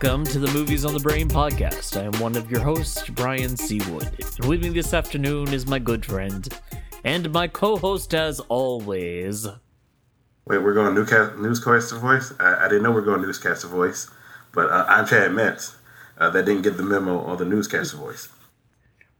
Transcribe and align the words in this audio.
Welcome 0.00 0.26
to 0.26 0.38
the 0.38 0.52
Movies 0.52 0.84
on 0.84 0.94
the 0.94 1.00
Brain 1.00 1.28
podcast. 1.28 2.00
I 2.00 2.04
am 2.04 2.12
one 2.20 2.36
of 2.36 2.48
your 2.48 2.60
hosts, 2.60 3.08
Brian 3.08 3.56
Seawood. 3.56 4.06
And 4.38 4.48
with 4.48 4.62
me 4.62 4.68
this 4.68 4.94
afternoon 4.94 5.52
is 5.52 5.66
my 5.66 5.80
good 5.80 6.06
friend 6.06 6.48
and 7.02 7.32
my 7.32 7.48
co-host, 7.48 8.14
as 8.14 8.38
always. 8.38 9.48
Wait, 10.46 10.58
we're 10.58 10.72
going 10.72 10.94
newscast, 10.94 11.38
newscaster 11.38 11.96
voice? 11.96 12.32
I, 12.38 12.66
I 12.66 12.68
didn't 12.68 12.84
know 12.84 12.92
we 12.92 12.98
are 12.98 13.04
going 13.04 13.22
newscaster 13.22 13.66
voice, 13.66 14.08
but 14.54 14.70
uh, 14.70 14.84
I'm 14.86 15.04
Chad 15.04 15.32
Metz. 15.32 15.74
Uh, 16.16 16.30
that 16.30 16.44
didn't 16.44 16.62
get 16.62 16.76
the 16.76 16.84
memo 16.84 17.18
on 17.18 17.38
the 17.38 17.44
newscaster 17.44 17.96
voice. 17.96 18.28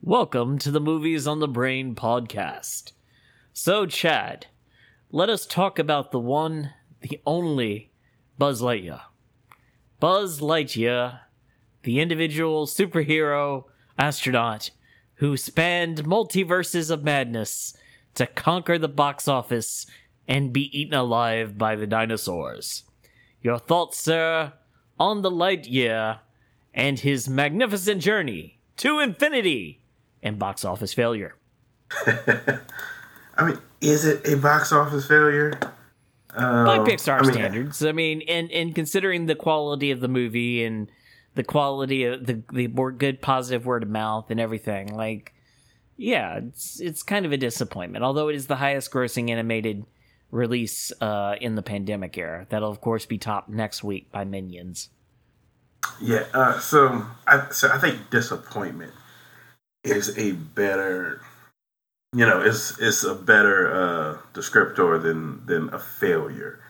Welcome 0.01 0.60
to 0.60 0.70
the 0.70 0.80
Movies 0.80 1.27
on 1.27 1.41
the 1.41 1.48
Brain 1.48 1.97
podcast. 1.97 2.92
So, 3.52 3.84
Chad, 3.84 4.47
let 5.10 5.29
us 5.29 5.45
talk 5.45 5.80
about 5.80 6.12
the 6.12 6.20
one, 6.20 6.70
the 7.01 7.20
only 7.27 7.91
Buzz 8.38 8.62
Lightyear. 8.62 9.01
Buzz 10.01 10.41
Lightyear, 10.41 11.20
the 11.83 11.98
individual 11.98 12.66
superhero 12.66 13.65
astronaut 13.98 14.70
who 15.15 15.37
spanned 15.37 16.05
multiverses 16.05 16.91
of 16.91 17.02
madness 17.02 17.77
to 18.15 18.27
conquer 18.27 18.79
the 18.79 18.89
box 18.89 19.27
office 19.27 19.87
and 20.29 20.53
be 20.53 20.79
eaten 20.79 20.95
alive 20.95 21.59
by 21.59 21.75
the 21.75 21.87
dinosaurs. 21.87 22.84
Your 23.42 23.59
thoughts, 23.59 23.98
sir, 23.98 24.53
on 25.01 25.23
the 25.23 25.30
Lightyear 25.30 26.20
and 26.73 27.01
his 27.01 27.28
magnificent 27.28 28.01
journey 28.01 28.61
to 28.77 29.01
infinity 29.01 29.83
and 30.22 30.39
box 30.39 30.65
office 30.65 30.94
failure. 30.94 31.34
I 32.06 33.44
mean, 33.44 33.59
is 33.81 34.05
it 34.05 34.28
a 34.28 34.37
box 34.37 34.72
office 34.72 35.09
failure? 35.09 35.59
Uh, 36.34 36.65
By 36.65 36.79
Pixar 36.81 37.21
I 37.21 37.23
mean, 37.23 37.33
standards. 37.33 37.84
I 37.84 37.93
mean, 37.93 38.23
and, 38.29 38.51
and 38.51 38.75
considering 38.75 39.27
the 39.27 39.34
quality 39.34 39.91
of 39.91 40.01
the 40.01 40.09
movie 40.09 40.65
and 40.65 40.91
the 41.34 41.45
quality 41.45 42.05
of 42.05 42.27
the 42.27 42.43
the 42.53 42.67
more 42.69 42.91
good 42.93 43.23
positive 43.23 43.65
word 43.65 43.83
of 43.83 43.89
mouth 43.89 44.31
and 44.31 44.41
everything, 44.41 44.95
like 44.95 45.33
yeah, 45.97 46.39
it's 46.39 46.81
it's 46.81 47.03
kind 47.03 47.25
of 47.25 47.33
a 47.33 47.37
disappointment. 47.37 48.05
Although 48.05 48.29
it 48.29 48.37
is 48.37 48.47
the 48.47 48.56
highest 48.56 48.91
grossing 48.91 49.31
animated 49.31 49.84
release 50.31 50.93
uh, 51.01 51.37
in 51.41 51.55
the 51.55 51.62
pandemic 51.62 52.17
era. 52.19 52.47
That'll 52.49 52.71
of 52.71 52.81
course 52.81 53.06
be 53.06 53.19
topped 53.19 53.49
next 53.49 53.83
week 53.83 54.11
by 54.12 54.25
Minions. 54.25 54.91
Yeah, 56.01 56.25
uh, 56.34 56.59
so 56.59 57.06
I 57.27 57.49
so 57.51 57.71
I 57.71 57.79
think 57.79 58.11
disappointment 58.11 58.93
is 59.84 60.17
a 60.19 60.33
better 60.33 61.23
you 62.14 62.27
know 62.27 62.41
it's 62.41 62.78
it's 62.78 63.05
a 63.05 63.14
better 63.14 63.73
uh 63.73 64.19
descriptor 64.33 65.01
than 65.01 65.45
than 65.47 65.73
a 65.75 65.78
failure. 65.78 66.61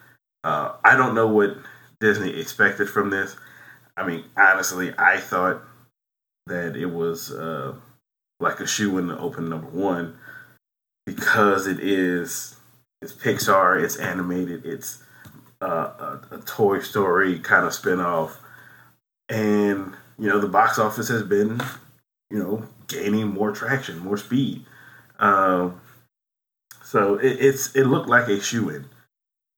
Uh 0.44 0.72
i 0.84 0.96
don't 0.96 1.14
know 1.14 1.28
what 1.28 1.56
disney 2.00 2.30
expected 2.30 2.88
from 2.88 3.10
this. 3.10 3.36
I 3.96 4.06
mean 4.06 4.24
honestly 4.36 4.92
i 4.98 5.18
thought 5.18 5.62
that 6.46 6.76
it 6.76 6.86
was 6.86 7.30
uh 7.32 7.74
like 8.40 8.60
a 8.60 8.66
shoe 8.66 8.98
in 8.98 9.08
the 9.08 9.18
open 9.18 9.48
number 9.48 9.68
one 9.68 10.16
because 11.06 11.66
it 11.66 11.80
is 11.80 12.56
it's 13.00 13.12
pixar 13.12 13.82
it's 13.82 13.96
animated 13.96 14.64
it's 14.64 15.02
uh, 15.60 16.20
a, 16.30 16.36
a 16.36 16.38
toy 16.40 16.80
story 16.80 17.38
kind 17.40 17.66
of 17.66 17.74
spin-off. 17.74 18.40
And 19.28 19.92
you 20.18 20.28
know 20.28 20.40
the 20.40 20.48
box 20.48 20.78
office 20.78 21.08
has 21.08 21.22
been 21.22 21.60
you 22.30 22.38
know 22.38 22.64
gaining 22.86 23.28
more 23.28 23.52
traction, 23.52 23.98
more 23.98 24.16
speed. 24.16 24.64
Um, 25.18 25.80
so 26.82 27.16
it, 27.16 27.36
it's 27.40 27.74
it 27.74 27.84
looked 27.84 28.08
like 28.08 28.28
a 28.28 28.40
shoe 28.40 28.70
in. 28.70 28.84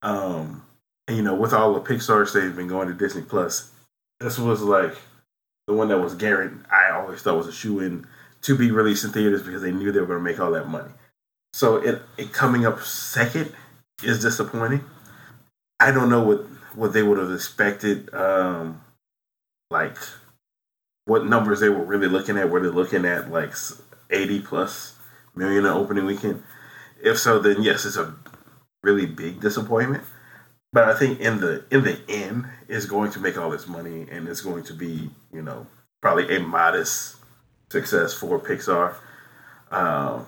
Um, 0.02 0.62
and 1.06 1.16
you 1.16 1.22
know, 1.22 1.34
with 1.34 1.52
all 1.52 1.74
the 1.74 1.80
Pixar 1.80 2.30
they've 2.32 2.54
been 2.54 2.68
going 2.68 2.88
to 2.88 2.94
Disney 2.94 3.22
Plus, 3.22 3.70
this 4.18 4.38
was 4.38 4.62
like 4.62 4.94
the 5.66 5.74
one 5.74 5.88
that 5.88 5.98
was 5.98 6.14
guaranteed. 6.14 6.64
I 6.70 6.90
always 6.90 7.22
thought 7.22 7.36
was 7.36 7.46
a 7.46 7.52
shoe 7.52 7.80
in 7.80 8.06
to 8.42 8.56
be 8.56 8.70
released 8.70 9.04
in 9.04 9.12
theaters 9.12 9.42
because 9.42 9.62
they 9.62 9.72
knew 9.72 9.92
they 9.92 10.00
were 10.00 10.06
going 10.06 10.18
to 10.18 10.24
make 10.24 10.40
all 10.40 10.52
that 10.52 10.68
money. 10.68 10.90
So 11.52 11.76
it, 11.76 12.02
it 12.16 12.32
coming 12.32 12.64
up 12.64 12.80
second 12.82 13.52
is 14.02 14.22
disappointing. 14.22 14.84
I 15.78 15.92
don't 15.92 16.10
know 16.10 16.22
what 16.22 16.46
what 16.74 16.92
they 16.92 17.02
would 17.02 17.18
have 17.18 17.32
expected. 17.32 18.12
Um, 18.14 18.80
like 19.70 19.96
what 21.04 21.26
numbers 21.26 21.60
they 21.60 21.68
were 21.68 21.84
really 21.84 22.08
looking 22.08 22.36
at. 22.38 22.50
Were 22.50 22.60
they 22.60 22.68
looking 22.68 23.04
at 23.04 23.30
like 23.30 23.54
80 24.10 24.40
plus 24.40 24.96
in 25.48 25.66
opening 25.66 26.06
weekend? 26.06 26.42
If 27.02 27.18
so, 27.18 27.38
then 27.38 27.62
yes, 27.62 27.84
it's 27.84 27.96
a 27.96 28.14
really 28.82 29.06
big 29.06 29.40
disappointment. 29.40 30.04
But 30.72 30.84
I 30.84 30.94
think 30.96 31.20
in 31.20 31.40
the 31.40 31.64
in 31.70 31.82
the 31.82 31.98
end, 32.08 32.46
is 32.68 32.86
going 32.86 33.10
to 33.12 33.20
make 33.20 33.36
all 33.36 33.50
this 33.50 33.66
money, 33.66 34.06
and 34.10 34.28
it's 34.28 34.40
going 34.40 34.62
to 34.64 34.74
be 34.74 35.10
you 35.32 35.42
know 35.42 35.66
probably 36.00 36.34
a 36.36 36.40
modest 36.40 37.16
success 37.70 38.14
for 38.14 38.38
Pixar. 38.38 38.94
Um, 39.70 40.26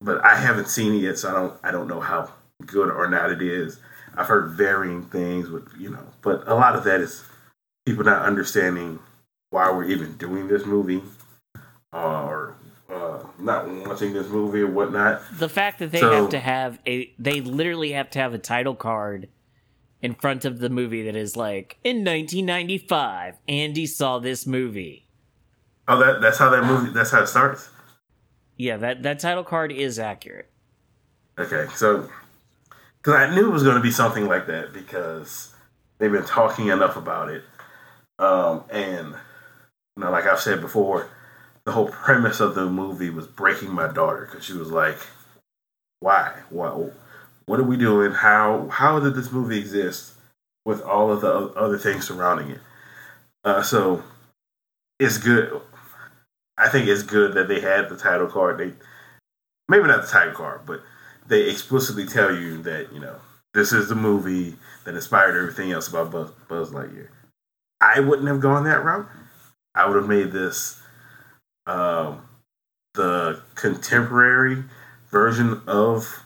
but 0.00 0.24
I 0.24 0.36
haven't 0.36 0.68
seen 0.68 0.94
it 0.94 0.98
yet, 0.98 1.18
so 1.18 1.28
I 1.28 1.32
don't 1.32 1.54
I 1.64 1.70
don't 1.70 1.88
know 1.88 2.00
how 2.00 2.30
good 2.66 2.90
or 2.90 3.08
not 3.08 3.30
it 3.30 3.42
is. 3.42 3.78
I've 4.16 4.26
heard 4.26 4.52
varying 4.52 5.04
things 5.04 5.48
with 5.48 5.68
you 5.78 5.90
know, 5.90 6.06
but 6.22 6.46
a 6.46 6.54
lot 6.54 6.74
of 6.74 6.84
that 6.84 7.00
is 7.00 7.24
people 7.86 8.04
not 8.04 8.22
understanding 8.22 8.98
why 9.50 9.70
we're 9.70 9.84
even 9.84 10.16
doing 10.16 10.48
this 10.48 10.66
movie 10.66 11.02
or 11.92 12.56
uh, 12.94 13.24
not 13.38 13.68
watching 13.86 14.12
this 14.12 14.28
movie 14.28 14.60
or 14.60 14.70
whatnot. 14.70 15.22
The 15.38 15.48
fact 15.48 15.78
that 15.80 15.90
they 15.92 16.00
so, 16.00 16.12
have 16.12 16.30
to 16.30 16.38
have 16.38 16.78
a, 16.86 17.12
they 17.18 17.40
literally 17.40 17.92
have 17.92 18.10
to 18.10 18.18
have 18.18 18.34
a 18.34 18.38
title 18.38 18.74
card 18.74 19.28
in 20.00 20.14
front 20.14 20.44
of 20.44 20.58
the 20.58 20.68
movie 20.68 21.02
that 21.04 21.16
is 21.16 21.36
like, 21.36 21.78
in 21.82 21.98
1995, 21.98 23.36
Andy 23.48 23.86
saw 23.86 24.18
this 24.18 24.46
movie. 24.46 25.08
Oh, 25.86 25.98
that 25.98 26.20
that's 26.20 26.38
how 26.38 26.48
that 26.50 26.64
movie. 26.64 26.90
That's 26.90 27.10
how 27.10 27.22
it 27.22 27.26
starts. 27.26 27.68
Yeah, 28.56 28.76
that 28.78 29.02
that 29.02 29.18
title 29.18 29.44
card 29.44 29.70
is 29.70 29.98
accurate. 29.98 30.50
Okay, 31.38 31.66
so 31.74 32.08
because 32.98 33.14
I 33.14 33.34
knew 33.34 33.48
it 33.48 33.52
was 33.52 33.62
going 33.62 33.76
to 33.76 33.82
be 33.82 33.90
something 33.90 34.26
like 34.26 34.46
that 34.46 34.72
because 34.72 35.54
they've 35.98 36.12
been 36.12 36.24
talking 36.24 36.68
enough 36.68 36.96
about 36.96 37.28
it, 37.28 37.42
um, 38.18 38.64
and 38.70 39.08
you 39.96 40.04
know, 40.04 40.10
like 40.10 40.24
I've 40.24 40.40
said 40.40 40.60
before, 40.60 41.10
the 41.66 41.72
whole 41.72 41.88
premise 41.88 42.40
of 42.40 42.54
the 42.54 42.66
movie 42.66 43.10
was 43.10 43.26
breaking 43.26 43.72
my 43.72 43.88
daughter 43.88 44.28
because 44.30 44.44
she 44.44 44.52
was 44.52 44.70
like, 44.70 44.98
"Why? 46.00 46.40
What? 46.50 46.92
What 47.46 47.60
are 47.60 47.64
we 47.64 47.76
doing? 47.76 48.12
How? 48.12 48.68
How 48.68 49.00
did 49.00 49.14
this 49.14 49.32
movie 49.32 49.58
exist 49.58 50.14
with 50.64 50.82
all 50.82 51.10
of 51.12 51.20
the 51.20 51.32
other 51.32 51.78
things 51.78 52.06
surrounding 52.06 52.50
it?" 52.50 52.60
Uh, 53.44 53.62
so 53.62 54.02
it's 54.98 55.18
good. 55.18 55.60
I 56.56 56.68
think 56.68 56.88
it's 56.88 57.02
good 57.02 57.34
that 57.34 57.48
they 57.48 57.60
had 57.60 57.88
the 57.88 57.96
title 57.96 58.28
card. 58.28 58.58
They 58.58 58.72
maybe 59.68 59.86
not 59.86 60.02
the 60.02 60.08
title 60.08 60.34
card, 60.34 60.62
but 60.66 60.82
they 61.26 61.48
explicitly 61.48 62.06
tell 62.06 62.34
you 62.34 62.62
that 62.62 62.92
you 62.92 63.00
know 63.00 63.16
this 63.54 63.72
is 63.72 63.88
the 63.88 63.94
movie 63.94 64.56
that 64.84 64.94
inspired 64.94 65.36
everything 65.36 65.72
else 65.72 65.88
about 65.88 66.10
Buzz, 66.10 66.30
Buzz 66.48 66.70
Lightyear. 66.70 67.08
I 67.80 68.00
wouldn't 68.00 68.28
have 68.28 68.40
gone 68.40 68.64
that 68.64 68.84
route. 68.84 69.06
I 69.74 69.86
would 69.86 69.96
have 69.96 70.08
made 70.08 70.32
this 70.32 70.80
um, 71.66 72.22
the 72.94 73.40
contemporary 73.54 74.64
version 75.10 75.60
of 75.66 76.22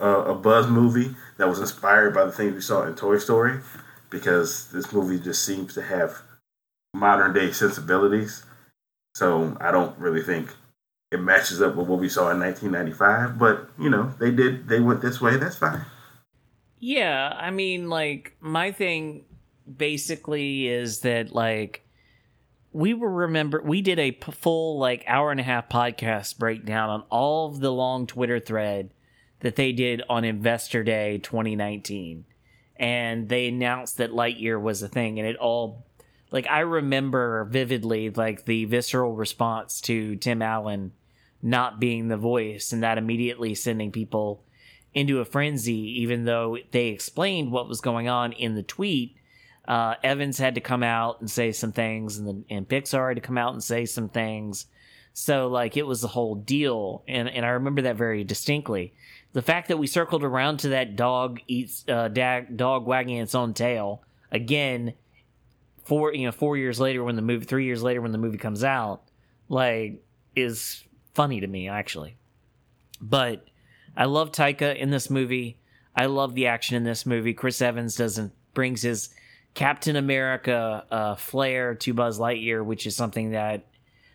uh, 0.00 0.24
a 0.26 0.34
Buzz 0.34 0.66
movie 0.66 1.14
that 1.38 1.48
was 1.48 1.60
inspired 1.60 2.14
by 2.14 2.24
the 2.24 2.32
things 2.32 2.54
we 2.54 2.60
saw 2.60 2.84
in 2.84 2.94
Toy 2.94 3.18
Story, 3.18 3.60
because 4.10 4.70
this 4.72 4.92
movie 4.92 5.18
just 5.18 5.44
seems 5.44 5.74
to 5.74 5.82
have 5.82 6.22
modern 6.94 7.32
day 7.32 7.52
sensibilities. 7.52 8.44
So 9.14 9.56
I 9.60 9.70
don't 9.70 9.96
really 9.98 10.22
think 10.22 10.50
it 11.10 11.20
matches 11.20 11.60
up 11.60 11.76
with 11.76 11.86
what 11.86 12.00
we 12.00 12.08
saw 12.08 12.30
in 12.30 12.40
1995. 12.40 13.38
But 13.38 13.68
you 13.78 13.90
know, 13.90 14.12
they 14.18 14.30
did. 14.30 14.68
They 14.68 14.80
went 14.80 15.02
this 15.02 15.20
way. 15.20 15.36
That's 15.36 15.56
fine. 15.56 15.82
Yeah, 16.80 17.36
I 17.38 17.50
mean, 17.50 17.88
like 17.88 18.36
my 18.40 18.72
thing 18.72 19.24
basically 19.76 20.66
is 20.66 21.00
that 21.00 21.32
like 21.32 21.81
we 22.72 22.94
were 22.94 23.10
remember 23.10 23.60
we 23.62 23.82
did 23.82 23.98
a 23.98 24.18
full 24.32 24.78
like 24.78 25.04
hour 25.06 25.30
and 25.30 25.40
a 25.40 25.44
half 25.44 25.68
podcast 25.68 26.38
breakdown 26.38 26.88
on 26.88 27.04
all 27.10 27.48
of 27.48 27.60
the 27.60 27.72
long 27.72 28.06
Twitter 28.06 28.40
thread 28.40 28.90
that 29.40 29.56
they 29.56 29.72
did 29.72 30.02
on 30.08 30.24
Investor 30.24 30.82
Day 30.82 31.18
2019, 31.18 32.24
and 32.76 33.28
they 33.28 33.48
announced 33.48 33.98
that 33.98 34.12
Lightyear 34.12 34.60
was 34.60 34.82
a 34.82 34.88
thing, 34.88 35.18
and 35.18 35.28
it 35.28 35.36
all 35.36 35.86
like 36.30 36.46
I 36.48 36.60
remember 36.60 37.44
vividly 37.44 38.10
like 38.10 38.46
the 38.46 38.64
visceral 38.64 39.14
response 39.14 39.80
to 39.82 40.16
Tim 40.16 40.40
Allen 40.40 40.92
not 41.42 41.80
being 41.80 42.08
the 42.08 42.16
voice, 42.16 42.72
and 42.72 42.82
that 42.82 42.98
immediately 42.98 43.54
sending 43.54 43.92
people 43.92 44.44
into 44.94 45.20
a 45.20 45.24
frenzy, 45.24 46.00
even 46.00 46.24
though 46.24 46.56
they 46.70 46.88
explained 46.88 47.50
what 47.50 47.68
was 47.68 47.80
going 47.80 48.08
on 48.08 48.32
in 48.32 48.54
the 48.54 48.62
tweet 48.62 49.16
uh, 49.66 49.94
Evans 50.02 50.38
had 50.38 50.54
to 50.56 50.60
come 50.60 50.82
out 50.82 51.20
and 51.20 51.30
say 51.30 51.52
some 51.52 51.72
things, 51.72 52.18
and 52.18 52.26
then 52.26 52.44
and 52.50 52.68
Pixar 52.68 53.08
had 53.08 53.16
to 53.16 53.26
come 53.26 53.38
out 53.38 53.52
and 53.52 53.62
say 53.62 53.86
some 53.86 54.08
things. 54.08 54.66
So 55.12 55.48
like 55.48 55.76
it 55.76 55.86
was 55.86 56.00
the 56.00 56.08
whole 56.08 56.34
deal, 56.34 57.02
and 57.06 57.28
and 57.28 57.44
I 57.44 57.50
remember 57.50 57.82
that 57.82 57.96
very 57.96 58.24
distinctly. 58.24 58.94
The 59.32 59.42
fact 59.42 59.68
that 59.68 59.78
we 59.78 59.86
circled 59.86 60.24
around 60.24 60.58
to 60.58 60.70
that 60.70 60.96
dog 60.96 61.40
eats 61.46 61.84
uh, 61.88 62.08
dog 62.08 62.86
wagging 62.86 63.16
its 63.16 63.34
own 63.34 63.54
tail 63.54 64.02
again 64.32 64.94
four 65.84 66.12
you 66.12 66.26
know 66.26 66.32
four 66.32 66.56
years 66.56 66.80
later 66.80 67.04
when 67.04 67.14
the 67.14 67.22
movie 67.22 67.44
three 67.44 67.66
years 67.66 67.82
later 67.82 68.00
when 68.00 68.12
the 68.12 68.18
movie 68.18 68.38
comes 68.38 68.64
out 68.64 69.02
like 69.48 70.02
is 70.34 70.82
funny 71.14 71.40
to 71.40 71.46
me 71.46 71.68
actually 71.68 72.16
but 73.00 73.44
i 73.96 74.04
love 74.06 74.32
taika 74.32 74.74
in 74.76 74.90
this 74.90 75.10
movie 75.10 75.58
i 75.94 76.06
love 76.06 76.34
the 76.34 76.46
action 76.46 76.76
in 76.76 76.84
this 76.84 77.04
movie 77.04 77.34
chris 77.34 77.60
evans 77.60 77.94
doesn't 77.94 78.32
brings 78.54 78.82
his 78.82 79.10
captain 79.54 79.96
america 79.96 80.84
uh, 80.90 81.14
flair 81.14 81.74
to 81.74 81.92
buzz 81.92 82.18
lightyear 82.18 82.64
which 82.64 82.86
is 82.86 82.96
something 82.96 83.32
that 83.32 83.66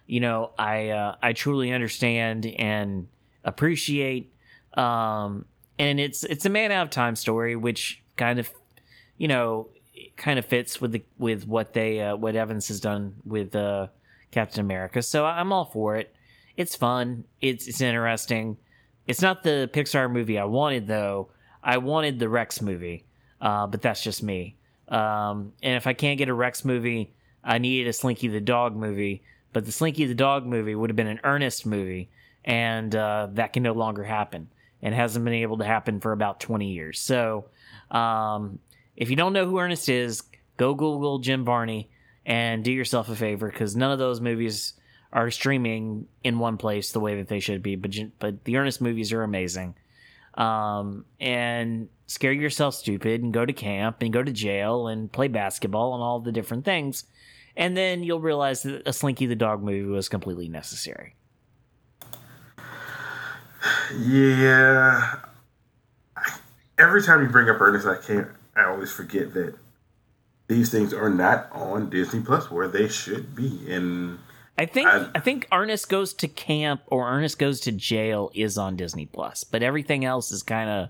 you 0.06 0.20
know 0.20 0.52
i 0.58 0.90
uh, 0.90 1.16
i 1.22 1.34
truly 1.34 1.72
understand 1.72 2.46
and 2.46 3.08
appreciate 3.44 4.34
um 4.74 5.46
and 5.80 6.00
it's 6.00 6.24
it's 6.24 6.46
a 6.46 6.50
man 6.50 6.72
out 6.72 6.84
of 6.84 6.90
time 6.90 7.16
story 7.16 7.56
which 7.56 8.02
kind 8.16 8.40
of 8.40 8.52
you 9.18 9.28
know 9.28 9.70
kind 10.16 10.40
of 10.40 10.46
fits 10.46 10.82
with 10.82 10.92
the 10.92 11.04
with 11.18 11.48
what 11.48 11.74
they 11.74 12.02
uh, 12.02 12.16
what 12.16 12.36
Evans 12.36 12.68
has 12.68 12.80
done 12.80 13.16
with 13.26 13.56
uh, 13.56 13.88
Captain 14.32 14.60
America. 14.60 15.02
So 15.02 15.26
I'm 15.26 15.52
all 15.52 15.66
for 15.66 15.96
it. 15.96 16.14
It's 16.56 16.76
fun. 16.76 17.24
It's 17.42 17.68
it's 17.68 17.82
interesting. 17.82 18.58
It's 19.06 19.22
not 19.22 19.44
the 19.44 19.70
Pixar 19.74 20.12
movie 20.12 20.38
I 20.38 20.46
wanted 20.46 20.88
though. 20.88 21.30
I 21.64 21.78
wanted 21.78 22.20
the 22.20 22.30
Rex 22.30 22.62
movie, 22.62 23.06
uh, 23.42 23.68
but 23.68 23.82
that's 23.82 24.04
just 24.04 24.24
me. 24.24 24.56
Um, 24.90 25.54
and 25.62 25.76
if 25.76 25.88
I 25.88 25.94
can't 25.94 26.18
get 26.18 26.30
a 26.30 26.34
Rex 26.34 26.64
movie, 26.64 27.14
I 27.44 27.58
needed 27.58 27.88
a 27.88 27.94
Slinky 27.94 28.28
the 28.28 28.42
Dog 28.42 28.76
movie. 28.76 29.24
But 29.54 29.66
the 29.66 29.72
Slinky 29.72 30.06
the 30.06 30.16
Dog 30.16 30.46
movie 30.46 30.76
would 30.76 30.90
have 30.90 30.96
been 30.96 31.08
an 31.08 31.20
Ernest 31.24 31.66
movie, 31.66 32.10
and 32.46 32.96
uh, 32.96 33.28
that 33.34 33.54
can 33.54 33.64
no 33.64 33.74
longer 33.74 34.04
happen, 34.04 34.50
and 34.82 34.94
hasn't 34.94 35.26
been 35.26 35.34
able 35.34 35.58
to 35.58 35.66
happen 35.66 36.00
for 36.00 36.12
about 36.12 36.40
20 36.40 36.72
years. 36.72 37.00
So 37.00 37.46
um, 37.92 38.60
if 38.96 39.10
you 39.10 39.16
don't 39.16 39.34
know 39.34 39.46
who 39.46 39.60
Ernest 39.60 39.90
is, 39.90 40.24
go 40.58 40.74
Google 40.74 41.20
Jim 41.20 41.44
Varney 41.44 41.90
and 42.26 42.64
do 42.64 42.72
yourself 42.72 43.10
a 43.10 43.16
favor 43.16 43.50
because 43.50 43.76
none 43.76 43.92
of 43.92 44.00
those 44.00 44.20
movies 44.20 44.74
are 45.14 45.32
streaming 45.32 46.08
in 46.24 46.38
one 46.40 46.58
place 46.58 46.92
the 46.92 47.00
way 47.00 47.16
that 47.16 47.30
they 47.30 47.40
should 47.40 47.64
be. 47.64 47.76
But 47.76 47.96
but 48.20 48.44
the 48.44 48.58
Ernest 48.58 48.82
movies 48.82 49.14
are 49.14 49.24
amazing. 49.24 49.76
Um, 50.34 51.06
and 51.20 51.90
scare 52.08 52.32
yourself 52.32 52.76
stupid 52.76 53.22
and 53.22 53.34
go 53.34 53.46
to 53.46 53.54
camp 53.54 54.02
and 54.02 54.12
go 54.12 54.24
to 54.24 54.32
jail 54.32 54.88
and 54.88 55.12
play 55.12 55.28
basketball 55.28 55.94
and 55.94 56.02
all 56.02 56.20
the 56.20 56.32
different 56.32 56.66
things. 56.66 57.04
And 57.56 57.76
then 57.76 58.04
you'll 58.04 58.22
realize 58.22 58.64
that 58.64 58.88
a 58.88 58.94
Slinky 58.94 59.26
the 59.26 59.36
Dog 59.36 59.62
movie 59.62 59.84
was 59.84 60.10
completely 60.10 60.48
necessary. 60.48 61.16
Yeah. 64.00 65.16
Every 66.78 67.02
time 67.02 67.22
you 67.22 67.30
bring 67.30 67.50
up 67.50 67.60
Ernest, 67.60 67.88
I 67.88 67.98
can't 67.98 68.28
I 68.56 68.66
always 68.66 68.92
forget 68.92 69.34
that 69.34 69.56
these 70.48 70.72
things 70.72 70.94
are 70.94 71.10
not 71.10 71.50
on 71.52 71.90
Disney 71.90 72.22
Plus 72.22 72.50
where 72.50 72.68
they 72.68 72.88
should 72.88 73.36
be. 73.36 73.72
And 73.72 74.20
I 74.58 74.66
think 74.66 74.88
I, 74.88 75.10
I, 75.14 75.20
think 75.20 75.48
Ernest 75.52 75.90
goes 75.90 76.14
to 76.16 76.28
camp 76.28 76.82
or 76.88 77.08
Ernest 77.08 77.38
goes 77.38 77.60
to 77.62 77.72
jail 77.72 78.32
is 78.34 78.58
on 78.58 78.76
Disney 78.76 79.06
Plus, 79.06 79.44
but 79.44 79.62
everything 79.62 80.06
else 80.06 80.32
is 80.32 80.42
kind 80.42 80.70
of 80.70 80.90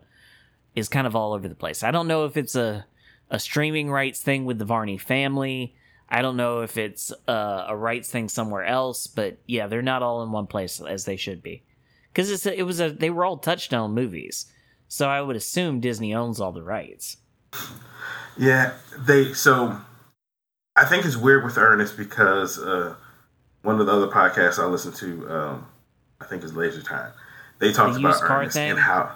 is 0.77 0.87
kind 0.87 1.07
of 1.07 1.15
all 1.15 1.33
over 1.33 1.47
the 1.49 1.55
place. 1.55 1.81
I 1.81 1.89
don't 1.89 2.07
know 2.07 2.25
if 2.25 2.37
it's 2.37 2.55
a 2.55 2.85
a 3.29 3.39
streaming 3.39 3.89
rights 3.91 4.21
thing 4.21 4.45
with 4.45 4.59
the 4.59 4.65
Varney 4.65 4.97
family. 4.97 5.75
I 6.07 6.21
don't 6.21 6.37
know 6.37 6.61
if 6.61 6.77
it's 6.77 7.11
a, 7.27 7.65
a 7.69 7.75
rights 7.75 8.09
thing 8.09 8.29
somewhere 8.29 8.63
else, 8.63 9.07
but 9.07 9.39
yeah, 9.45 9.67
they're 9.67 9.81
not 9.81 10.03
all 10.03 10.23
in 10.23 10.31
one 10.31 10.47
place 10.47 10.79
as 10.79 11.03
they 11.03 11.17
should 11.17 11.43
be. 11.43 11.63
Because 12.13 12.31
it's 12.31 12.45
a, 12.45 12.57
it 12.57 12.63
was 12.63 12.79
a 12.79 12.91
they 12.91 13.09
were 13.09 13.25
all 13.25 13.37
Touchstone 13.37 13.93
movies, 13.93 14.45
so 14.87 15.09
I 15.09 15.21
would 15.21 15.35
assume 15.35 15.79
Disney 15.79 16.13
owns 16.13 16.39
all 16.39 16.51
the 16.51 16.63
rights. 16.63 17.17
Yeah, 18.37 18.73
they 18.99 19.33
so 19.33 19.81
I 20.75 20.85
think 20.85 21.05
it's 21.05 21.17
weird 21.17 21.43
with 21.43 21.57
Ernest 21.57 21.97
because 21.97 22.59
uh, 22.59 22.93
one 23.63 23.79
of 23.79 23.87
the 23.87 23.91
other 23.91 24.07
podcasts 24.07 24.59
I 24.59 24.67
listen 24.67 24.93
to, 24.93 25.29
um, 25.29 25.65
I 26.21 26.25
think 26.25 26.43
is 26.43 26.55
Laser 26.55 26.83
Time. 26.83 27.11
They 27.57 27.73
talked 27.73 27.95
the 27.95 27.99
about 27.99 28.21
Ernest 28.21 28.53
thing? 28.53 28.69
and 28.69 28.79
how, 28.79 29.11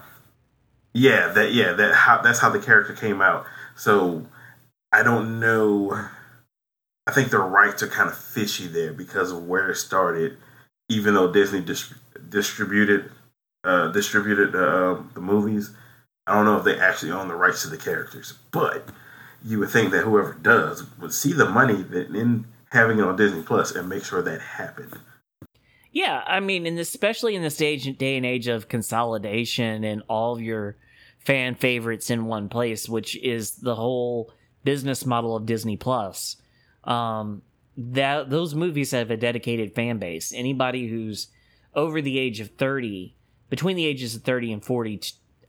yeah, 0.93 1.27
that 1.29 1.53
yeah 1.53 1.73
that 1.73 1.93
how 1.93 2.21
that's 2.21 2.39
how 2.39 2.49
the 2.49 2.59
character 2.59 2.93
came 2.93 3.21
out. 3.21 3.45
So 3.75 4.25
I 4.91 5.03
don't 5.03 5.39
know. 5.39 6.07
I 7.07 7.11
think 7.11 7.31
the 7.31 7.39
rights 7.39 7.81
are 7.81 7.87
kind 7.87 8.09
of 8.09 8.17
fishy 8.17 8.67
there 8.67 8.93
because 8.93 9.31
of 9.31 9.47
where 9.47 9.69
it 9.69 9.75
started. 9.75 10.37
Even 10.89 11.13
though 11.13 11.31
Disney 11.31 11.61
dis- 11.61 11.93
distributed 12.29 13.11
uh, 13.63 13.87
distributed 13.89 14.55
uh, 14.55 14.97
the 15.13 15.21
movies, 15.21 15.71
I 16.27 16.35
don't 16.35 16.45
know 16.45 16.57
if 16.57 16.65
they 16.65 16.79
actually 16.79 17.11
own 17.11 17.27
the 17.27 17.35
rights 17.35 17.63
to 17.63 17.69
the 17.69 17.77
characters, 17.77 18.33
but 18.51 18.89
you 19.43 19.59
would 19.59 19.69
think 19.69 19.91
that 19.91 20.03
whoever 20.03 20.33
does 20.33 20.83
would 20.99 21.13
see 21.13 21.33
the 21.33 21.49
money 21.49 21.81
that 21.81 22.09
in 22.09 22.45
having 22.71 22.99
it 22.99 23.03
on 23.03 23.15
Disney 23.15 23.43
Plus 23.43 23.71
and 23.75 23.89
make 23.89 24.03
sure 24.03 24.21
that 24.21 24.41
happened. 24.41 24.93
Yeah, 25.91 26.23
I 26.25 26.39
mean, 26.39 26.65
and 26.65 26.79
especially 26.79 27.35
in 27.35 27.41
this 27.41 27.61
age, 27.61 27.97
day 27.97 28.15
and 28.15 28.25
age 28.25 28.47
of 28.47 28.69
consolidation 28.69 29.83
and 29.83 30.03
all 30.07 30.33
of 30.33 30.41
your 30.41 30.77
fan 31.25 31.55
favorites 31.55 32.09
in 32.09 32.25
one 32.25 32.49
place, 32.49 32.89
which 32.89 33.15
is 33.17 33.51
the 33.57 33.75
whole 33.75 34.33
business 34.63 35.05
model 35.05 35.35
of 35.35 35.45
Disney 35.45 35.77
Plus. 35.77 36.37
Um, 36.83 37.41
that 37.77 38.29
those 38.29 38.53
movies 38.53 38.91
have 38.91 39.11
a 39.11 39.17
dedicated 39.17 39.73
fan 39.73 39.97
base. 39.97 40.33
Anybody 40.33 40.87
who's 40.87 41.27
over 41.73 42.01
the 42.01 42.19
age 42.19 42.39
of 42.39 42.49
thirty, 42.51 43.15
between 43.49 43.75
the 43.75 43.85
ages 43.85 44.15
of 44.15 44.23
thirty 44.23 44.51
and 44.51 44.63
forty, 44.63 45.01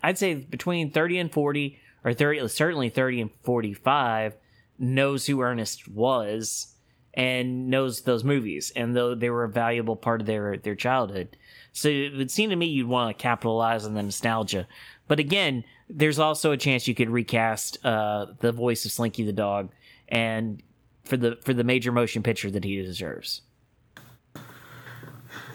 I'd 0.02 0.19
say 0.19 0.34
between 0.34 0.90
30 0.90 1.19
and 1.19 1.32
40 1.32 1.78
or 2.04 2.12
30 2.12 2.48
certainly 2.48 2.88
30 2.88 3.20
and 3.22 3.30
45 3.44 4.34
knows 4.78 5.26
who 5.26 5.40
Ernest 5.40 5.88
was 5.88 6.74
and 7.14 7.69
knows 7.69 8.02
those 8.02 8.24
movies 8.24 8.72
and 8.74 8.96
though 8.96 9.14
they 9.14 9.30
were 9.30 9.44
a 9.44 9.48
valuable 9.48 9.96
part 9.96 10.20
of 10.20 10.26
their 10.26 10.56
their 10.56 10.74
childhood. 10.74 11.36
So 11.72 11.88
it 11.88 12.16
would 12.16 12.30
seem 12.30 12.50
to 12.50 12.56
me 12.56 12.66
you'd 12.66 12.88
want 12.88 13.16
to 13.16 13.22
capitalize 13.22 13.86
on 13.86 13.94
the 13.94 14.02
nostalgia. 14.02 14.66
But 15.08 15.19
again, 15.19 15.64
there's 15.88 16.19
also 16.19 16.52
a 16.52 16.56
chance 16.56 16.88
you 16.88 16.94
could 16.94 17.10
recast 17.10 17.84
uh, 17.84 18.26
the 18.40 18.52
voice 18.52 18.84
of 18.84 18.93
Slinky 18.93 19.25
the 19.25 19.32
dog 19.32 19.70
and 20.08 20.62
for 21.04 21.16
the 21.16 21.37
for 21.43 21.52
the 21.52 21.64
major 21.64 21.93
motion 21.93 22.22
picture 22.22 22.50
that 22.50 22.64
he 22.64 22.81
deserves. 22.81 23.43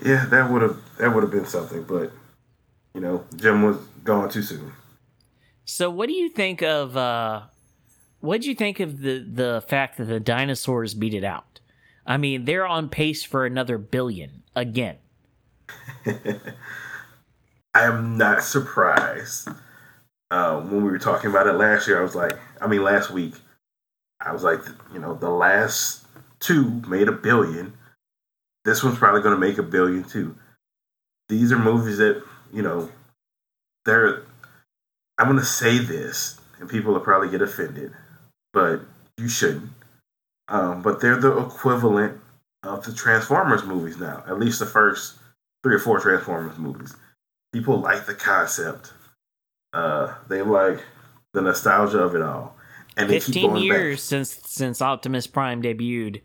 Yeah, 0.03 0.25
that 0.25 0.51
would 0.51 0.61
have 0.61 0.77
that 0.99 1.13
would 1.13 1.23
have 1.23 1.31
been 1.31 1.45
something, 1.45 1.83
but 1.83 2.11
you 2.93 3.01
know, 3.01 3.23
Jim 3.35 3.63
was 3.63 3.77
gone 4.03 4.29
too 4.29 4.41
soon. 4.41 4.73
So, 5.65 5.89
what 5.89 6.07
do 6.07 6.13
you 6.13 6.29
think 6.29 6.61
of? 6.61 6.95
uh 6.95 7.43
What 8.19 8.41
do 8.41 8.49
you 8.49 8.55
think 8.55 8.79
of 8.79 9.01
the 9.01 9.19
the 9.19 9.63
fact 9.67 9.97
that 9.97 10.05
the 10.05 10.19
dinosaurs 10.19 10.93
beat 10.93 11.13
it 11.13 11.23
out? 11.23 11.59
I 12.05 12.17
mean, 12.17 12.45
they're 12.45 12.65
on 12.67 12.89
pace 12.89 13.23
for 13.23 13.45
another 13.45 13.77
billion 13.77 14.43
again. 14.55 14.97
I 17.77 17.83
am 17.83 18.17
not 18.17 18.41
surprised. 18.41 19.49
Uh, 20.31 20.61
when 20.61 20.83
we 20.83 20.89
were 20.89 20.97
talking 20.97 21.29
about 21.29 21.45
it 21.45 21.53
last 21.53 21.87
year, 21.87 21.99
I 21.99 22.01
was 22.01 22.15
like, 22.15 22.33
I 22.59 22.65
mean, 22.65 22.83
last 22.83 23.11
week, 23.11 23.35
I 24.19 24.33
was 24.33 24.41
like, 24.41 24.61
you 24.91 24.97
know, 24.97 25.13
the 25.13 25.29
last 25.29 26.03
two 26.39 26.81
made 26.87 27.07
a 27.07 27.11
billion. 27.11 27.73
This 28.65 28.83
one's 28.83 28.97
probably 28.97 29.21
going 29.21 29.35
to 29.35 29.39
make 29.39 29.59
a 29.59 29.63
billion 29.63 30.03
too. 30.03 30.35
These 31.29 31.51
are 31.51 31.59
movies 31.59 31.99
that 31.99 32.23
you 32.51 32.63
know, 32.63 32.89
they're. 33.85 34.23
I'm 35.19 35.27
going 35.27 35.37
to 35.37 35.45
say 35.45 35.77
this, 35.77 36.39
and 36.59 36.67
people 36.67 36.93
will 36.93 36.99
probably 36.99 37.29
get 37.29 37.43
offended, 37.43 37.91
but 38.53 38.81
you 39.19 39.29
shouldn't. 39.29 39.69
Um, 40.47 40.81
but 40.81 40.99
they're 40.99 41.21
the 41.21 41.37
equivalent 41.37 42.19
of 42.63 42.85
the 42.85 42.93
Transformers 42.93 43.63
movies 43.63 43.97
now. 43.97 44.23
At 44.27 44.39
least 44.39 44.57
the 44.57 44.65
first 44.65 45.19
three 45.61 45.75
or 45.75 45.79
four 45.79 45.99
Transformers 45.99 46.57
movies. 46.57 46.95
People 47.53 47.79
like 47.79 48.05
the 48.05 48.13
concept. 48.13 48.93
Uh, 49.73 50.13
they 50.27 50.41
like 50.41 50.83
the 51.33 51.41
nostalgia 51.41 51.99
of 51.99 52.15
it 52.15 52.21
all. 52.21 52.55
And 52.95 53.09
fifteen 53.09 53.55
years 53.57 53.99
back. 53.99 54.03
since 54.03 54.39
since 54.45 54.81
Optimus 54.81 55.27
Prime 55.27 55.61
debuted. 55.61 56.21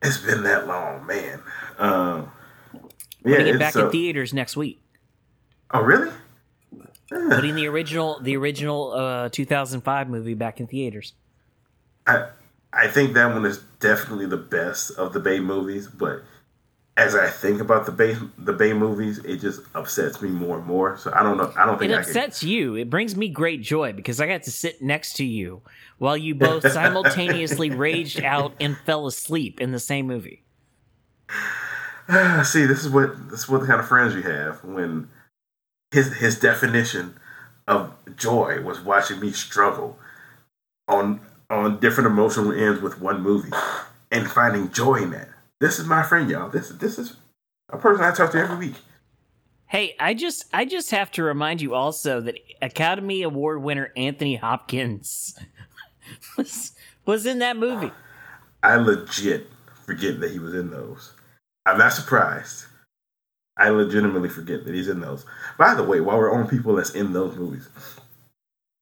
It's 0.00 0.18
been 0.18 0.42
that 0.44 0.66
long, 0.66 1.06
man. 1.06 1.42
Um, 1.78 2.30
yeah, 3.24 3.36
Putting 3.36 3.54
it 3.54 3.58
back 3.58 3.76
in 3.76 3.90
theaters 3.90 4.34
next 4.34 4.56
week. 4.56 4.82
Oh, 5.70 5.80
really? 5.80 6.10
Putting 7.08 7.54
the 7.54 7.66
original 7.68 8.20
the 8.20 8.36
original 8.36 8.92
uh, 8.92 9.28
2005 9.28 10.08
movie 10.08 10.34
back 10.34 10.60
in 10.60 10.66
theaters. 10.66 11.14
I 12.06 12.28
I 12.72 12.88
think 12.88 13.14
that 13.14 13.32
one 13.32 13.44
is 13.44 13.58
definitely 13.80 14.26
the 14.26 14.36
best 14.36 14.92
of 14.92 15.12
the 15.12 15.20
Bay 15.20 15.40
movies, 15.40 15.86
but 15.88 16.22
as 16.96 17.14
I 17.14 17.30
think 17.30 17.60
about 17.60 17.86
the 17.86 17.92
Bay 17.92 18.16
the 18.38 18.52
Bay 18.52 18.72
movies, 18.72 19.18
it 19.18 19.38
just 19.40 19.62
upsets 19.74 20.20
me 20.20 20.28
more 20.28 20.58
and 20.58 20.66
more. 20.66 20.96
So 20.98 21.12
I 21.14 21.22
don't 21.22 21.38
know. 21.38 21.52
I 21.56 21.64
don't 21.64 21.78
think 21.78 21.90
it 21.90 21.94
upsets 21.94 22.40
can... 22.40 22.48
you. 22.48 22.74
It 22.76 22.90
brings 22.90 23.16
me 23.16 23.28
great 23.28 23.62
joy 23.62 23.92
because 23.92 24.20
I 24.20 24.26
got 24.26 24.42
to 24.44 24.50
sit 24.50 24.82
next 24.82 25.14
to 25.14 25.24
you 25.24 25.62
while 25.98 26.16
you 26.16 26.34
both 26.34 26.70
simultaneously 26.72 27.70
raged 27.70 28.22
out 28.22 28.54
and 28.60 28.76
fell 28.78 29.06
asleep 29.06 29.60
in 29.60 29.72
the 29.72 29.78
same 29.78 30.06
movie. 30.06 30.42
See, 32.44 32.66
this 32.66 32.84
is 32.84 32.90
what 32.90 33.30
this 33.30 33.40
is 33.40 33.48
what 33.48 33.62
the 33.62 33.66
kind 33.66 33.80
of 33.80 33.88
friends 33.88 34.14
you 34.14 34.22
have 34.22 34.62
when 34.62 35.08
his 35.92 36.14
his 36.16 36.38
definition 36.38 37.14
of 37.66 37.94
joy 38.16 38.60
was 38.60 38.80
watching 38.80 39.18
me 39.18 39.32
struggle 39.32 39.98
on 40.88 41.20
on 41.48 41.80
different 41.80 42.08
emotional 42.08 42.52
ends 42.52 42.82
with 42.82 43.00
one 43.00 43.22
movie 43.22 43.52
and 44.10 44.30
finding 44.30 44.70
joy 44.70 44.96
in 44.96 45.10
that. 45.12 45.28
This 45.62 45.78
is 45.78 45.86
my 45.86 46.02
friend, 46.02 46.28
y'all. 46.28 46.48
This 46.48 46.70
this 46.70 46.98
is 46.98 47.14
a 47.68 47.78
person 47.78 48.04
I 48.04 48.10
talk 48.10 48.32
to 48.32 48.38
every 48.38 48.56
week. 48.56 48.74
Hey, 49.66 49.94
I 50.00 50.12
just 50.12 50.46
I 50.52 50.64
just 50.64 50.90
have 50.90 51.12
to 51.12 51.22
remind 51.22 51.60
you 51.60 51.72
also 51.72 52.20
that 52.20 52.36
Academy 52.60 53.22
Award 53.22 53.62
winner 53.62 53.92
Anthony 53.96 54.34
Hopkins 54.34 55.38
was 56.36 56.72
was 57.06 57.26
in 57.26 57.38
that 57.38 57.56
movie. 57.56 57.92
I 58.64 58.74
legit 58.74 59.46
forget 59.86 60.18
that 60.18 60.32
he 60.32 60.40
was 60.40 60.52
in 60.52 60.70
those. 60.70 61.12
I'm 61.64 61.78
not 61.78 61.92
surprised. 61.92 62.64
I 63.56 63.68
legitimately 63.68 64.30
forget 64.30 64.64
that 64.64 64.74
he's 64.74 64.88
in 64.88 64.98
those. 64.98 65.24
By 65.58 65.74
the 65.74 65.84
way, 65.84 66.00
while 66.00 66.18
we're 66.18 66.34
on 66.34 66.48
people 66.48 66.74
that's 66.74 66.90
in 66.90 67.12
those 67.12 67.36
movies, 67.36 67.68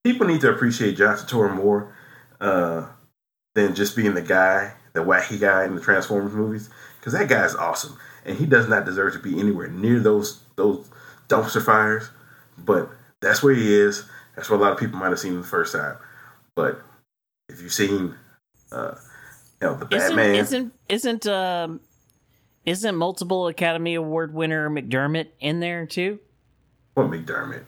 people 0.02 0.26
need 0.26 0.40
to 0.40 0.50
appreciate 0.50 0.96
John 0.96 1.14
Turturro 1.18 1.54
more 1.54 1.94
uh, 2.40 2.86
than 3.54 3.74
just 3.74 3.96
being 3.96 4.14
the 4.14 4.22
guy, 4.22 4.72
the 4.92 5.00
wacky 5.00 5.40
guy 5.40 5.64
in 5.64 5.74
the 5.74 5.80
Transformers 5.80 6.32
movies, 6.32 6.70
because 6.98 7.12
that 7.12 7.28
guy 7.28 7.44
is 7.44 7.54
awesome, 7.54 7.96
and 8.24 8.36
he 8.36 8.46
does 8.46 8.68
not 8.68 8.84
deserve 8.84 9.12
to 9.14 9.18
be 9.18 9.38
anywhere 9.38 9.68
near 9.68 10.00
those 10.00 10.40
those 10.56 10.88
dumpster 11.28 11.64
fires. 11.64 12.08
But 12.58 12.90
that's 13.20 13.42
where 13.42 13.54
he 13.54 13.74
is. 13.74 14.04
That's 14.36 14.50
what 14.50 14.58
a 14.58 14.62
lot 14.62 14.72
of 14.72 14.78
people 14.78 14.98
might 14.98 15.08
have 15.08 15.18
seen 15.18 15.36
the 15.36 15.46
first 15.46 15.74
time. 15.74 15.96
But 16.54 16.80
if 17.48 17.60
you've 17.60 17.72
seen, 17.72 18.14
uh, 18.72 18.94
you 19.60 19.68
know, 19.68 19.74
the 19.74 19.94
Isn't 19.94 20.16
Batman, 20.16 20.34
isn't 20.34 20.72
isn't 20.88 21.26
um 21.26 21.80
isn't 22.64 22.96
multiple 22.96 23.48
Academy 23.48 23.94
Award 23.94 24.34
winner 24.34 24.68
McDormand 24.70 25.28
in 25.40 25.60
there 25.60 25.86
too? 25.86 26.18
what 26.94 27.06
McDormand? 27.08 27.64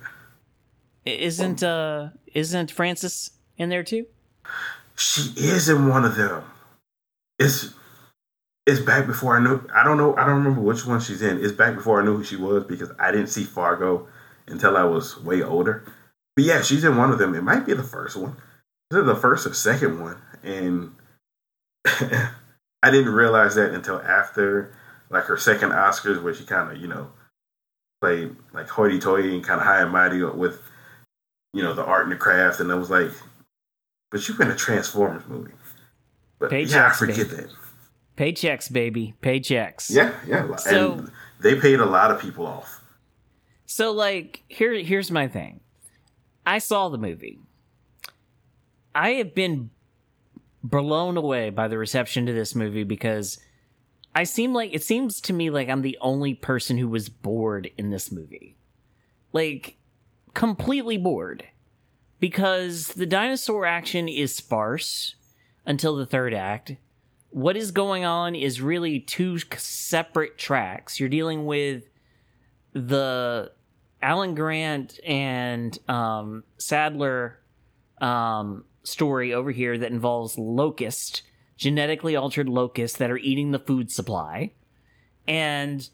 Isn't 1.04 1.62
uh 1.62 2.10
isn't 2.32 2.70
Frances 2.70 3.30
in 3.56 3.68
there 3.68 3.82
too? 3.82 4.06
She 4.96 5.32
is 5.36 5.68
in 5.68 5.88
one 5.88 6.04
of 6.04 6.16
them. 6.16 6.44
It's 7.42 7.74
it's 8.66 8.80
back 8.80 9.06
before 9.06 9.36
I 9.36 9.42
knew. 9.42 9.60
I 9.74 9.82
don't 9.82 9.98
know. 9.98 10.14
I 10.16 10.24
don't 10.24 10.36
remember 10.36 10.60
which 10.60 10.86
one 10.86 11.00
she's 11.00 11.22
in. 11.22 11.44
It's 11.44 11.52
back 11.52 11.74
before 11.74 12.00
I 12.00 12.04
knew 12.04 12.16
who 12.16 12.24
she 12.24 12.36
was 12.36 12.64
because 12.64 12.90
I 12.98 13.10
didn't 13.10 13.28
see 13.28 13.42
Fargo 13.42 14.06
until 14.46 14.76
I 14.76 14.84
was 14.84 15.20
way 15.20 15.42
older. 15.42 15.84
But 16.36 16.44
yeah, 16.44 16.62
she's 16.62 16.84
in 16.84 16.96
one 16.96 17.10
of 17.10 17.18
them. 17.18 17.34
It 17.34 17.42
might 17.42 17.66
be 17.66 17.74
the 17.74 17.82
first 17.82 18.16
one. 18.16 18.36
Is 18.90 18.98
it 18.98 19.06
the 19.06 19.16
first 19.16 19.46
or 19.46 19.54
second 19.54 20.00
one? 20.00 20.18
And 20.44 20.92
I 22.82 22.90
didn't 22.90 23.12
realize 23.12 23.56
that 23.56 23.74
until 23.74 24.00
after 24.00 24.72
like 25.10 25.24
her 25.24 25.36
second 25.36 25.70
Oscars, 25.70 26.22
where 26.22 26.34
she 26.34 26.44
kind 26.44 26.70
of 26.70 26.80
you 26.80 26.86
know 26.86 27.08
played 28.00 28.36
like 28.52 28.68
hoity-toity 28.68 29.34
and 29.34 29.44
kind 29.44 29.60
of 29.60 29.66
high 29.66 29.82
and 29.82 29.90
mighty 29.90 30.22
with 30.22 30.60
you 31.52 31.62
know 31.62 31.74
the 31.74 31.84
art 31.84 32.04
and 32.04 32.12
the 32.12 32.16
craft, 32.16 32.60
and 32.60 32.70
I 32.70 32.76
was 32.76 32.90
like, 32.90 33.10
but 34.12 34.28
you 34.28 34.36
in 34.38 34.50
a 34.50 34.54
Transformers 34.54 35.26
movie. 35.26 35.52
But 36.42 36.52
yeah, 36.52 36.58
I 36.58 36.90
Paychecks, 36.90 36.96
forget 36.96 37.16
baby. 37.30 37.42
that. 37.42 37.50
Paychecks, 38.16 38.72
baby, 38.72 39.14
paychecks. 39.22 39.90
Yeah, 39.90 40.12
yeah. 40.26 40.54
So- 40.56 40.92
and 40.94 41.10
they 41.40 41.54
paid 41.54 41.80
a 41.80 41.86
lot 41.86 42.10
of 42.10 42.20
people 42.20 42.46
off. 42.46 42.80
So 43.66 43.90
like 43.92 44.42
here 44.48 44.74
here's 44.74 45.10
my 45.10 45.28
thing. 45.28 45.60
I 46.44 46.58
saw 46.58 46.88
the 46.88 46.98
movie. 46.98 47.38
I 48.94 49.10
have 49.12 49.34
been 49.34 49.70
blown 50.62 51.16
away 51.16 51.50
by 51.50 51.68
the 51.68 51.78
reception 51.78 52.26
to 52.26 52.32
this 52.32 52.54
movie 52.54 52.84
because 52.84 53.38
I 54.14 54.24
seem 54.24 54.52
like 54.52 54.74
it 54.74 54.82
seems 54.82 55.20
to 55.22 55.32
me 55.32 55.48
like 55.50 55.68
I'm 55.68 55.82
the 55.82 55.96
only 56.00 56.34
person 56.34 56.76
who 56.76 56.88
was 56.88 57.08
bored 57.08 57.70
in 57.78 57.90
this 57.90 58.12
movie. 58.12 58.56
Like 59.32 59.76
completely 60.34 60.98
bored 60.98 61.44
because 62.20 62.88
the 62.88 63.06
dinosaur 63.06 63.64
action 63.64 64.08
is 64.08 64.34
sparse 64.34 65.14
until 65.66 65.96
the 65.96 66.06
third 66.06 66.34
act. 66.34 66.76
What 67.30 67.56
is 67.56 67.70
going 67.70 68.04
on 68.04 68.34
is 68.34 68.60
really 68.60 69.00
two 69.00 69.38
separate 69.38 70.36
tracks. 70.36 71.00
You're 71.00 71.08
dealing 71.08 71.46
with 71.46 71.84
the 72.72 73.52
Alan 74.02 74.34
Grant 74.34 74.98
and 75.06 75.78
um, 75.88 76.44
Sattler 76.58 77.38
um, 78.00 78.64
story 78.82 79.32
over 79.32 79.50
here 79.50 79.78
that 79.78 79.90
involves 79.90 80.36
locust, 80.36 81.22
genetically 81.56 82.16
altered 82.16 82.48
locusts 82.48 82.98
that 82.98 83.10
are 83.10 83.18
eating 83.18 83.52
the 83.52 83.58
food 83.58 83.90
supply, 83.90 84.52
and 85.26 85.88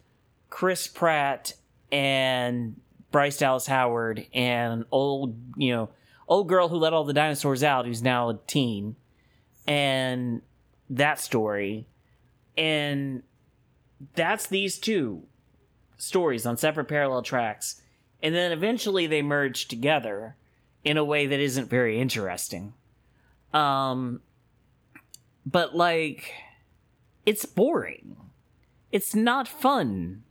Chris 0.51 0.89
Pratt 0.89 1.53
and 1.93 2.81
Bryce 3.11 3.39
Dallas 3.39 3.67
Howard 3.67 4.27
and 4.33 4.85
old, 4.91 5.37
you 5.57 5.73
know, 5.73 5.91
old 6.27 6.49
girl 6.49 6.69
who 6.69 6.77
let 6.77 6.93
all 6.93 7.05
the 7.05 7.13
dinosaurs 7.13 7.63
out, 7.63 7.87
who's 7.87 8.03
now 8.03 8.31
a 8.31 8.39
teen, 8.47 8.97
and 9.69 10.41
that 10.89 11.21
story, 11.21 11.87
and 12.57 13.23
that's 14.15 14.47
these 14.47 14.79
two 14.79 15.23
stories 15.99 16.47
on 16.47 16.57
separate 16.57 16.87
parallel 16.87 17.23
tracks, 17.23 17.81
and 18.23 18.35
then 18.35 18.51
eventually 18.51 19.07
they 19.07 19.23
merge 19.23 19.69
together 19.69 20.35
in 20.83 20.97
a 20.97 21.05
way 21.05 21.27
that 21.27 21.39
isn't 21.39 21.69
very 21.69 22.01
interesting. 22.01 22.73
Um, 23.53 24.23
but 25.45 25.77
like, 25.77 26.33
it's 27.27 27.45
boring. 27.45 28.17
It's 28.91 29.15
not 29.15 29.47
fun. 29.47 30.23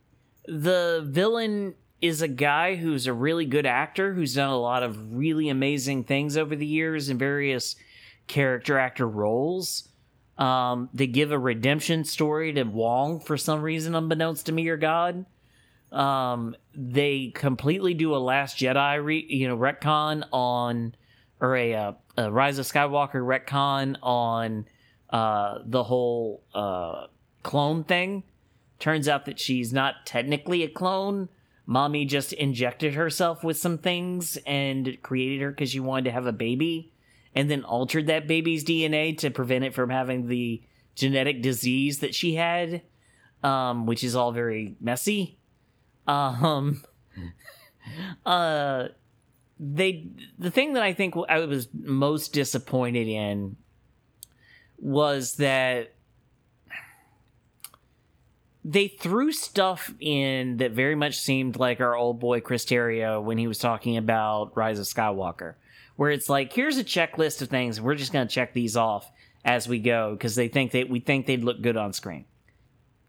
The 0.46 1.04
villain 1.06 1.74
is 2.00 2.22
a 2.22 2.28
guy 2.28 2.76
who's 2.76 3.06
a 3.06 3.12
really 3.12 3.44
good 3.44 3.66
actor 3.66 4.14
who's 4.14 4.34
done 4.34 4.50
a 4.50 4.58
lot 4.58 4.82
of 4.82 5.14
really 5.14 5.48
amazing 5.48 6.04
things 6.04 6.36
over 6.36 6.56
the 6.56 6.66
years 6.66 7.08
in 7.08 7.18
various 7.18 7.76
character 8.28 8.78
actor 8.78 9.08
roles. 9.08 9.88
Um, 10.38 10.88
they 10.94 11.08
give 11.08 11.32
a 11.32 11.38
redemption 11.38 12.04
story 12.04 12.52
to 12.52 12.62
Wong 12.62 13.18
for 13.20 13.36
some 13.36 13.60
reason, 13.60 13.94
unbeknownst 13.94 14.46
to 14.46 14.52
me 14.52 14.68
or 14.68 14.76
God. 14.76 15.26
Um, 15.90 16.54
they 16.74 17.32
completely 17.34 17.94
do 17.94 18.14
a 18.14 18.18
Last 18.18 18.56
Jedi, 18.58 19.02
re- 19.02 19.26
you 19.28 19.48
know, 19.48 19.56
retcon 19.56 20.22
on, 20.32 20.94
or 21.40 21.56
a, 21.56 21.74
uh, 21.74 21.92
a 22.16 22.30
Rise 22.30 22.58
of 22.58 22.66
Skywalker 22.66 23.14
retcon 23.14 23.96
on 24.02 24.66
uh, 25.10 25.58
the 25.64 25.82
whole 25.82 26.44
uh, 26.54 27.06
clone 27.42 27.82
thing. 27.82 28.22
Turns 28.78 29.08
out 29.08 29.24
that 29.24 29.40
she's 29.40 29.72
not 29.72 30.06
technically 30.06 30.62
a 30.62 30.68
clone. 30.68 31.30
Mommy 31.66 32.04
just 32.04 32.32
injected 32.32 32.94
herself 32.94 33.42
with 33.42 33.56
some 33.56 33.78
things 33.78 34.38
and 34.46 34.96
created 35.02 35.40
her 35.40 35.50
because 35.50 35.70
she 35.70 35.80
wanted 35.80 36.04
to 36.04 36.12
have 36.12 36.26
a 36.26 36.32
baby 36.32 36.92
and 37.34 37.50
then 37.50 37.64
altered 37.64 38.06
that 38.06 38.26
baby's 38.26 38.64
DNA 38.64 39.16
to 39.18 39.30
prevent 39.30 39.64
it 39.64 39.74
from 39.74 39.90
having 39.90 40.28
the 40.28 40.62
genetic 40.94 41.42
disease 41.42 42.00
that 42.00 42.14
she 42.14 42.34
had, 42.34 42.82
um, 43.42 43.86
which 43.86 44.02
is 44.02 44.16
all 44.16 44.32
very 44.32 44.76
messy. 44.80 45.38
Um, 46.06 46.82
uh, 48.26 48.88
they 49.60 50.08
the 50.38 50.50
thing 50.50 50.74
that 50.74 50.82
I 50.82 50.92
think 50.92 51.14
I 51.28 51.40
was 51.40 51.68
most 51.72 52.32
disappointed 52.32 53.08
in 53.08 53.56
was 54.78 55.34
that 55.36 55.94
they 58.64 58.88
threw 58.88 59.32
stuff 59.32 59.94
in 59.98 60.58
that 60.58 60.72
very 60.72 60.94
much 60.94 61.18
seemed 61.18 61.58
like 61.58 61.80
our 61.80 61.96
old 61.96 62.20
boy 62.20 62.40
Chris 62.40 62.64
Terrio 62.64 63.22
when 63.22 63.38
he 63.38 63.46
was 63.46 63.58
talking 63.58 63.96
about 63.96 64.56
Rise 64.56 64.78
of 64.78 64.84
Skywalker, 64.84 65.54
where 65.98 66.12
it's 66.12 66.28
like, 66.28 66.52
here's 66.52 66.78
a 66.78 66.84
checklist 66.84 67.42
of 67.42 67.48
things, 67.48 67.80
we're 67.80 67.96
just 67.96 68.12
going 68.12 68.24
to 68.24 68.32
check 68.32 68.52
these 68.52 68.76
off 68.76 69.10
as 69.44 69.66
we 69.66 69.80
go 69.80 70.12
because 70.12 70.36
they 70.36 70.46
think 70.46 70.70
that 70.70 70.88
we 70.88 71.00
think 71.00 71.26
they'd 71.26 71.42
look 71.42 71.60
good 71.60 71.76
on 71.76 71.92
screen. 71.92 72.24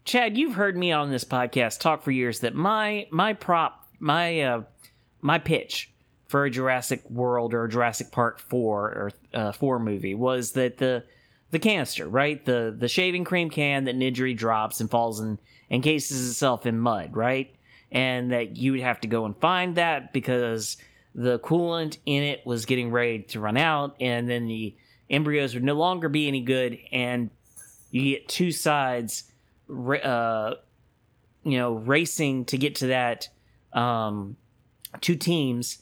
Chad, 0.04 0.36
you've 0.36 0.56
heard 0.56 0.76
me 0.76 0.90
on 0.90 1.08
this 1.08 1.22
podcast 1.22 1.78
talk 1.78 2.02
for 2.02 2.10
years 2.10 2.40
that 2.40 2.56
my 2.56 3.06
my 3.12 3.32
prop 3.32 3.86
my 4.00 4.40
uh, 4.40 4.62
my 5.20 5.38
pitch 5.38 5.92
for 6.26 6.46
a 6.46 6.50
Jurassic 6.50 7.08
World 7.08 7.54
or 7.54 7.64
a 7.64 7.68
Jurassic 7.68 8.10
Park 8.10 8.40
four 8.40 8.86
or 8.86 9.12
uh, 9.34 9.52
four 9.52 9.78
movie 9.78 10.16
was 10.16 10.50
that 10.52 10.78
the 10.78 11.04
the 11.52 11.60
canister, 11.60 12.08
right? 12.08 12.44
The 12.44 12.74
the 12.76 12.88
shaving 12.88 13.22
cream 13.22 13.50
can 13.50 13.84
that 13.84 13.94
Nedry 13.94 14.36
drops 14.36 14.80
and 14.80 14.90
falls 14.90 15.20
and 15.20 15.38
encases 15.70 16.28
itself 16.28 16.66
in 16.66 16.80
mud, 16.80 17.14
right? 17.14 17.54
And 17.92 18.32
that 18.32 18.56
you 18.56 18.72
would 18.72 18.80
have 18.80 19.00
to 19.02 19.08
go 19.08 19.26
and 19.26 19.36
find 19.36 19.76
that 19.76 20.12
because 20.12 20.76
the 21.14 21.38
coolant 21.40 21.98
in 22.06 22.22
it 22.22 22.44
was 22.46 22.66
getting 22.66 22.90
ready 22.90 23.20
to 23.20 23.40
run 23.40 23.56
out, 23.56 23.96
and 24.00 24.28
then 24.28 24.46
the 24.46 24.74
embryos 25.08 25.54
would 25.54 25.64
no 25.64 25.74
longer 25.74 26.08
be 26.08 26.28
any 26.28 26.40
good, 26.40 26.78
and 26.92 27.30
you 27.90 28.14
get 28.14 28.28
two 28.28 28.52
sides, 28.52 29.24
uh, 29.68 30.54
you 31.42 31.58
know, 31.58 31.74
racing 31.74 32.44
to 32.46 32.58
get 32.58 32.76
to 32.76 32.88
that, 32.88 33.28
um, 33.72 34.36
two 35.00 35.16
teams 35.16 35.78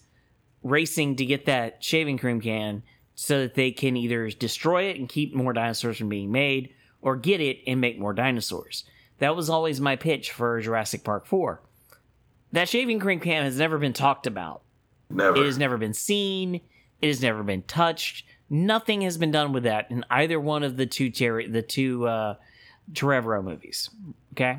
racing 0.62 1.16
to 1.16 1.26
get 1.26 1.46
that 1.46 1.82
shaving 1.82 2.18
cream 2.18 2.40
can 2.40 2.82
so 3.14 3.40
that 3.40 3.54
they 3.54 3.70
can 3.70 3.96
either 3.96 4.30
destroy 4.30 4.84
it 4.84 4.98
and 4.98 5.08
keep 5.08 5.34
more 5.34 5.52
dinosaurs 5.52 5.98
from 5.98 6.08
being 6.08 6.30
made 6.30 6.72
or 7.00 7.16
get 7.16 7.40
it 7.40 7.58
and 7.66 7.80
make 7.80 7.98
more 7.98 8.12
dinosaurs. 8.12 8.84
That 9.18 9.36
was 9.36 9.50
always 9.50 9.80
my 9.80 9.96
pitch 9.96 10.30
for 10.30 10.60
Jurassic 10.60 11.04
Park 11.04 11.26
4. 11.26 11.60
That 12.52 12.68
shaving 12.68 13.00
cream 13.00 13.20
can 13.20 13.44
has 13.44 13.58
never 13.58 13.78
been 13.78 13.92
talked 13.92 14.26
about. 14.26 14.62
Never. 15.10 15.36
It 15.36 15.46
has 15.46 15.58
never 15.58 15.76
been 15.76 15.94
seen. 15.94 16.60
It 17.00 17.06
has 17.06 17.22
never 17.22 17.42
been 17.42 17.62
touched. 17.62 18.24
Nothing 18.50 19.02
has 19.02 19.18
been 19.18 19.30
done 19.30 19.52
with 19.52 19.64
that 19.64 19.90
in 19.90 20.04
either 20.10 20.40
one 20.40 20.62
of 20.62 20.76
the 20.76 20.86
two 20.86 21.10
Ter- 21.10 21.48
the 21.48 21.62
two 21.62 22.06
uh, 22.06 22.34
Trevorrow 22.92 23.42
movies. 23.42 23.90
Okay, 24.32 24.58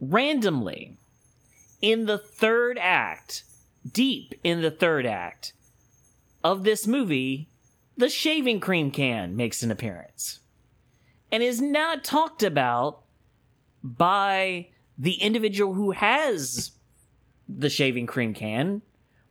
randomly 0.00 0.96
in 1.82 2.06
the 2.06 2.18
third 2.18 2.78
act, 2.80 3.44
deep 3.90 4.34
in 4.42 4.62
the 4.62 4.70
third 4.70 5.06
act 5.06 5.52
of 6.42 6.64
this 6.64 6.86
movie, 6.86 7.48
the 7.96 8.08
shaving 8.08 8.60
cream 8.60 8.90
can 8.90 9.36
makes 9.36 9.62
an 9.62 9.70
appearance 9.70 10.40
and 11.30 11.42
is 11.42 11.60
not 11.60 12.04
talked 12.04 12.42
about 12.42 13.02
by 13.82 14.68
the 14.98 15.14
individual 15.14 15.74
who 15.74 15.90
has 15.90 16.72
the 17.48 17.70
shaving 17.70 18.06
cream 18.06 18.34
can. 18.34 18.82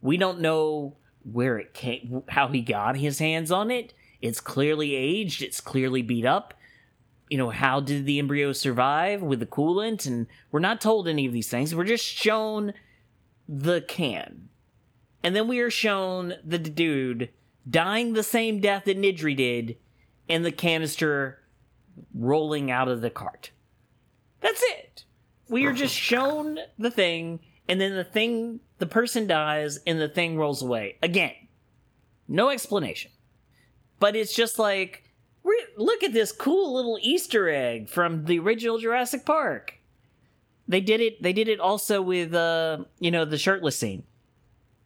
We 0.05 0.17
don't 0.17 0.39
know 0.39 0.97
where 1.23 1.57
it 1.57 1.73
came, 1.73 2.23
how 2.29 2.47
he 2.47 2.61
got 2.61 2.95
his 2.95 3.19
hands 3.19 3.51
on 3.51 3.71
it. 3.71 3.93
It's 4.21 4.39
clearly 4.39 4.95
aged, 4.95 5.41
it's 5.41 5.59
clearly 5.59 6.01
beat 6.01 6.25
up. 6.25 6.53
You 7.29 7.39
know, 7.39 7.49
how 7.49 7.79
did 7.79 8.05
the 8.05 8.19
embryo 8.19 8.53
survive 8.53 9.23
with 9.23 9.39
the 9.39 9.47
coolant? 9.47 10.05
And 10.05 10.27
we're 10.51 10.59
not 10.59 10.79
told 10.79 11.07
any 11.07 11.25
of 11.25 11.33
these 11.33 11.49
things. 11.49 11.73
We're 11.73 11.85
just 11.85 12.05
shown 12.05 12.73
the 13.49 13.81
can. 13.81 14.49
And 15.23 15.35
then 15.35 15.47
we 15.47 15.59
are 15.59 15.71
shown 15.71 16.35
the 16.43 16.59
dude 16.59 17.29
dying 17.67 18.13
the 18.13 18.21
same 18.21 18.59
death 18.59 18.85
that 18.85 18.99
Nedry 18.99 19.35
did 19.35 19.75
and 20.29 20.45
the 20.45 20.51
canister 20.51 21.39
rolling 22.13 22.69
out 22.69 22.87
of 22.87 23.01
the 23.01 23.09
cart. 23.09 23.49
That's 24.41 24.61
it. 24.63 25.05
We 25.49 25.65
are 25.65 25.73
just 25.73 25.95
shown 25.95 26.59
the 26.77 26.91
thing, 26.91 27.39
and 27.67 27.79
then 27.81 27.95
the 27.95 28.03
thing, 28.03 28.59
the 28.77 28.85
person 28.85 29.27
dies, 29.27 29.79
and 29.87 29.99
the 29.99 30.09
thing 30.09 30.37
rolls 30.37 30.61
away. 30.61 30.97
Again, 31.01 31.33
no 32.27 32.49
explanation. 32.49 33.11
But 33.99 34.15
it's 34.15 34.35
just 34.35 34.59
like, 34.59 35.03
look 35.77 36.03
at 36.03 36.13
this 36.13 36.31
cool 36.31 36.75
little 36.75 36.97
Easter 37.01 37.49
egg 37.49 37.89
from 37.89 38.25
the 38.25 38.39
original 38.39 38.77
Jurassic 38.77 39.25
Park. 39.25 39.75
They 40.67 40.81
did 40.81 41.01
it. 41.01 41.21
They 41.21 41.33
did 41.33 41.47
it 41.47 41.59
also 41.59 42.01
with, 42.01 42.33
uh, 42.33 42.79
you 42.99 43.11
know, 43.11 43.25
the 43.25 43.37
shirtless 43.37 43.77
scene. 43.77 44.03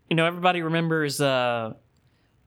You 0.09 0.15
know, 0.15 0.25
everybody 0.25 0.62
remembers 0.62 1.21
uh, 1.21 1.74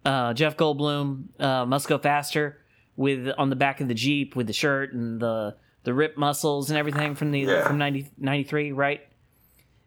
uh, 0.04 0.34
Jeff 0.34 0.56
Goldblum, 0.56 1.40
uh, 1.40 1.64
"Must 1.64 1.88
Go 1.88 1.96
Faster," 1.98 2.58
with 2.96 3.28
on 3.38 3.48
the 3.48 3.56
back 3.56 3.80
of 3.80 3.88
the 3.88 3.94
Jeep 3.94 4.36
with 4.36 4.48
the 4.48 4.52
shirt 4.52 4.92
and 4.92 5.20
the 5.20 5.56
the 5.84 5.94
rip 5.94 6.16
muscles 6.16 6.70
and 6.70 6.78
everything 6.78 7.14
from 7.14 7.30
the 7.30 7.40
yeah. 7.40 7.66
from 7.66 7.78
90, 7.78 8.10
93, 8.18 8.72
right? 8.72 9.00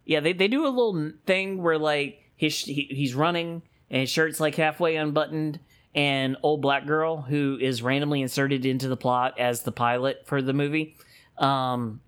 Yeah, 0.06 0.20
they 0.20 0.34
they 0.34 0.48
do 0.48 0.66
a 0.66 0.70
little 0.70 1.12
thing 1.26 1.62
where 1.62 1.78
like 1.78 2.22
his 2.36 2.60
he, 2.60 2.88
he's 2.92 3.16
running 3.16 3.62
and 3.90 4.02
his 4.02 4.10
shirt's 4.10 4.40
like 4.40 4.56
halfway 4.56 4.96
unbuttoned 4.96 5.60
and 5.94 6.38
old 6.44 6.62
black 6.62 6.86
girl 6.86 7.22
who 7.22 7.58
is 7.60 7.82
randomly 7.82 8.22
inserted 8.22 8.66
into 8.66 8.88
the 8.88 8.98
plot 8.98 9.40
as 9.40 9.62
the 9.64 9.72
pilot 9.72 10.24
for 10.26 10.42
the 10.42 10.52
movie 10.52 10.96
um 11.38 12.02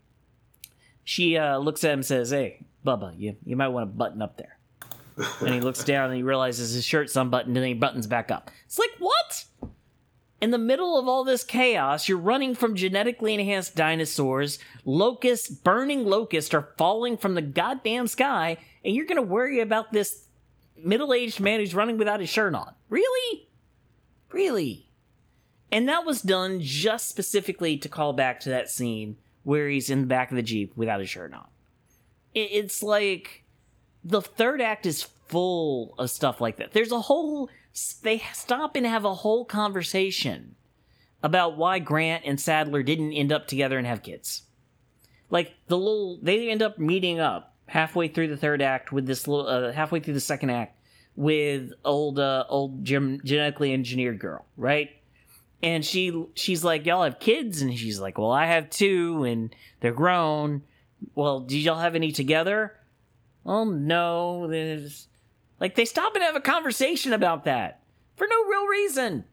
she 1.06 1.38
uh 1.38 1.58
looks 1.58 1.84
at 1.86 1.92
him 1.92 2.00
and 2.00 2.06
says 2.06 2.30
hey 2.32 2.60
bubba 2.86 3.14
you 3.18 3.36
you 3.46 3.56
might 3.56 3.70
want 3.70 3.90
to 3.90 3.98
button 3.98 4.22
up 4.22 4.38
there. 4.38 4.58
And 5.40 5.54
he 5.54 5.62
looks 5.62 5.84
down 5.84 6.10
and 6.10 6.16
he 6.16 6.22
realizes 6.24 6.74
his 6.74 6.86
shirt's 6.86 7.16
unbuttoned 7.16 7.56
and 7.56 7.58
then 7.58 7.64
he 7.64 7.74
buttons 7.74 8.06
back 8.06 8.30
up. 8.30 8.52
It's 8.66 8.78
like 8.78 8.92
what 9.00 9.46
in 10.40 10.52
the 10.52 10.58
middle 10.58 10.98
of 10.98 11.08
all 11.08 11.24
this 11.24 11.44
chaos, 11.44 12.08
you're 12.08 12.18
running 12.18 12.54
from 12.54 12.76
genetically 12.76 13.34
enhanced 13.34 13.76
dinosaurs. 13.76 14.60
Locusts, 14.86 15.50
burning 15.50 16.06
locusts, 16.06 16.54
are 16.54 16.70
falling 16.78 17.18
from 17.18 17.34
the 17.34 17.42
goddamn 17.42 18.08
sky, 18.08 18.58
and 18.86 18.96
you're 18.96 19.06
to 19.06 19.22
worry 19.22 19.60
about 19.60 19.92
this 19.92 20.26
middle 20.78 21.14
aged 21.14 21.40
man 21.40 21.60
who's 21.60 21.74
running 21.74 21.98
without 21.98 22.20
his 22.20 22.30
shirt 22.30 22.54
on. 22.54 22.74
Really? 22.90 23.48
Really? 24.32 24.88
And 25.72 25.90
that 25.90 26.06
was 26.06 26.22
done 26.22 26.60
just 26.62 27.10
specifically 27.10 27.78
to 27.78 27.90
call 27.90 28.14
back 28.14 28.40
to 28.42 28.50
that 28.50 28.70
scene 28.70 29.18
where 29.44 29.70
he's 29.70 29.90
in 29.90 30.02
the 30.02 30.08
back 30.08 30.30
of 30.30 30.36
the 30.36 30.44
Jeep 30.44 30.72
without 30.76 31.00
his 31.00 31.10
shirt 31.10 31.34
on. 31.34 31.48
It's 32.34 32.84
like 32.84 33.44
the 34.04 34.22
third 34.22 34.62
act 34.62 34.86
is 34.86 35.02
full 35.02 35.96
of 35.98 36.12
stuff 36.12 36.40
like 36.40 36.58
that. 36.58 36.74
There's 36.74 36.92
a 36.92 37.02
whole 37.02 37.50
they 38.02 38.24
stop 38.34 38.76
and 38.76 38.86
have 38.86 39.06
a 39.06 39.14
whole 39.14 39.46
conversation 39.46 40.56
about 41.22 41.58
why 41.58 41.80
Grant 41.80 42.24
and 42.26 42.40
Sattler 42.40 42.84
didn't 42.84 43.14
end 43.14 43.32
up 43.32 43.48
together 43.48 43.78
and 43.78 43.88
have 43.88 44.04
kids. 44.04 44.44
Like 45.30 45.54
the 45.68 45.78
little, 45.78 46.20
they 46.22 46.50
end 46.50 46.62
up 46.62 46.80
meeting 46.80 47.20
up 47.20 47.56
halfway 47.68 48.08
through 48.08 48.30
the 48.30 48.38
third 48.38 48.62
act 48.62 48.92
with 48.92 49.06
this 49.06 49.28
little, 49.28 49.48
uh, 49.48 49.72
halfway 49.72 50.00
through 50.00 50.14
the 50.14 50.20
second 50.20 50.52
act 50.52 50.78
with 51.16 51.72
old, 51.84 52.20
uh, 52.20 52.46
old 52.50 52.86
gem- 52.86 53.22
genetically 53.24 53.74
engineered 53.74 54.20
girl, 54.20 54.46
right? 54.56 54.92
And 55.62 55.84
she, 55.84 56.26
she's 56.36 56.64
like, 56.64 56.86
y'all 56.86 57.04
have 57.04 57.20
kids, 57.20 57.62
and 57.62 57.78
she's 57.78 58.00
like, 58.00 58.20
well, 58.20 58.32
I 58.32 58.46
have 58.46 58.70
two, 58.70 59.24
and 59.24 59.56
they're 59.80 59.92
grown. 59.92 60.62
Well, 61.16 61.40
do 61.40 61.58
y'all 61.58 61.80
have 61.80 61.96
any 61.96 62.12
together? 62.12 62.74
Oh 63.46 63.64
no, 63.64 64.48
there's 64.48 65.08
like 65.60 65.76
they 65.76 65.86
stop 65.86 66.16
and 66.16 66.24
have 66.24 66.36
a 66.36 66.42
conversation 66.42 67.14
about 67.14 67.46
that 67.46 67.82
for 68.16 68.28
no 68.28 68.46
real 68.46 68.68
reason. 68.68 69.26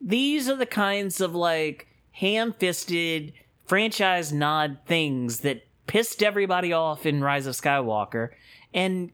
These 0.00 0.48
are 0.48 0.56
the 0.56 0.66
kinds 0.66 1.20
of 1.20 1.34
like 1.34 1.88
ham-fisted 2.12 3.32
franchise 3.66 4.32
nod 4.32 4.78
things 4.86 5.40
that 5.40 5.62
pissed 5.86 6.22
everybody 6.22 6.72
off 6.72 7.06
in 7.06 7.22
Rise 7.22 7.46
of 7.46 7.54
Skywalker 7.54 8.30
and 8.74 9.10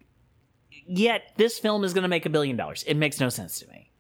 yet 0.87 1.33
this 1.37 1.59
film 1.59 1.85
is 1.85 1.93
going 1.93 2.03
to 2.03 2.09
make 2.09 2.27
a 2.27 2.31
billion 2.31 2.57
dollars. 2.57 2.85
It 2.87 2.95
makes 2.95 3.21
no 3.21 3.29
sense 3.29 3.59
to 3.61 3.69
me. 3.69 3.91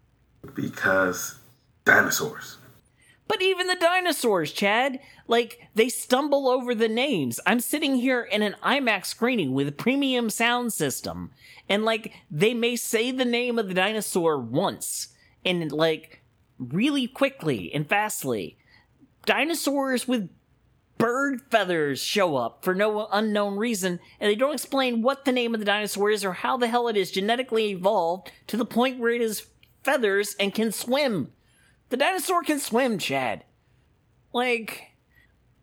Because 0.54 1.38
dinosaurs. 1.84 2.56
But 3.28 3.42
even 3.42 3.66
the 3.66 3.76
dinosaurs, 3.76 4.52
Chad, 4.52 5.00
like 5.26 5.68
they 5.74 5.90
stumble 5.90 6.48
over 6.48 6.74
the 6.74 6.88
names. 6.88 7.38
I'm 7.46 7.60
sitting 7.60 7.96
here 7.96 8.22
in 8.22 8.40
an 8.40 8.56
IMAX 8.62 9.06
screening 9.06 9.52
with 9.52 9.68
a 9.68 9.72
premium 9.72 10.30
sound 10.30 10.72
system, 10.72 11.30
and 11.68 11.84
like 11.84 12.14
they 12.30 12.54
may 12.54 12.74
say 12.74 13.10
the 13.10 13.26
name 13.26 13.58
of 13.58 13.68
the 13.68 13.74
dinosaur 13.74 14.38
once 14.40 15.08
and 15.44 15.70
like 15.70 16.22
really 16.58 17.06
quickly 17.06 17.72
and 17.72 17.86
fastly. 17.86 18.56
Dinosaurs 19.26 20.08
with 20.08 20.30
bird 20.96 21.42
feathers 21.50 22.00
show 22.00 22.36
up 22.36 22.64
for 22.64 22.74
no 22.74 23.08
unknown 23.12 23.56
reason, 23.56 24.00
and 24.18 24.30
they 24.30 24.34
don't 24.34 24.54
explain 24.54 25.02
what 25.02 25.24
the 25.24 25.32
name 25.32 25.54
of 25.54 25.60
the 25.60 25.66
dinosaur 25.66 26.10
is 26.10 26.24
or 26.24 26.32
how 26.32 26.56
the 26.56 26.66
hell 26.66 26.88
it 26.88 26.96
is 26.96 27.10
genetically 27.10 27.70
evolved 27.70 28.32
to 28.46 28.56
the 28.56 28.64
point 28.64 28.98
where 28.98 29.12
it 29.12 29.20
has 29.20 29.46
feathers 29.84 30.34
and 30.40 30.54
can 30.54 30.72
swim. 30.72 31.30
The 31.88 31.96
dinosaur 31.96 32.42
can 32.42 32.58
swim, 32.58 32.98
Chad. 32.98 33.44
Like 34.32 34.92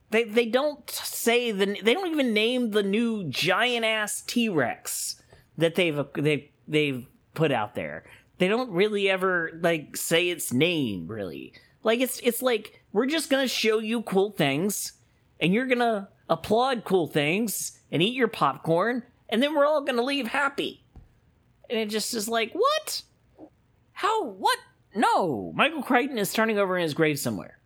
they 0.09 0.23
they 0.23 0.45
don't 0.45 0.89
say 0.89 1.51
the 1.51 1.77
they 1.81 1.93
don't 1.93 2.11
even 2.11 2.33
name 2.33 2.71
the 2.71 2.83
new 2.83 3.25
giant 3.25 3.85
ass 3.85 4.21
T 4.21 4.49
Rex 4.49 5.21
that 5.57 5.75
they've 5.75 5.99
they've 6.15 6.49
they've 6.67 7.05
put 7.33 7.51
out 7.51 7.75
there. 7.75 8.05
They 8.37 8.47
don't 8.47 8.71
really 8.71 9.09
ever 9.09 9.51
like 9.61 9.95
say 9.95 10.29
its 10.29 10.51
name 10.51 11.07
really. 11.07 11.53
Like 11.83 11.99
it's 11.99 12.19
it's 12.23 12.41
like 12.41 12.81
we're 12.91 13.05
just 13.05 13.29
gonna 13.29 13.47
show 13.47 13.79
you 13.79 14.01
cool 14.01 14.31
things, 14.31 14.93
and 15.39 15.53
you're 15.53 15.67
gonna 15.67 16.09
applaud 16.27 16.83
cool 16.85 17.07
things 17.07 17.79
and 17.91 18.01
eat 18.01 18.15
your 18.15 18.27
popcorn, 18.27 19.03
and 19.29 19.43
then 19.43 19.53
we're 19.53 19.65
all 19.65 19.81
gonna 19.81 20.01
leave 20.01 20.27
happy. 20.27 20.83
And 21.69 21.79
it 21.79 21.89
just 21.89 22.13
is 22.13 22.27
like 22.27 22.53
what? 22.53 23.03
How? 23.91 24.25
What? 24.25 24.57
No, 24.95 25.51
Michael 25.55 25.83
Crichton 25.83 26.17
is 26.17 26.31
turning 26.31 26.57
over 26.57 26.77
in 26.77 26.83
his 26.83 26.93
grave 26.93 27.19
somewhere. 27.19 27.59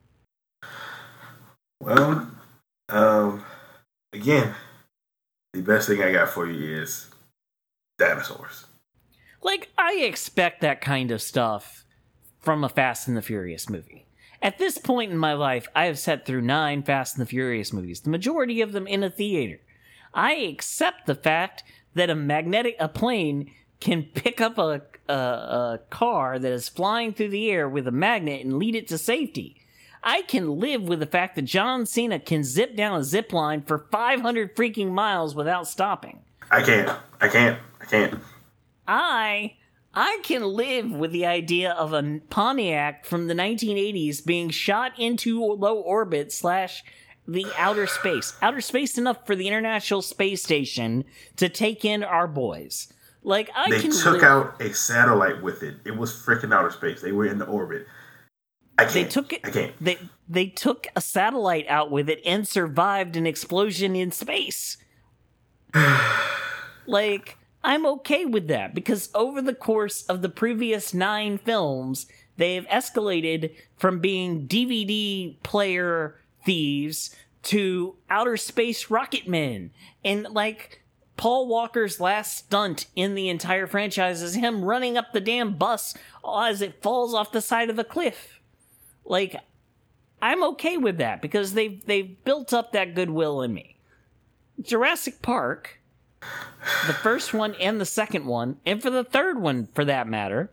Well, 1.80 2.30
um, 2.90 3.46
again, 4.12 4.56
the 5.54 5.62
best 5.62 5.88
thing 5.88 6.02
I 6.02 6.12
got 6.12 6.30
for 6.30 6.50
you 6.50 6.82
is 6.82 7.08
dinosaurs. 8.00 8.66
Like, 9.42 9.70
I 9.78 9.94
expect 9.98 10.62
that 10.62 10.82
kind 10.82 11.12
of 11.12 11.22
stuff 11.22 11.86
from 12.40 12.64
a 12.64 12.70
Fast 12.70 13.08
and 13.08 13.16
the 13.16 13.22
Furious 13.22 13.70
movie. 13.70 14.06
At 14.42 14.58
this 14.58 14.78
point 14.78 15.12
in 15.12 15.18
my 15.18 15.34
life, 15.34 15.68
I 15.76 15.86
have 15.86 16.00
sat 16.00 16.26
through 16.26 16.42
nine 16.42 16.84
Fast 16.84 17.16
and 17.16 17.22
the 17.22 17.30
Furious 17.30 17.72
movies, 17.72 18.02
the 18.02 18.10
majority 18.10 18.62
of 18.62 18.72
them 18.72 18.88
in 18.88 19.04
a 19.04 19.10
theater. 19.10 19.60
I 20.14 20.34
accept 20.34 21.06
the 21.06 21.16
fact 21.16 21.64
that 21.94 22.10
a 22.10 22.16
magnetic 22.16 22.76
a 22.80 22.88
plane 22.88 23.52
can 23.80 24.04
pick 24.04 24.42
up 24.42 24.58
a, 24.58 24.82
a, 25.10 25.14
a 25.14 25.80
car 25.90 26.40
that 26.40 26.52
is 26.52 26.70
flying 26.70 27.14
through 27.14 27.30
the 27.30 27.50
air 27.52 27.68
with 27.68 27.88
a 27.88 27.92
magnet 27.92 28.46
and 28.46 28.58
lead 28.58 28.76
it 28.76 28.88
to 28.90 28.98
safety. 28.98 29.56
I 30.04 30.22
can 30.22 30.60
live 30.60 30.84
with 30.84 31.00
the 31.00 31.06
fact 31.06 31.36
that 31.36 31.42
John 31.44 31.86
Cena 31.86 32.20
can 32.20 32.44
zip 32.44 32.76
down 32.76 33.00
a 33.00 33.04
zip 33.04 33.34
line 33.34 33.62
for 33.62 33.88
500 33.92 34.56
freaking 34.56 34.92
miles 34.92 35.36
without 35.36 35.68
stopping. 35.68 36.20
I 36.50 36.62
can't. 36.62 36.90
I 37.20 37.28
can't. 37.28 37.60
I 37.82 37.86
can't. 37.86 38.20
I 38.88 39.56
I 39.94 40.20
can 40.24 40.44
live 40.44 40.92
with 40.92 41.12
the 41.12 41.26
idea 41.26 41.72
of 41.72 41.94
a 41.94 42.22
Pontiac 42.30 43.06
from 43.06 43.28
the 43.28 43.34
1980s 43.34 44.26
being 44.26 44.50
shot 44.50 44.94
into 44.98 45.44
low 45.44 45.80
orbit 45.80 46.32
slash 46.32 46.84
the 47.28 47.48
outer 47.58 47.88
space. 47.88 48.34
Outer 48.42 48.62
space 48.62 48.98
enough 48.98 49.26
for 49.26 49.36
the 49.36 49.48
International 49.48 50.02
Space 50.02 50.44
Station 50.44 51.06
to 51.38 51.50
take 51.50 51.84
in 51.84 52.04
our 52.04 52.28
boys. 52.28 52.92
Like 53.24 53.50
I 53.56 53.70
they 53.70 53.82
can 53.82 53.92
took 53.92 54.22
live- 54.22 54.24
out 54.24 54.62
a 54.62 54.74
satellite 54.74 55.42
with 55.42 55.64
it. 55.64 55.76
It 55.86 55.96
was 55.98 56.14
freaking 56.14 56.54
outer 56.54 56.72
space. 56.72 57.02
They 57.02 57.12
were 57.12 57.26
in 57.26 57.38
the 57.38 57.46
orbit. 57.46 57.86
I 58.78 58.84
can't. 58.84 58.94
They 58.94 59.04
took 59.06 59.34
it. 59.34 59.42
I 59.44 59.50
can't. 59.50 59.74
They 59.82 59.98
they 60.30 60.48
took 60.48 60.88
a 60.96 61.02
satellite 61.02 61.68
out 61.68 61.92
with 61.92 62.10
it 62.10 62.22
and 62.26 62.48
survived 62.48 63.18
an 63.18 63.28
explosion 63.28 63.96
in 63.96 64.12
space. 64.12 64.78
like 66.86 67.38
I'm 67.64 67.86
okay 67.86 68.24
with 68.24 68.48
that 68.48 68.74
because 68.74 69.10
over 69.14 69.42
the 69.42 69.54
course 69.54 70.04
of 70.04 70.22
the 70.22 70.30
previous 70.30 70.94
nine 70.94 71.38
films, 71.38 72.06
they 72.38 72.56
have 72.56 72.66
escalated 72.68 73.54
from 73.76 74.00
being 74.00 74.48
DVD 74.48 75.36
player 75.44 76.16
thieves 76.46 77.14
to 77.44 77.96
outer 78.10 78.38
space 78.38 78.90
rocket 78.90 79.28
men, 79.28 79.72
and 80.06 80.24
like. 80.32 80.84
Paul 81.20 81.50
Walker's 81.50 82.00
last 82.00 82.38
stunt 82.38 82.86
in 82.96 83.14
the 83.14 83.28
entire 83.28 83.68
franchise 83.68 84.22
is 84.22 84.36
him 84.36 84.64
running 84.64 84.96
up 84.96 85.12
the 85.12 85.20
damn 85.20 85.58
bus 85.58 85.94
as 86.26 86.62
it 86.62 86.82
falls 86.82 87.14
off 87.14 87.34
the 87.34 87.42
side 87.42 87.70
of 87.70 87.76
the 87.76 87.84
cliff. 87.84 88.40
Like, 89.04 89.36
I'm 90.22 90.42
okay 90.44 90.78
with 90.78 90.98
that 91.00 91.22
because 91.22 91.56
they've 91.56 91.86
they've 91.86 92.24
built 92.24 92.54
up 92.54 92.72
that 92.72 92.96
goodwill 92.96 93.42
in 93.42 93.54
me. 93.54 93.76
Jurassic 94.62 95.22
Park, 95.22 95.82
the 96.88 96.94
first 96.94 97.34
one 97.34 97.54
and 97.56 97.82
the 97.82 97.86
second 97.86 98.26
one, 98.26 98.56
and 98.66 98.82
for 98.82 98.90
the 98.90 99.04
third 99.04 99.42
one 99.42 99.68
for 99.76 99.84
that 99.84 100.08
matter, 100.08 100.50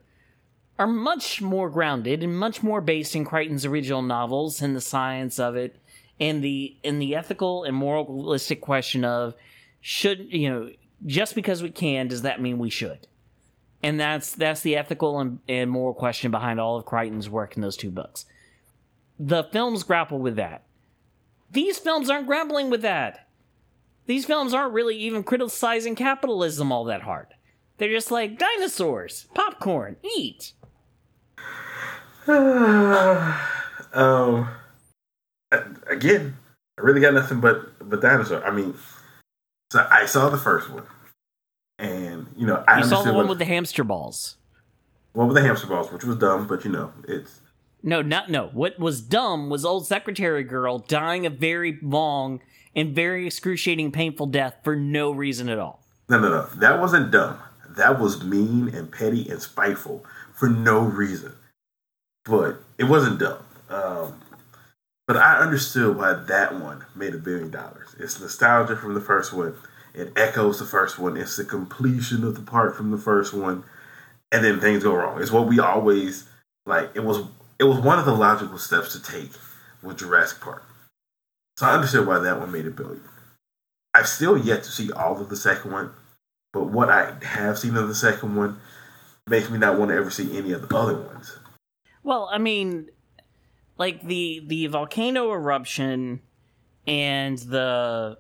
are 0.81 0.89
much 0.89 1.41
more 1.41 1.71
grounded 1.71 2.25
and 2.25 2.37
much 2.37 2.65
more 2.65 2.81
based 2.81 3.15
in 3.15 3.25
Crichton's 3.25 3.65
original 3.65 4.03
novels 4.03 4.61
and 4.61 4.75
the 4.75 4.81
science 4.81 5.39
of 5.39 5.55
it 5.55 5.77
and 6.19 6.43
the 6.43 6.77
in 6.83 6.99
the 6.99 7.15
ethical 7.15 7.63
and 7.63 7.77
moralistic 7.77 8.61
question 8.61 9.05
of 9.05 9.35
should 9.89 10.33
you 10.33 10.51
know 10.51 10.69
just 11.07 11.37
because 11.37 11.63
we 11.63 11.71
can 11.71 12.09
does 12.09 12.23
that 12.23 12.41
mean 12.43 12.59
we 12.59 12.71
should? 12.71 13.07
And 13.85 14.01
that's 14.01 14.33
that's 14.33 14.63
the 14.63 14.75
ethical 14.75 15.21
and, 15.21 15.39
and 15.49 15.71
moral 15.71 15.95
question 15.95 16.33
behind 16.33 16.59
all 16.59 16.77
of 16.77 16.85
crichton's 16.85 17.31
work 17.31 17.55
in 17.55 17.63
those 17.63 17.77
two 17.77 17.93
books. 17.93 18.27
The 19.17 19.45
films 19.45 19.85
grapple 19.85 20.19
with 20.19 20.35
that. 20.35 20.65
These 21.53 21.79
films 21.79 22.11
aren't 22.11 22.27
grappling 22.27 22.69
with 22.69 22.83
that. 22.83 23.29
These 24.07 24.25
films 24.25 24.53
aren't 24.53 24.73
really 24.73 24.97
even 24.97 25.23
criticizing 25.23 25.95
capitalism 25.95 26.73
all 26.73 26.85
that 26.87 27.03
hard. 27.03 27.29
They're 27.79 27.93
just 27.93 28.11
like 28.11 28.41
dinosaurs 28.41 29.29
popcorn 29.35 29.99
eat. 30.17 30.53
Um, 33.93 34.49
again, 35.89 36.37
I 36.77 36.83
really 36.83 37.01
got 37.01 37.15
nothing 37.15 37.41
but 37.41 37.89
but 37.89 38.03
dinosaur. 38.03 38.45
I 38.45 38.51
mean, 38.51 38.75
so 39.77 39.87
I 39.91 40.07
saw 40.07 40.31
the 40.31 40.39
first 40.39 40.71
one, 40.71 40.85
and 41.79 42.27
you 42.37 42.47
know 42.47 42.65
I 42.67 42.79
you 42.79 42.85
saw 42.85 43.03
the 43.03 43.13
one 43.13 43.25
what, 43.25 43.29
with 43.29 43.39
the 43.39 43.45
hamster 43.45 43.85
balls. 43.85 44.37
One 45.13 45.29
with 45.29 45.37
the 45.37 45.43
hamster 45.43 45.67
balls, 45.67 45.93
which 45.93 46.05
was 46.05 46.17
dumb, 46.17 46.47
but 46.47 46.65
you 46.65 46.71
know 46.71 46.93
it's 47.07 47.41
no 47.83 48.01
not 48.01 48.31
no. 48.31 48.49
What 48.49 48.79
was 48.79 49.03
dumb 49.03 49.51
was 49.51 49.65
old 49.65 49.87
secretary 49.87 50.45
girl 50.45 50.79
dying 50.79 51.27
a 51.27 51.31
very 51.31 51.79
long 51.83 52.41
and 52.75 52.95
very 52.95 53.27
excruciating 53.27 53.93
painful 53.93 54.27
death 54.27 54.57
for 54.65 54.75
no 54.77 55.11
reason 55.11 55.49
at 55.51 55.59
all. 55.59 55.83
No 56.09 56.19
no 56.19 56.31
no. 56.31 56.47
That 56.57 56.81
wasn't 56.81 57.11
dumb. 57.11 57.39
That 57.69 58.01
was 58.01 58.25
mean 58.25 58.69
and 58.69 58.91
petty 58.91 59.29
and 59.29 59.43
spiteful 59.43 60.05
for 60.35 60.49
no 60.49 60.81
reason, 60.81 61.35
but 62.25 62.63
it 62.79 62.85
wasn't 62.85 63.19
dumb. 63.19 63.39
Um, 63.69 64.23
but 65.07 65.17
I 65.17 65.39
understood 65.39 65.97
why 65.97 66.15
that 66.15 66.55
one 66.55 66.85
made 66.95 67.15
a 67.15 67.19
billion 67.19 67.51
dollars. 67.51 67.95
It's 67.99 68.21
nostalgia 68.21 68.77
from 68.77 68.95
the 68.95 69.01
first 69.01 69.33
one. 69.33 69.55
It 69.95 70.13
echoes 70.17 70.59
the 70.59 70.67
first 70.67 70.99
one. 70.99 71.17
It's 71.17 71.37
the 71.37 71.45
completion 71.45 72.25
of 72.25 72.35
the 72.35 72.43
part 72.43 72.77
from 72.77 72.91
the 72.91 72.99
first 72.99 73.33
one, 73.33 73.65
and 74.31 74.45
then 74.45 74.61
things 74.61 74.83
go 74.83 74.95
wrong. 74.95 75.23
It's 75.23 75.31
what 75.31 75.47
we 75.47 75.59
always 75.59 76.29
like. 76.67 76.91
It 76.95 77.05
was 77.05 77.25
it 77.59 77.65
was 77.65 77.79
one 77.79 77.99
of 77.99 78.05
the 78.05 78.15
logical 78.15 78.59
steps 78.59 78.93
to 78.93 79.03
take 79.03 79.31
with 79.83 79.99
Jurassic 79.99 80.41
Park. 80.41 80.65
So 81.57 81.67
I 81.67 81.75
understood 81.75 82.07
why 82.07 82.19
that 82.19 82.39
one 82.39 82.53
made 82.53 82.67
a 82.67 82.71
billion. 82.71 83.03
I've 83.95 84.09
still 84.09 84.37
yet 84.37 84.63
to 84.65 84.71
see 84.71 84.93
all 84.93 85.19
of 85.19 85.31
the 85.31 85.37
second 85.37 85.73
one, 85.73 85.91
but 86.53 86.65
what 86.65 86.91
I 86.91 87.15
have 87.23 87.59
seen 87.59 87.77
of 87.77 87.89
the 87.89 87.95
second 87.95 88.37
one 88.37 88.61
makes 89.27 89.49
me 89.49 89.57
not 89.57 89.79
want 89.79 89.91
to 89.91 89.97
ever 89.97 90.11
see 90.11 90.37
any 90.37 90.53
of 90.53 90.69
the 90.69 90.77
other 90.77 90.95
ones. 90.95 91.39
Well, 92.03 92.29
I 92.31 92.37
mean, 92.37 92.89
like 93.79 94.03
the 94.03 94.43
the 94.47 94.67
volcano 94.67 95.33
eruption 95.33 96.21
and 96.87 97.39
the 97.39 98.19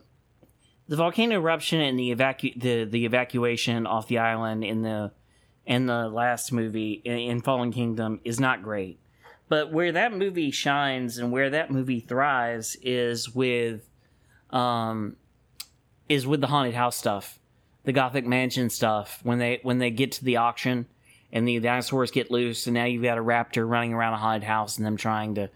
the 0.88 0.96
volcano 0.96 1.36
eruption 1.36 1.80
and 1.80 1.98
the 1.98 2.14
evacu 2.14 2.60
the 2.60 2.84
the 2.84 3.04
evacuation 3.04 3.86
off 3.86 4.08
the 4.08 4.18
island 4.18 4.64
in 4.64 4.82
the 4.82 5.12
in 5.66 5.86
the 5.86 6.08
last 6.08 6.52
movie 6.52 7.02
in, 7.04 7.18
in 7.18 7.40
Fallen 7.40 7.72
Kingdom 7.72 8.20
is 8.24 8.38
not 8.38 8.62
great. 8.62 9.00
But 9.48 9.72
where 9.72 9.92
that 9.92 10.12
movie 10.12 10.50
shines 10.50 11.18
and 11.18 11.30
where 11.30 11.50
that 11.50 11.70
movie 11.70 12.00
thrives 12.00 12.76
is 12.82 13.34
with 13.34 13.88
um 14.50 15.16
is 16.08 16.26
with 16.26 16.40
the 16.40 16.46
haunted 16.46 16.74
house 16.74 16.96
stuff, 16.96 17.38
the 17.84 17.92
gothic 17.92 18.24
mansion 18.24 18.70
stuff 18.70 19.20
when 19.22 19.38
they 19.38 19.60
when 19.62 19.78
they 19.78 19.90
get 19.90 20.12
to 20.12 20.24
the 20.24 20.36
auction 20.36 20.86
and 21.36 21.46
the 21.46 21.60
dinosaurs 21.60 22.10
get 22.10 22.30
loose, 22.30 22.66
and 22.66 22.72
now 22.72 22.86
you've 22.86 23.02
got 23.02 23.18
a 23.18 23.22
raptor 23.22 23.68
running 23.68 23.92
around 23.92 24.14
a 24.14 24.16
haunted 24.16 24.42
house, 24.42 24.78
and 24.78 24.86
them 24.86 24.96
trying 24.96 25.34
to 25.34 25.50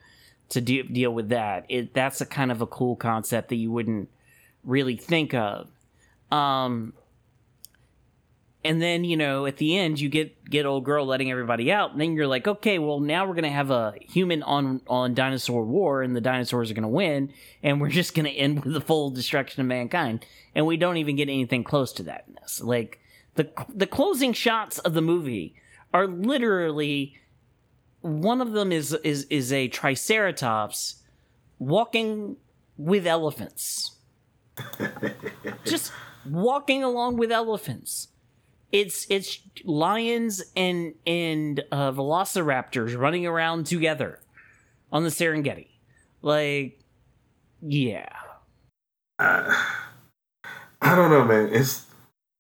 to 0.51 0.61
de- 0.61 0.83
deal 0.83 1.11
with 1.11 1.31
that. 1.31 1.65
It 1.71 1.95
that's 1.95 2.21
a 2.21 2.27
kind 2.27 2.53
of 2.53 2.61
a 2.61 2.67
cool 2.67 2.97
concept 2.97 3.49
that 3.49 3.57
you 3.57 3.73
wouldn't 3.73 4.11
really 4.63 4.97
think 4.97 5.33
of. 5.33 5.69
Um, 6.31 6.93
and 8.63 8.83
then 8.83 9.05
you 9.05 9.17
know 9.17 9.47
at 9.47 9.57
the 9.57 9.79
end 9.79 9.99
you 9.99 10.11
get 10.11 10.45
get 10.45 10.67
old 10.67 10.85
girl 10.85 11.07
letting 11.07 11.31
everybody 11.31 11.73
out, 11.73 11.93
and 11.93 12.01
then 12.01 12.13
you're 12.13 12.27
like, 12.27 12.47
okay, 12.47 12.79
well 12.79 13.01
now 13.01 13.27
we're 13.27 13.35
gonna 13.35 13.49
have 13.49 13.71
a 13.71 13.95
human 14.03 14.43
on 14.43 14.83
on 14.87 15.15
dinosaur 15.15 15.65
war, 15.65 16.03
and 16.03 16.15
the 16.15 16.21
dinosaurs 16.21 16.71
are 16.71 16.75
gonna 16.75 16.91
win, 16.91 17.33
and 17.63 17.81
we're 17.81 17.89
just 17.89 18.15
gonna 18.15 18.29
end 18.29 18.65
with 18.65 18.75
the 18.75 18.83
full 18.83 19.09
destruction 19.09 19.63
of 19.63 19.67
mankind, 19.67 20.27
and 20.55 20.67
we 20.67 20.77
don't 20.77 20.99
even 20.99 21.17
get 21.17 21.31
anything 21.31 21.65
close 21.65 21.91
to 21.95 22.03
that 22.03 22.27
in 22.29 22.37
this. 22.43 22.61
Like 22.61 23.01
the 23.37 23.49
the 23.75 23.87
closing 23.87 24.35
shots 24.35 24.79
of 24.81 24.93
the 24.93 25.01
movie 25.01 25.55
are 25.93 26.07
literally 26.07 27.17
one 28.01 28.41
of 28.41 28.53
them 28.53 28.73
is 28.73 28.93
is 29.05 29.25
is 29.25 29.53
a 29.53 29.69
triceratops 29.69 31.03
walking 31.59 32.37
with 32.77 33.07
elephants 33.07 33.97
just 35.65 35.93
walking 36.29 36.83
along 36.83 37.17
with 37.17 37.31
elephants 37.31 38.09
it's 38.73 39.07
it's 39.11 39.41
lions 39.65 40.43
and 40.57 40.95
and 41.07 41.63
uh, 41.73 41.93
velociraptors 41.93 42.97
running 42.99 43.27
around 43.27 43.67
together 43.67 44.21
on 44.93 45.03
the 45.05 45.11
serengeti 45.11 45.69
like 46.23 46.79
yeah 47.61 48.09
I, 49.21 49.67
I 50.81 50.95
don't 50.95 51.11
know, 51.11 51.25
man. 51.25 51.51
It's 51.53 51.85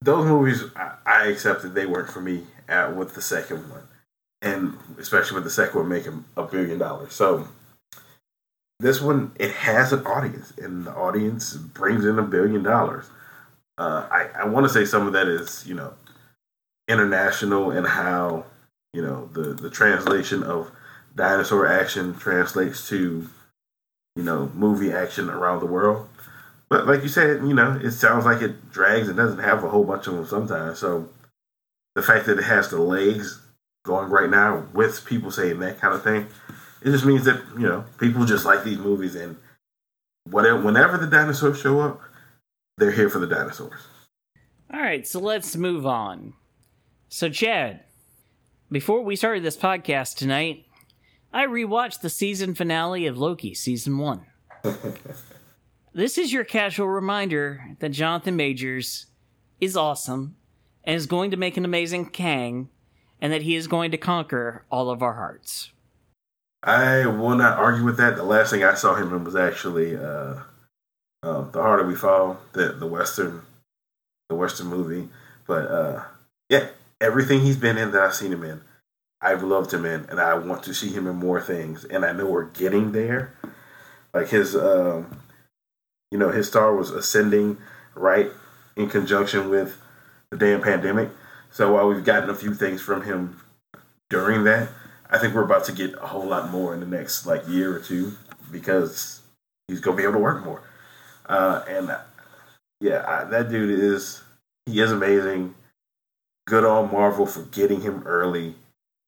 those 0.00 0.24
movies. 0.24 0.64
I, 0.74 0.94
I 1.04 1.26
accepted 1.26 1.74
they 1.74 1.86
weren't 1.86 2.08
for 2.08 2.22
me 2.22 2.46
at, 2.70 2.96
with 2.96 3.14
the 3.14 3.22
second 3.22 3.68
one, 3.70 3.82
and 4.40 4.76
especially 4.98 5.34
with 5.34 5.44
the 5.44 5.50
second 5.50 5.80
one 5.80 5.88
making 5.88 6.24
a 6.36 6.44
billion 6.44 6.78
dollars. 6.78 7.12
So 7.12 7.48
this 8.78 9.00
one, 9.00 9.32
it 9.38 9.50
has 9.50 9.92
an 9.92 10.06
audience, 10.06 10.52
and 10.56 10.86
the 10.86 10.92
audience 10.92 11.54
brings 11.54 12.04
in 12.04 12.18
a 12.18 12.22
billion 12.22 12.62
dollars. 12.62 13.10
Uh, 13.76 14.06
I 14.10 14.28
I 14.42 14.44
want 14.46 14.66
to 14.66 14.72
say 14.72 14.84
some 14.84 15.06
of 15.06 15.12
that 15.12 15.28
is 15.28 15.66
you 15.66 15.74
know 15.74 15.92
international 16.88 17.70
and 17.70 17.86
how 17.86 18.46
you 18.94 19.02
know 19.02 19.28
the 19.32 19.52
the 19.52 19.70
translation 19.70 20.42
of 20.42 20.70
dinosaur 21.14 21.66
action 21.66 22.14
translates 22.14 22.88
to 22.88 23.28
you 24.16 24.22
know 24.22 24.50
movie 24.54 24.92
action 24.92 25.28
around 25.28 25.60
the 25.60 25.66
world. 25.66 26.08
But 26.70 26.86
like 26.86 27.02
you 27.02 27.08
said, 27.08 27.42
you 27.42 27.52
know, 27.52 27.80
it 27.82 27.90
sounds 27.90 28.24
like 28.24 28.42
it 28.42 28.70
drags 28.70 29.08
and 29.08 29.16
doesn't 29.16 29.40
have 29.40 29.64
a 29.64 29.68
whole 29.68 29.84
bunch 29.84 30.06
of 30.06 30.14
them 30.14 30.26
sometimes. 30.26 30.78
So 30.78 31.08
the 31.94 32.02
fact 32.02 32.26
that 32.26 32.38
it 32.38 32.44
has 32.44 32.68
the 32.70 32.78
legs 32.80 33.40
going 33.84 34.10
right 34.10 34.30
now 34.30 34.66
with 34.74 35.04
people 35.06 35.30
saying 35.30 35.58
that 35.60 35.80
kind 35.80 35.94
of 35.94 36.02
thing, 36.02 36.26
it 36.82 36.90
just 36.90 37.04
means 37.04 37.24
that 37.24 37.42
you 37.54 37.66
know 37.66 37.84
people 37.98 38.24
just 38.24 38.44
like 38.44 38.64
these 38.64 38.78
movies 38.78 39.14
and 39.14 39.36
whatever. 40.24 40.60
Whenever 40.60 40.96
the 40.98 41.06
dinosaurs 41.06 41.60
show 41.60 41.80
up, 41.80 42.00
they're 42.78 42.90
here 42.92 43.10
for 43.10 43.18
the 43.18 43.26
dinosaurs. 43.26 43.80
all 44.72 44.80
right 44.80 45.06
so 45.06 45.18
let's 45.20 45.54
move 45.56 45.84
on 45.86 46.32
so 47.08 47.28
chad 47.28 47.84
before 48.70 49.02
we 49.02 49.14
started 49.16 49.42
this 49.42 49.56
podcast 49.56 50.16
tonight 50.16 50.64
i 51.32 51.44
rewatched 51.44 52.00
the 52.00 52.08
season 52.08 52.54
finale 52.54 53.06
of 53.06 53.18
loki 53.18 53.52
season 53.52 53.98
one 53.98 54.24
this 55.92 56.16
is 56.16 56.32
your 56.32 56.44
casual 56.44 56.86
reminder 56.88 57.62
that 57.80 57.90
jonathan 57.90 58.36
majors 58.36 59.06
is 59.60 59.76
awesome 59.76 60.36
and 60.84 60.96
is 60.96 61.06
going 61.06 61.30
to 61.30 61.36
make 61.36 61.56
an 61.56 61.64
amazing 61.64 62.06
kang 62.06 62.68
and 63.20 63.32
that 63.32 63.42
he 63.42 63.54
is 63.54 63.66
going 63.66 63.90
to 63.90 63.98
conquer 63.98 64.64
all 64.70 64.90
of 64.90 65.02
our 65.02 65.14
hearts 65.14 65.70
I 66.62 67.06
will 67.06 67.36
not 67.36 67.58
argue 67.58 67.84
with 67.84 67.96
that. 67.96 68.16
The 68.16 68.22
last 68.22 68.50
thing 68.50 68.62
I 68.62 68.74
saw 68.74 68.94
him 68.94 69.14
in 69.14 69.24
was 69.24 69.34
actually 69.34 69.96
uh, 69.96 70.34
uh, 71.22 71.42
the 71.50 71.62
harder 71.62 71.86
we 71.86 71.94
fall, 71.94 72.38
the 72.52 72.72
the 72.72 72.86
western, 72.86 73.42
the 74.28 74.34
western 74.34 74.66
movie. 74.66 75.08
But 75.46 75.70
uh, 75.70 76.02
yeah, 76.50 76.68
everything 77.00 77.40
he's 77.40 77.56
been 77.56 77.78
in 77.78 77.92
that 77.92 78.02
I've 78.02 78.14
seen 78.14 78.32
him 78.32 78.44
in, 78.44 78.60
I've 79.22 79.42
loved 79.42 79.72
him 79.72 79.86
in, 79.86 80.04
and 80.10 80.20
I 80.20 80.34
want 80.34 80.62
to 80.64 80.74
see 80.74 80.90
him 80.90 81.06
in 81.06 81.16
more 81.16 81.40
things. 81.40 81.84
And 81.84 82.04
I 82.04 82.12
know 82.12 82.26
we're 82.26 82.44
getting 82.44 82.92
there. 82.92 83.32
Like 84.12 84.28
his, 84.28 84.54
um, 84.54 85.20
you 86.10 86.18
know, 86.18 86.30
his 86.30 86.48
star 86.48 86.74
was 86.74 86.90
ascending 86.90 87.56
right 87.94 88.30
in 88.76 88.90
conjunction 88.90 89.48
with 89.48 89.80
the 90.30 90.36
damn 90.36 90.62
pandemic. 90.62 91.10
So 91.50 91.74
while 91.74 91.88
we've 91.88 92.04
gotten 92.04 92.30
a 92.30 92.34
few 92.34 92.54
things 92.54 92.80
from 92.80 93.02
him 93.02 93.40
during 94.08 94.44
that, 94.44 94.68
I 95.10 95.18
think 95.18 95.34
we're 95.34 95.44
about 95.44 95.64
to 95.64 95.72
get 95.72 95.94
a 95.94 96.06
whole 96.06 96.26
lot 96.26 96.50
more 96.50 96.72
in 96.72 96.80
the 96.80 96.86
next 96.86 97.26
like 97.26 97.48
year 97.48 97.74
or 97.74 97.80
two 97.80 98.12
because 98.50 99.20
he's 99.66 99.80
gonna 99.80 99.96
be 99.96 100.04
able 100.04 100.14
to 100.14 100.18
work 100.20 100.44
more. 100.44 100.62
Uh, 101.26 101.64
and 101.68 101.96
yeah, 102.80 103.04
I, 103.06 103.24
that 103.24 103.50
dude 103.50 103.78
is 103.78 104.22
he 104.66 104.80
is 104.80 104.92
amazing. 104.92 105.54
Good 106.46 106.64
on 106.64 106.90
Marvel 106.92 107.26
for 107.26 107.42
getting 107.42 107.80
him 107.80 108.02
early 108.06 108.54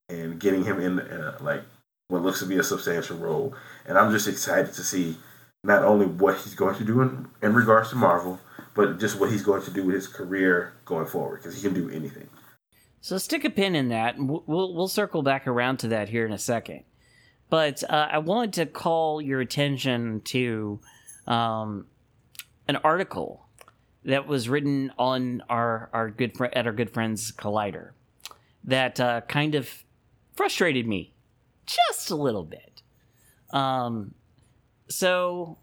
and 0.08 0.38
getting 0.38 0.64
him 0.64 0.80
in 0.80 1.00
uh, 1.00 1.38
like 1.40 1.62
what 2.08 2.22
looks 2.22 2.40
to 2.40 2.46
be 2.46 2.58
a 2.58 2.62
substantial 2.62 3.16
role. 3.16 3.54
And 3.86 3.96
I'm 3.96 4.12
just 4.12 4.28
excited 4.28 4.74
to 4.74 4.82
see 4.82 5.16
not 5.64 5.84
only 5.84 6.06
what 6.06 6.38
he's 6.38 6.54
going 6.54 6.76
to 6.76 6.84
do 6.84 7.00
in, 7.00 7.28
in 7.40 7.54
regards 7.54 7.90
to 7.90 7.96
Marvel, 7.96 8.40
but 8.74 8.98
just 8.98 9.20
what 9.20 9.30
he's 9.30 9.42
going 9.42 9.62
to 9.62 9.70
do 9.70 9.84
with 9.84 9.94
his 9.94 10.08
career 10.08 10.74
going 10.84 11.06
forward 11.06 11.38
because 11.42 11.56
he 11.56 11.62
can 11.62 11.74
do 11.74 11.90
anything. 11.90 12.28
So 13.00 13.18
stick 13.18 13.44
a 13.44 13.50
pin 13.50 13.74
in 13.74 13.88
that, 13.88 14.16
and 14.16 14.28
we'll 14.28 14.44
we'll 14.46 14.88
circle 14.88 15.22
back 15.22 15.46
around 15.46 15.78
to 15.78 15.88
that 15.88 16.08
here 16.08 16.24
in 16.24 16.32
a 16.32 16.38
second. 16.38 16.84
But 17.50 17.82
uh, 17.90 18.08
I 18.10 18.18
wanted 18.18 18.52
to 18.54 18.66
call 18.66 19.20
your 19.20 19.40
attention 19.40 20.22
to 20.26 20.80
um, 21.26 21.86
an 22.68 22.76
article 22.76 23.46
that 24.04 24.26
was 24.26 24.48
written 24.48 24.92
on 24.98 25.42
our 25.48 25.90
our 25.92 26.10
good 26.10 26.40
at 26.52 26.66
our 26.66 26.72
good 26.72 26.90
friends 26.90 27.32
Collider 27.32 27.90
that 28.64 29.00
uh, 29.00 29.22
kind 29.22 29.54
of 29.54 29.84
frustrated 30.34 30.86
me 30.86 31.12
just 31.66 32.10
a 32.10 32.16
little 32.16 32.44
bit. 32.44 32.82
Um, 33.50 34.14
so 34.88 35.58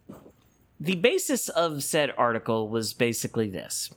the 0.79 0.95
basis 0.95 1.49
of 1.49 1.83
said 1.83 2.13
article 2.17 2.69
was 2.69 2.93
basically 2.93 3.49
this. 3.49 3.91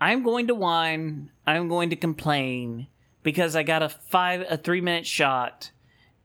I'm 0.00 0.22
going 0.22 0.46
to 0.48 0.54
whine, 0.54 1.30
I'm 1.46 1.68
going 1.68 1.90
to 1.90 1.96
complain 1.96 2.86
because 3.22 3.56
I 3.56 3.62
got 3.62 3.82
a 3.82 3.88
five 3.88 4.44
a 4.48 4.56
three 4.56 4.80
minute 4.80 5.06
shot 5.06 5.70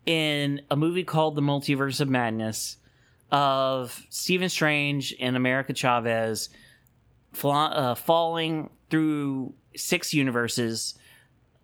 in 0.06 0.62
a 0.70 0.76
movie 0.76 1.04
called 1.04 1.36
The 1.36 1.42
Multiverse 1.42 2.02
of 2.02 2.10
Madness 2.10 2.78
of 3.32 4.06
Stephen 4.10 4.50
Strange 4.50 5.16
and 5.20 5.36
America 5.36 5.74
Chavez 5.74 6.50
uh, 7.44 7.96
falling 7.96 8.70
through 8.90 9.54
six 9.76 10.14
universes, 10.14 10.96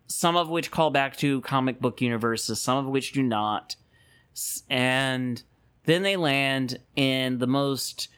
some 0.07 0.35
of 0.37 0.49
which 0.49 0.71
call 0.71 0.91
back 0.91 1.17
to 1.17 1.41
comic 1.41 1.79
book 1.79 2.01
universes, 2.01 2.61
some 2.61 2.77
of 2.77 2.85
which 2.85 3.13
do 3.13 3.23
not. 3.23 3.75
And 4.69 5.41
then 5.85 6.03
they 6.03 6.15
land 6.17 6.79
in 6.95 7.37
the 7.37 7.47
most 7.47 8.09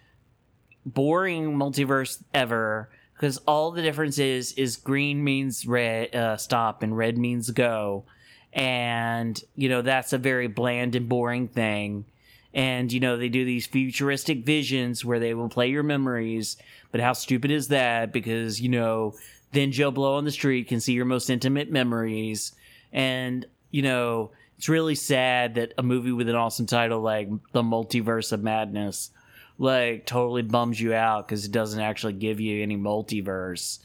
boring 0.86 1.56
multiverse 1.58 2.24
ever 2.34 2.90
because 3.14 3.38
all 3.48 3.72
the 3.72 3.82
difference 3.82 4.20
is 4.20 4.54
is 4.54 4.78
green 4.78 5.24
means 5.24 5.66
red 5.66 6.16
uh, 6.16 6.38
stop 6.38 6.84
and 6.84 6.98
red 6.98 7.18
means 7.18 7.50
go. 7.50 8.06
And 8.54 9.42
you 9.56 9.70
know 9.70 9.82
that's 9.82 10.14
a 10.14 10.18
very 10.18 10.48
bland 10.48 10.96
and 10.96 11.10
boring 11.10 11.48
thing. 11.48 12.06
And 12.54 12.92
you 12.92 13.00
know 13.00 13.18
they 13.18 13.30
do 13.30 13.44
these 13.44 13.68
futuristic 13.68 14.46
visions 14.46 15.04
where 15.04 15.20
they 15.20 15.34
will 15.34 15.50
play 15.50 15.68
your 15.70 15.84
memories. 15.84 16.58
But 16.92 17.02
how 17.02 17.14
stupid 17.14 17.52
is 17.52 17.68
that? 17.68 18.14
Because 18.14 18.62
you 18.62 18.70
know 18.70 19.16
then 19.52 19.72
joe 19.72 19.92
blow 19.92 20.16
on 20.16 20.26
the 20.26 20.32
street 20.32 20.68
can 20.68 20.80
see 20.80 20.94
your 20.94 21.06
most 21.06 21.30
intimate 21.30 21.72
memories. 21.72 22.54
And 22.94 23.46
you 23.72 23.82
know 23.82 24.32
it's 24.58 24.70
really 24.70 24.96
sad 24.96 25.56
that 25.56 25.74
a 25.78 25.84
movie 25.84 26.12
with 26.12 26.30
an 26.30 26.36
awesome 26.36 26.66
title 26.66 27.02
like 27.02 27.30
the 27.52 27.64
multiverse 27.64 28.32
of 28.32 28.42
madness 28.42 29.12
like 29.58 30.06
totally 30.06 30.42
bums 30.42 30.80
you 30.80 30.94
out 30.94 31.28
because 31.28 31.46
it 31.46 31.52
doesn't 31.52 31.80
actually 31.80 32.14
give 32.14 32.40
you 32.40 32.62
any 32.62 32.78
multiverse. 32.78 33.80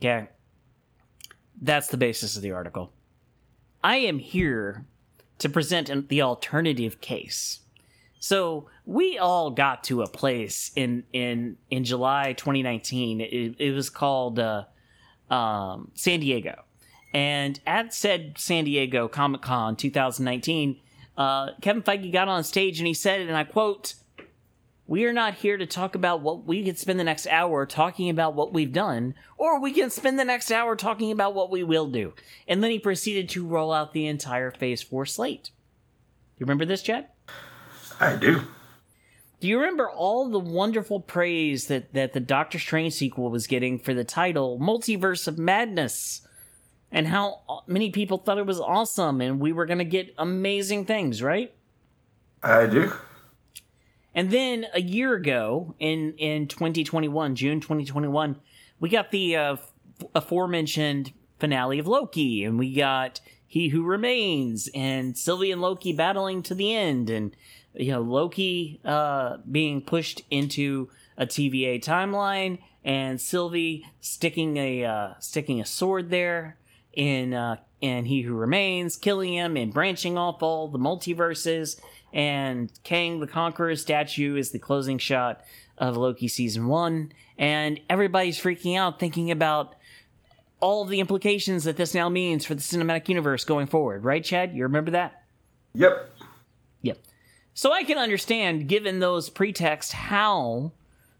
Okay. 0.00 0.28
That's 1.60 1.88
the 1.88 1.96
basis 1.96 2.36
of 2.36 2.42
the 2.42 2.52
article. 2.52 2.92
I 3.82 3.96
am 3.96 4.18
here 4.18 4.86
to 5.38 5.48
present 5.48 6.08
the 6.08 6.22
alternative 6.22 7.00
case. 7.00 7.60
So 8.18 8.68
we 8.86 9.18
all 9.18 9.50
got 9.50 9.84
to 9.84 10.02
a 10.02 10.08
place 10.08 10.72
in 10.74 11.04
in 11.12 11.58
in 11.70 11.84
July 11.84 12.32
2019. 12.32 13.20
It, 13.20 13.56
it 13.58 13.72
was 13.72 13.90
called 13.90 14.38
uh, 14.38 14.64
um, 15.30 15.90
San 15.94 16.20
Diego, 16.20 16.64
and 17.14 17.60
at 17.64 17.94
said 17.94 18.34
San 18.36 18.64
Diego 18.64 19.06
Comic 19.06 19.40
Con 19.40 19.76
2019, 19.76 20.80
uh, 21.16 21.50
Kevin 21.62 21.82
Feige 21.82 22.12
got 22.12 22.26
on 22.26 22.42
stage 22.42 22.80
and 22.80 22.88
he 22.88 22.92
said, 22.92 23.20
and 23.20 23.36
I 23.36 23.44
quote, 23.44 23.94
we 24.86 25.06
are 25.06 25.12
not 25.12 25.34
here 25.34 25.56
to 25.56 25.64
talk 25.64 25.94
about 25.94 26.20
what 26.20 26.44
we 26.44 26.62
could 26.62 26.78
spend 26.78 27.00
the 27.00 27.04
next 27.04 27.26
hour 27.28 27.64
talking 27.64 28.10
about 28.10 28.34
what 28.34 28.52
we've 28.52 28.72
done, 28.72 29.14
or 29.38 29.58
we 29.58 29.72
can 29.72 29.88
spend 29.88 30.18
the 30.18 30.24
next 30.24 30.50
hour 30.50 30.76
talking 30.76 31.10
about 31.10 31.34
what 31.34 31.50
we 31.50 31.62
will 31.62 31.86
do. 31.86 32.12
And 32.46 32.62
then 32.62 32.70
he 32.70 32.78
proceeded 32.78 33.30
to 33.30 33.46
roll 33.46 33.72
out 33.72 33.92
the 33.92 34.06
entire 34.06 34.50
Phase 34.50 34.82
4 34.82 35.06
slate. 35.06 35.44
Do 35.44 35.50
you 36.40 36.46
remember 36.46 36.66
this, 36.66 36.82
Chad? 36.82 37.06
I 37.98 38.16
do. 38.16 38.42
Do 39.40 39.48
you 39.48 39.58
remember 39.58 39.88
all 39.88 40.28
the 40.28 40.38
wonderful 40.38 41.00
praise 41.00 41.68
that, 41.68 41.94
that 41.94 42.12
the 42.12 42.20
Doctor 42.20 42.58
Strange 42.58 42.92
sequel 42.92 43.30
was 43.30 43.46
getting 43.46 43.78
for 43.78 43.94
the 43.94 44.04
title 44.04 44.58
Multiverse 44.58 45.28
of 45.28 45.38
Madness? 45.38 46.22
And 46.94 47.08
how 47.08 47.64
many 47.66 47.90
people 47.90 48.18
thought 48.18 48.38
it 48.38 48.46
was 48.46 48.60
awesome 48.60 49.20
and 49.20 49.40
we 49.40 49.52
were 49.52 49.66
going 49.66 49.78
to 49.78 49.84
get 49.84 50.14
amazing 50.16 50.84
things, 50.84 51.20
right? 51.20 51.52
I 52.40 52.66
do. 52.66 52.92
And 54.14 54.30
then 54.30 54.66
a 54.72 54.80
year 54.80 55.14
ago, 55.14 55.74
in 55.80 56.14
in 56.18 56.46
2021, 56.46 57.34
June 57.34 57.60
2021, 57.60 58.36
we 58.78 58.88
got 58.88 59.10
the 59.10 59.36
uh, 59.36 59.56
aforementioned 60.14 61.12
finale 61.40 61.80
of 61.80 61.88
Loki, 61.88 62.44
and 62.44 62.60
we 62.60 62.72
got 62.72 63.20
He 63.44 63.70
Who 63.70 63.82
Remains, 63.82 64.68
and 64.72 65.18
Sylvie 65.18 65.50
and 65.50 65.60
Loki 65.60 65.92
battling 65.92 66.44
to 66.44 66.54
the 66.54 66.72
end, 66.72 67.10
and 67.10 67.34
you 67.74 67.90
know 67.90 68.02
Loki 68.02 68.78
uh, 68.84 69.38
being 69.50 69.82
pushed 69.82 70.22
into 70.30 70.90
a 71.18 71.26
TVA 71.26 71.82
timeline, 71.82 72.58
and 72.84 73.20
Sylvie 73.20 73.84
sticking 74.00 74.56
a 74.58 74.84
uh, 74.84 75.14
sticking 75.18 75.60
a 75.60 75.66
sword 75.66 76.10
there 76.10 76.56
in 76.96 77.34
uh, 77.34 77.56
and 77.82 78.06
He 78.06 78.22
Who 78.22 78.34
Remains, 78.34 78.96
killing 78.96 79.34
him, 79.34 79.56
and 79.56 79.72
branching 79.72 80.16
off 80.16 80.42
all 80.42 80.68
the 80.68 80.78
multiverses 80.78 81.78
and 82.12 82.70
Kang 82.84 83.20
the 83.20 83.26
Conqueror 83.26 83.76
statue 83.76 84.36
is 84.36 84.52
the 84.52 84.58
closing 84.58 84.98
shot 84.98 85.42
of 85.76 85.96
Loki 85.96 86.28
season 86.28 86.68
one, 86.68 87.12
and 87.36 87.80
everybody's 87.90 88.40
freaking 88.40 88.78
out 88.78 89.00
thinking 89.00 89.30
about 89.30 89.74
all 90.60 90.84
the 90.84 91.00
implications 91.00 91.64
that 91.64 91.76
this 91.76 91.92
now 91.92 92.08
means 92.08 92.46
for 92.46 92.54
the 92.54 92.62
cinematic 92.62 93.08
universe 93.08 93.44
going 93.44 93.66
forward, 93.66 94.04
right, 94.04 94.24
Chad? 94.24 94.54
You 94.54 94.62
remember 94.62 94.92
that? 94.92 95.24
Yep. 95.74 96.10
Yep. 96.82 96.98
So 97.52 97.72
I 97.72 97.82
can 97.82 97.98
understand, 97.98 98.68
given 98.68 99.00
those 99.00 99.28
pretexts, 99.28 99.92
how 99.92 100.72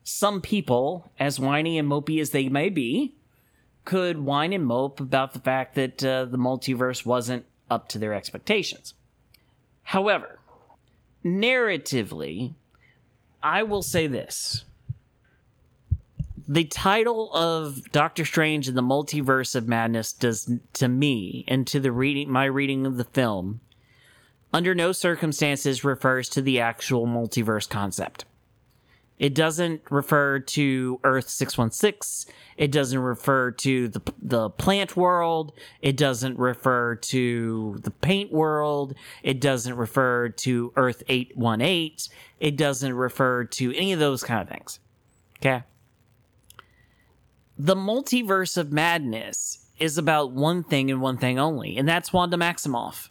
some 0.04 0.40
people, 0.40 1.10
as 1.18 1.40
whiny 1.40 1.76
and 1.78 1.90
mopey 1.90 2.20
as 2.20 2.30
they 2.30 2.48
may 2.48 2.68
be, 2.68 3.16
could 3.84 4.18
whine 4.18 4.52
and 4.52 4.64
mope 4.64 5.00
about 5.00 5.32
the 5.32 5.38
fact 5.38 5.74
that 5.74 6.04
uh, 6.04 6.24
the 6.24 6.38
multiverse 6.38 7.04
wasn't 7.04 7.44
up 7.70 7.88
to 7.88 7.98
their 7.98 8.14
expectations. 8.14 8.94
However, 9.82 10.38
narratively, 11.24 12.54
I 13.42 13.62
will 13.62 13.82
say 13.82 14.06
this. 14.06 14.64
The 16.46 16.64
title 16.64 17.32
of 17.34 17.90
Doctor 17.90 18.24
Strange 18.24 18.68
and 18.68 18.76
the 18.76 18.82
Multiverse 18.82 19.54
of 19.54 19.66
Madness 19.66 20.12
does 20.12 20.50
to 20.74 20.88
me 20.88 21.44
and 21.48 21.66
to 21.68 21.80
the 21.80 21.92
reading 21.92 22.30
my 22.30 22.44
reading 22.44 22.84
of 22.84 22.98
the 22.98 23.04
film 23.04 23.60
under 24.52 24.74
no 24.74 24.92
circumstances 24.92 25.84
refers 25.84 26.28
to 26.28 26.42
the 26.42 26.60
actual 26.60 27.06
multiverse 27.06 27.68
concept. 27.68 28.24
It 29.18 29.34
doesn't 29.34 29.82
refer 29.90 30.40
to 30.40 31.00
Earth 31.04 31.28
616. 31.28 32.32
It 32.56 32.72
doesn't 32.72 32.98
refer 32.98 33.52
to 33.52 33.88
the, 33.88 34.02
the 34.20 34.50
plant 34.50 34.96
world. 34.96 35.52
It 35.80 35.96
doesn't 35.96 36.38
refer 36.38 36.96
to 36.96 37.78
the 37.82 37.90
paint 37.90 38.32
world. 38.32 38.94
It 39.22 39.40
doesn't 39.40 39.76
refer 39.76 40.30
to 40.30 40.72
Earth 40.76 41.02
818. 41.08 41.96
It 42.40 42.56
doesn't 42.56 42.92
refer 42.92 43.44
to 43.44 43.74
any 43.76 43.92
of 43.92 44.00
those 44.00 44.24
kind 44.24 44.42
of 44.42 44.48
things. 44.48 44.80
Okay. 45.38 45.62
The 47.56 47.76
multiverse 47.76 48.56
of 48.56 48.72
madness 48.72 49.66
is 49.78 49.96
about 49.96 50.32
one 50.32 50.64
thing 50.64 50.90
and 50.90 51.00
one 51.00 51.18
thing 51.18 51.38
only, 51.38 51.76
and 51.76 51.88
that's 51.88 52.12
Wanda 52.12 52.36
Maximoff, 52.36 53.10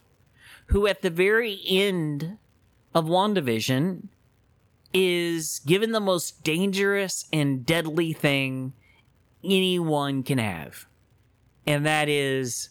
who 0.68 0.88
at 0.88 1.02
the 1.02 1.10
very 1.10 1.62
end 1.66 2.38
of 2.94 3.06
WandaVision 3.06 4.08
is 4.94 5.60
given 5.66 5.92
the 5.92 6.00
most 6.00 6.44
dangerous 6.44 7.26
and 7.34 7.66
deadly 7.66 8.14
thing 8.14 8.74
anyone 9.44 10.24
can 10.24 10.38
have, 10.38 10.86
and 11.66 11.86
that 11.86 12.08
is 12.08 12.70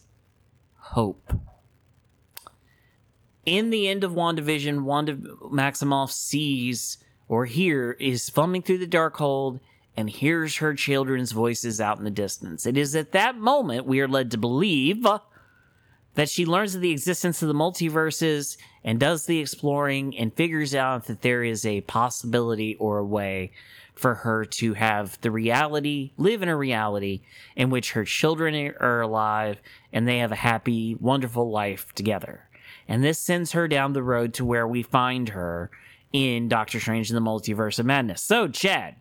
hope. 0.77 1.33
In 3.45 3.71
the 3.71 3.89
end 3.89 4.05
of 4.05 4.13
WandaVision, 4.13 4.83
Wanda 4.85 5.15
Maximoff 5.15 6.13
sees 6.13 6.99
or 7.29 7.47
hear 7.47 7.93
is 7.93 8.31
fumbling 8.31 8.63
through 8.63 8.79
the 8.79 8.87
Darkhold 8.87 9.59
and 9.97 10.09
hears 10.09 10.57
her 10.57 10.75
children's 10.75 11.33
voices 11.33 11.81
out 11.81 11.99
in 11.99 12.05
the 12.05 12.11
distance. 12.11 12.67
It 12.67 12.77
is 12.77 12.95
at 12.95 13.13
that 13.13 13.37
moment 13.37 13.87
we 13.87 14.01
are 14.01 14.09
led 14.09 14.31
to 14.31 14.39
believe 14.39 15.07
that 16.15 16.29
she 16.29 16.47
learns 16.47 16.75
of 16.75 16.81
the 16.81 16.93
existence 16.93 17.43
of 17.43 17.49
the 17.49 17.55
multiverses 17.55 18.57
and 18.85 18.99
does 18.99 19.27
the 19.27 19.39
exploring 19.39 20.17
and 20.17 20.35
figures 20.35 20.75
out 20.75 21.07
that 21.07 21.23
there 21.23 21.45
is 21.45 21.65
a 21.65 21.83
possibility 21.83 22.77
or 22.77 22.99
a 22.99 23.05
way 23.05 23.53
for 23.95 24.15
her 24.15 24.45
to 24.45 24.75
have 24.75 25.21
the 25.21 25.31
reality, 25.31 26.13
live 26.17 26.43
in 26.43 26.49
a 26.49 26.57
reality 26.57 27.23
in 27.55 27.71
which 27.71 27.93
her 27.93 28.05
children 28.05 28.75
are 28.81 29.01
alive 29.01 29.61
and 29.93 30.09
they 30.09 30.19
have 30.19 30.33
a 30.33 30.37
happy, 30.37 30.97
wonderful 30.99 31.51
life 31.51 31.93
together. 31.95 32.49
And 32.89 33.05
this 33.05 33.19
sends 33.19 33.53
her 33.53 33.69
down 33.69 33.93
the 33.93 34.03
road 34.03 34.35
to 34.35 34.45
where 34.45 34.67
we 34.67 34.83
find 34.83 35.31
her 35.31 35.71
in 36.13 36.49
Doctor 36.49 36.81
Strange 36.81 37.11
in 37.11 37.15
the 37.15 37.23
Multiverse 37.23 37.79
of 37.79 37.87
Madness. 37.87 38.23
So, 38.23 38.49
Chad, 38.49 38.97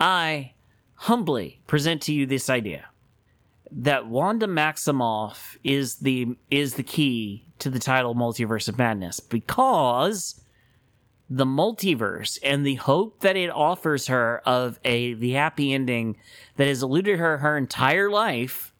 I 0.00 0.52
humbly 0.94 1.60
present 1.66 2.02
to 2.02 2.12
you 2.12 2.26
this 2.26 2.50
idea 2.50 2.87
that 3.70 4.06
Wanda 4.06 4.46
Maximoff 4.46 5.56
is 5.62 5.96
the 5.96 6.36
is 6.50 6.74
the 6.74 6.82
key 6.82 7.46
to 7.58 7.70
the 7.70 7.78
title 7.78 8.14
Multiverse 8.14 8.68
of 8.68 8.78
Madness 8.78 9.20
because 9.20 10.40
the 11.30 11.44
multiverse 11.44 12.38
and 12.42 12.64
the 12.64 12.76
hope 12.76 13.20
that 13.20 13.36
it 13.36 13.50
offers 13.50 14.06
her 14.06 14.40
of 14.46 14.80
a 14.84 15.12
the 15.14 15.32
happy 15.32 15.74
ending 15.74 16.16
that 16.56 16.68
has 16.68 16.82
eluded 16.82 17.18
her 17.18 17.38
her 17.38 17.58
entire 17.58 18.10
life 18.10 18.72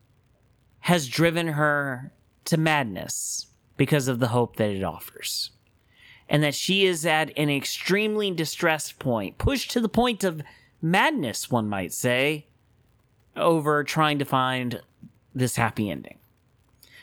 has 0.81 1.09
driven 1.09 1.49
her 1.49 2.13
to 2.47 2.57
madness 2.57 3.47
because 3.77 4.09
of 4.09 4.19
the 4.19 4.29
hope 4.29 4.57
that 4.57 4.71
it 4.71 4.83
offers. 4.83 5.51
And 6.31 6.43
that 6.43 6.55
she 6.55 6.87
is 6.87 7.05
at 7.05 7.31
an 7.37 7.51
extremely 7.51 8.31
distressed 8.31 8.99
point 8.99 9.39
pushed 9.39 9.71
to 9.73 9.81
the 9.81 9.89
point 9.89 10.25
of 10.25 10.43
madness 10.81 11.51
one 11.51 11.69
might 11.69 11.93
say 11.93 12.48
over 13.39 13.85
trying 13.85 14.19
to 14.19 14.25
find 14.25 14.81
this 15.35 15.57
happy 15.57 15.91
ending. 15.91 16.19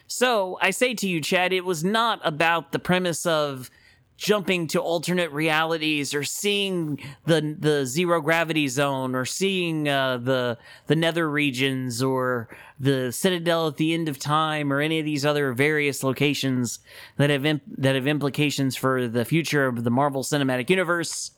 So 0.07 0.57
i 0.61 0.69
say 0.69 0.93
to 0.93 1.07
you 1.07 1.19
chad 1.19 1.51
it 1.51 1.65
was 1.65 1.83
not 1.83 2.19
about 2.23 2.71
the 2.71 2.79
premise 2.79 3.25
of 3.25 3.71
jumping 4.17 4.65
to 4.65 4.79
alternate 4.79 5.31
realities 5.31 6.13
or 6.13 6.23
seeing 6.23 6.99
the 7.25 7.55
the 7.59 7.85
zero 7.85 8.21
gravity 8.21 8.67
zone 8.67 9.13
or 9.13 9.25
seeing 9.25 9.89
uh, 9.89 10.17
the 10.17 10.57
the 10.87 10.95
nether 10.95 11.29
regions 11.29 12.01
or 12.01 12.47
the 12.79 13.11
citadel 13.11 13.67
at 13.67 13.77
the 13.77 13.93
end 13.93 14.07
of 14.07 14.17
time 14.17 14.71
or 14.71 14.79
any 14.79 14.99
of 14.99 15.05
these 15.05 15.25
other 15.25 15.53
various 15.53 16.03
locations 16.03 16.79
that 17.17 17.29
have 17.29 17.45
imp- 17.45 17.63
that 17.67 17.95
have 17.95 18.07
implications 18.07 18.75
for 18.75 19.07
the 19.07 19.25
future 19.25 19.65
of 19.67 19.83
the 19.83 19.91
Marvel 19.91 20.23
Cinematic 20.23 20.69
Universe. 20.69 21.31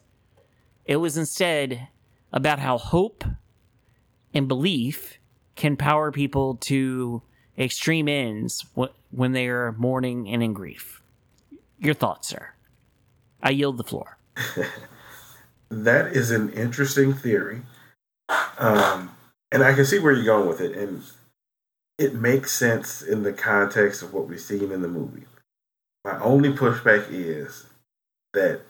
It 0.86 0.98
was 0.98 1.18
instead 1.18 1.88
about 2.32 2.60
how 2.60 2.78
hope 2.78 3.24
and 4.34 4.48
belief 4.48 5.18
can 5.56 5.76
power 5.76 6.12
people 6.12 6.56
to 6.56 7.22
extreme 7.58 8.08
ends 8.08 8.66
when 9.12 9.32
they 9.32 9.48
are 9.48 9.72
mourning 9.74 10.30
and 10.30 10.44
in 10.44 10.54
grief 10.54 11.02
your 11.80 11.94
thoughts 11.94 12.28
sir 12.28 12.54
I 13.42 13.52
yield 13.52 13.78
the 13.78 13.84
floor. 13.84 14.18
that 15.70 16.08
is 16.16 16.32
an 16.32 16.52
interesting 16.54 17.14
theory. 17.14 17.62
Um, 18.58 19.12
and 19.52 19.64
I 19.64 19.74
can 19.74 19.86
see 19.86 20.00
where 20.00 20.14
you're 20.14 20.26
going 20.26 20.48
with 20.48 20.62
it. 20.62 20.76
And 20.76 21.04
it 21.98 22.14
makes 22.14 22.52
sense 22.52 23.02
in 23.02 23.24
the 23.24 23.34
context 23.34 24.02
of 24.02 24.14
what 24.14 24.28
we've 24.28 24.40
seen 24.40 24.72
in 24.72 24.82
the 24.82 24.88
movie. 24.88 25.26
My 26.04 26.20
only 26.20 26.52
pushback 26.52 27.08
is 27.10 27.66
that 28.34 28.62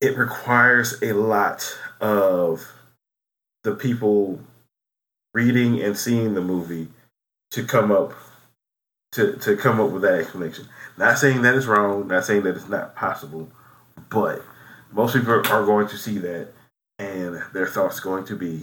it 0.00 0.16
requires 0.16 1.00
a 1.02 1.12
lot 1.12 1.78
of 2.00 2.66
the 3.62 3.74
people 3.74 4.40
reading 5.34 5.80
and 5.82 5.96
seeing 5.96 6.34
the 6.34 6.40
movie 6.40 6.88
to 7.50 7.64
come 7.64 7.90
up 7.90 8.12
to, 9.12 9.36
to 9.36 9.56
come 9.56 9.80
up 9.80 9.90
with 9.90 10.02
that 10.02 10.14
explanation. 10.14 10.66
Not 10.96 11.18
saying 11.18 11.42
that 11.42 11.54
it's 11.54 11.66
wrong, 11.66 12.08
not 12.08 12.24
saying 12.24 12.42
that 12.42 12.56
it's 12.56 12.68
not 12.68 12.94
possible, 12.94 13.50
but 14.10 14.42
most 14.90 15.14
people 15.14 15.32
are 15.32 15.42
going 15.66 15.88
to 15.88 15.96
see 15.96 16.18
that 16.18 16.48
and 16.98 17.42
their 17.52 17.66
thoughts 17.66 18.00
going 18.00 18.24
to 18.26 18.36
be, 18.36 18.62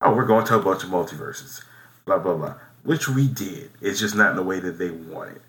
oh, 0.00 0.14
we're 0.14 0.26
going 0.26 0.46
to 0.46 0.56
a 0.56 0.62
bunch 0.62 0.84
of 0.84 0.90
multiverses, 0.90 1.62
blah, 2.04 2.18
blah, 2.18 2.34
blah. 2.34 2.54
Which 2.84 3.08
we 3.08 3.28
did. 3.28 3.70
It's 3.80 4.00
just 4.00 4.16
not 4.16 4.30
in 4.30 4.36
the 4.36 4.42
way 4.42 4.58
that 4.58 4.78
they 4.78 4.90
wanted. 4.90 5.40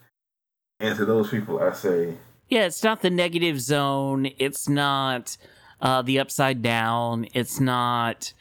And 0.80 0.96
to 0.98 1.06
those 1.06 1.30
people, 1.30 1.60
I 1.60 1.74
say, 1.74 2.16
yeah, 2.50 2.66
it's 2.66 2.84
not 2.84 3.02
the 3.02 3.10
negative 3.10 3.60
zone. 3.60 4.30
It's 4.38 4.70
not 4.70 5.38
uh, 5.82 6.02
the 6.02 6.20
upside 6.20 6.62
down. 6.62 7.26
It's 7.34 7.60
not, 7.60 8.34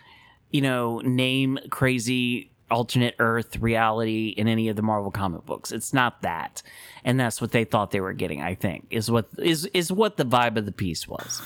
you 0.53 0.61
know, 0.61 1.01
name 1.01 1.59
crazy 1.71 2.51
alternate 2.71 3.15
Earth 3.19 3.57
reality 3.57 4.29
in 4.29 4.49
any 4.49 4.69
of 4.69 4.77
the 4.77 4.83
Marvel 4.83 5.11
comic 5.11 5.45
books. 5.45 5.73
It's 5.73 5.93
not 5.93 6.23
that, 6.23 6.63
and 7.05 7.21
that's 7.21 7.41
what 7.41 7.53
they 7.53 7.65
thought 7.65 7.91
they 7.91 8.01
were 8.01 8.13
getting. 8.13 8.41
I 8.41 8.55
think 8.55 8.87
is 8.91 9.11
what 9.11 9.29
is 9.39 9.67
is 9.67 9.93
what 9.93 10.17
the 10.17 10.25
vibe 10.25 10.57
of 10.57 10.67
the 10.67 10.73
piece 10.73 11.07
was. 11.07 11.43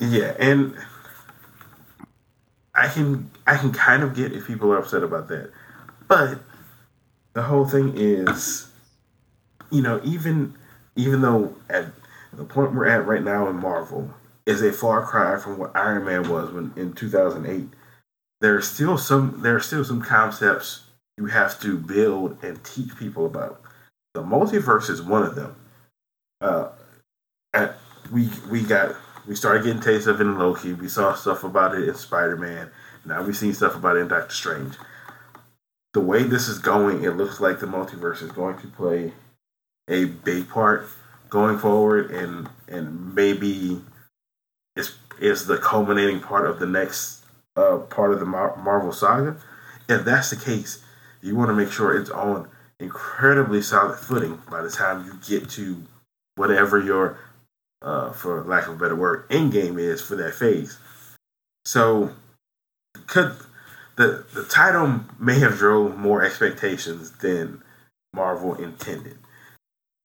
Yeah, 0.00 0.34
and 0.38 0.76
I 2.74 2.88
can 2.88 3.30
I 3.46 3.56
can 3.56 3.72
kind 3.72 4.02
of 4.02 4.14
get 4.14 4.32
if 4.32 4.46
people 4.46 4.72
are 4.72 4.78
upset 4.78 5.02
about 5.02 5.28
that, 5.28 5.50
but 6.06 6.38
the 7.32 7.42
whole 7.42 7.66
thing 7.66 7.92
is, 7.96 8.68
you 9.70 9.82
know, 9.82 10.00
even 10.04 10.54
even 10.96 11.22
though 11.22 11.54
at 11.70 11.86
the 12.32 12.44
point 12.44 12.74
we're 12.74 12.86
at 12.86 13.06
right 13.06 13.22
now 13.22 13.48
in 13.48 13.56
Marvel 13.56 14.10
is 14.48 14.62
a 14.62 14.72
far 14.72 15.04
cry 15.04 15.38
from 15.38 15.58
what 15.58 15.76
Iron 15.76 16.06
Man 16.06 16.28
was 16.28 16.50
when 16.50 16.72
in 16.74 16.94
2008 16.94 17.68
there 18.40 18.56
are 18.56 18.62
still 18.62 18.96
some 18.96 19.40
there 19.42 19.56
are 19.56 19.60
still 19.60 19.84
some 19.84 20.00
concepts 20.00 20.84
you 21.18 21.26
have 21.26 21.60
to 21.60 21.76
build 21.76 22.42
and 22.42 22.62
teach 22.64 22.96
people 22.96 23.26
about. 23.26 23.60
The 24.14 24.22
multiverse 24.22 24.88
is 24.88 25.02
one 25.02 25.22
of 25.22 25.34
them. 25.34 25.54
Uh, 26.40 26.68
at, 27.52 27.76
we 28.10 28.30
we 28.50 28.62
got 28.62 28.96
we 29.26 29.34
started 29.34 29.64
getting 29.64 29.82
taste 29.82 30.06
of 30.06 30.20
it 30.20 30.24
in 30.24 30.38
Loki. 30.38 30.72
We 30.72 30.88
saw 30.88 31.14
stuff 31.14 31.44
about 31.44 31.74
it 31.74 31.86
in 31.86 31.94
Spider 31.94 32.36
Man. 32.36 32.70
Now 33.04 33.22
we've 33.22 33.36
seen 33.36 33.52
stuff 33.52 33.76
about 33.76 33.96
it 33.96 34.00
in 34.00 34.08
Doctor 34.08 34.34
Strange. 34.34 34.74
The 35.92 36.00
way 36.00 36.22
this 36.22 36.48
is 36.48 36.58
going, 36.58 37.04
it 37.04 37.16
looks 37.16 37.40
like 37.40 37.60
the 37.60 37.66
multiverse 37.66 38.22
is 38.22 38.32
going 38.32 38.58
to 38.58 38.68
play 38.68 39.12
a 39.88 40.06
big 40.06 40.48
part 40.48 40.88
going 41.28 41.58
forward, 41.58 42.10
and 42.10 42.48
and 42.68 43.14
maybe 43.14 43.82
is 45.20 45.46
the 45.46 45.58
culminating 45.58 46.20
part 46.20 46.46
of 46.48 46.58
the 46.58 46.66
next 46.66 47.24
uh, 47.56 47.78
part 47.78 48.12
of 48.12 48.20
the 48.20 48.26
Mar- 48.26 48.56
Marvel 48.56 48.92
saga. 48.92 49.36
If 49.88 50.04
that's 50.04 50.30
the 50.30 50.36
case, 50.36 50.82
you 51.22 51.34
want 51.34 51.48
to 51.48 51.54
make 51.54 51.72
sure 51.72 51.98
it's 51.98 52.10
on 52.10 52.48
incredibly 52.78 53.62
solid 53.62 53.98
footing 53.98 54.40
by 54.50 54.62
the 54.62 54.70
time 54.70 55.04
you 55.04 55.18
get 55.26 55.48
to 55.50 55.82
whatever 56.36 56.80
your, 56.80 57.18
uh, 57.82 58.12
for 58.12 58.44
lack 58.44 58.68
of 58.68 58.74
a 58.74 58.78
better 58.78 58.94
word, 58.94 59.24
end 59.30 59.52
game 59.52 59.78
is 59.78 60.00
for 60.00 60.14
that 60.16 60.34
phase. 60.34 60.78
So, 61.64 62.12
could 63.06 63.34
the 63.96 64.24
the 64.32 64.44
title 64.44 65.00
may 65.18 65.40
have 65.40 65.58
drove 65.58 65.98
more 65.98 66.22
expectations 66.22 67.10
than 67.18 67.62
Marvel 68.14 68.54
intended. 68.54 69.18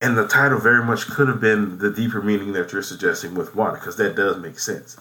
And 0.04 0.18
the 0.18 0.28
title 0.28 0.60
very 0.60 0.84
much 0.84 1.08
could 1.08 1.30
have 1.30 1.40
been 1.40 1.78
the 1.78 1.90
deeper 1.90 2.22
meaning 2.22 2.52
that 2.54 2.74
you're 2.74 2.84
suggesting 2.84 3.36
with 3.36 3.56
Wanda, 3.56 3.80
because 3.80 3.96
that 3.96 4.18
does 4.18 4.38
make 4.38 4.60
sense. 4.60 4.98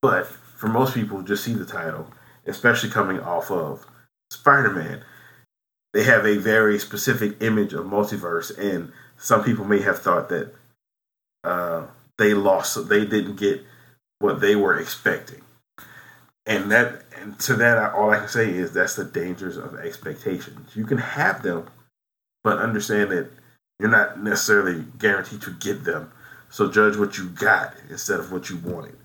But 0.00 0.26
for 0.26 0.68
most 0.68 0.94
people 0.94 1.20
just 1.20 1.44
see 1.44 1.52
the 1.52 1.66
title, 1.66 2.10
especially 2.46 2.88
coming 2.88 3.20
off 3.20 3.50
of 3.50 3.84
Spider 4.30 4.70
Man, 4.70 5.02
they 5.92 6.04
have 6.04 6.24
a 6.24 6.38
very 6.38 6.78
specific 6.78 7.42
image 7.42 7.74
of 7.74 7.84
multiverse, 7.84 8.56
and 8.58 8.90
some 9.18 9.44
people 9.44 9.66
may 9.66 9.82
have 9.82 9.98
thought 9.98 10.30
that 10.30 10.54
uh, 11.44 11.86
they 12.16 12.32
lost, 12.32 12.88
they 12.88 13.04
didn't 13.04 13.36
get 13.36 13.62
what 14.18 14.40
they 14.40 14.56
were 14.56 14.78
expecting, 14.78 15.42
and 16.46 16.72
that, 16.72 17.02
and 17.20 17.38
to 17.40 17.54
that, 17.54 17.92
all 17.92 18.10
I 18.10 18.20
can 18.20 18.28
say 18.28 18.50
is 18.50 18.72
that's 18.72 18.96
the 18.96 19.04
dangers 19.04 19.58
of 19.58 19.74
expectations. 19.78 20.74
You 20.74 20.86
can 20.86 20.98
have 20.98 21.42
them, 21.42 21.66
but 22.42 22.58
understand 22.58 23.10
that 23.10 23.30
you're 23.78 23.88
not 23.90 24.22
necessarily 24.22 24.84
guaranteed 24.98 25.42
to 25.42 25.52
get 25.52 25.84
them. 25.84 26.10
So 26.50 26.70
judge 26.70 26.96
what 26.96 27.18
you 27.18 27.28
got 27.28 27.74
instead 27.90 28.20
of 28.20 28.32
what 28.32 28.48
you 28.50 28.56
wanted. 28.58 28.96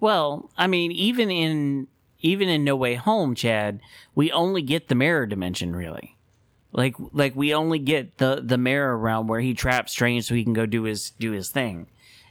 Well, 0.00 0.50
I 0.56 0.66
mean, 0.66 0.92
even 0.92 1.30
in 1.30 1.88
even 2.20 2.48
in 2.48 2.64
No 2.64 2.76
Way 2.76 2.94
Home, 2.96 3.34
Chad, 3.34 3.80
we 4.14 4.32
only 4.32 4.62
get 4.62 4.88
the 4.88 4.94
mirror 4.94 5.26
dimension 5.26 5.74
really. 5.76 6.16
Like 6.72 6.94
like 7.12 7.34
we 7.36 7.54
only 7.54 7.78
get 7.78 8.18
the 8.18 8.42
the 8.44 8.58
mirror 8.58 8.98
realm 8.98 9.28
where 9.28 9.40
he 9.40 9.54
traps 9.54 9.92
Strange 9.92 10.24
so 10.24 10.34
he 10.34 10.44
can 10.44 10.52
go 10.52 10.66
do 10.66 10.82
his 10.82 11.10
do 11.12 11.32
his 11.32 11.48
thing. 11.50 11.86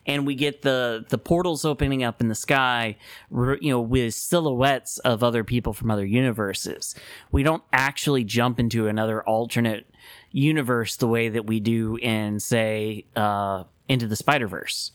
and 0.05 0.25
we 0.27 0.35
get 0.35 0.61
the 0.61 1.05
the 1.09 1.17
portals 1.17 1.65
opening 1.65 2.03
up 2.03 2.21
in 2.21 2.27
the 2.27 2.35
sky, 2.35 2.97
you 3.31 3.71
know, 3.71 3.81
with 3.81 4.13
silhouettes 4.13 4.97
of 4.99 5.23
other 5.23 5.43
people 5.43 5.73
from 5.73 5.89
other 5.91 6.05
universes. 6.05 6.95
We 7.31 7.43
don't 7.43 7.63
actually 7.73 8.23
jump 8.23 8.59
into 8.59 8.87
another 8.87 9.23
alternate 9.23 9.87
universe 10.35 10.97
the 10.97 11.07
way 11.07 11.29
that 11.29 11.45
we 11.45 11.59
do 11.59 11.97
in, 11.97 12.39
say, 12.39 13.05
uh, 13.15 13.63
into 13.87 14.05
the 14.07 14.15
Spider 14.15 14.47
Verse. 14.47 14.91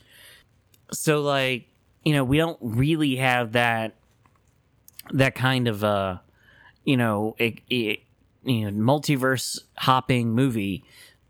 So, 0.93 1.23
like, 1.23 1.67
you 2.05 2.13
know, 2.13 2.25
we 2.25 2.37
don't 2.37 2.59
really 2.61 3.17
have 3.17 3.53
that 3.53 3.97
that 5.13 5.35
kind 5.35 5.67
of 5.67 5.83
uh, 5.83 6.19
you 6.85 6.97
know, 6.97 7.35
it, 7.39 7.61
it, 7.69 8.01
you 8.45 8.71
know, 8.71 8.93
multiverse 8.93 9.59
hopping 9.77 10.31
movie, 10.33 10.85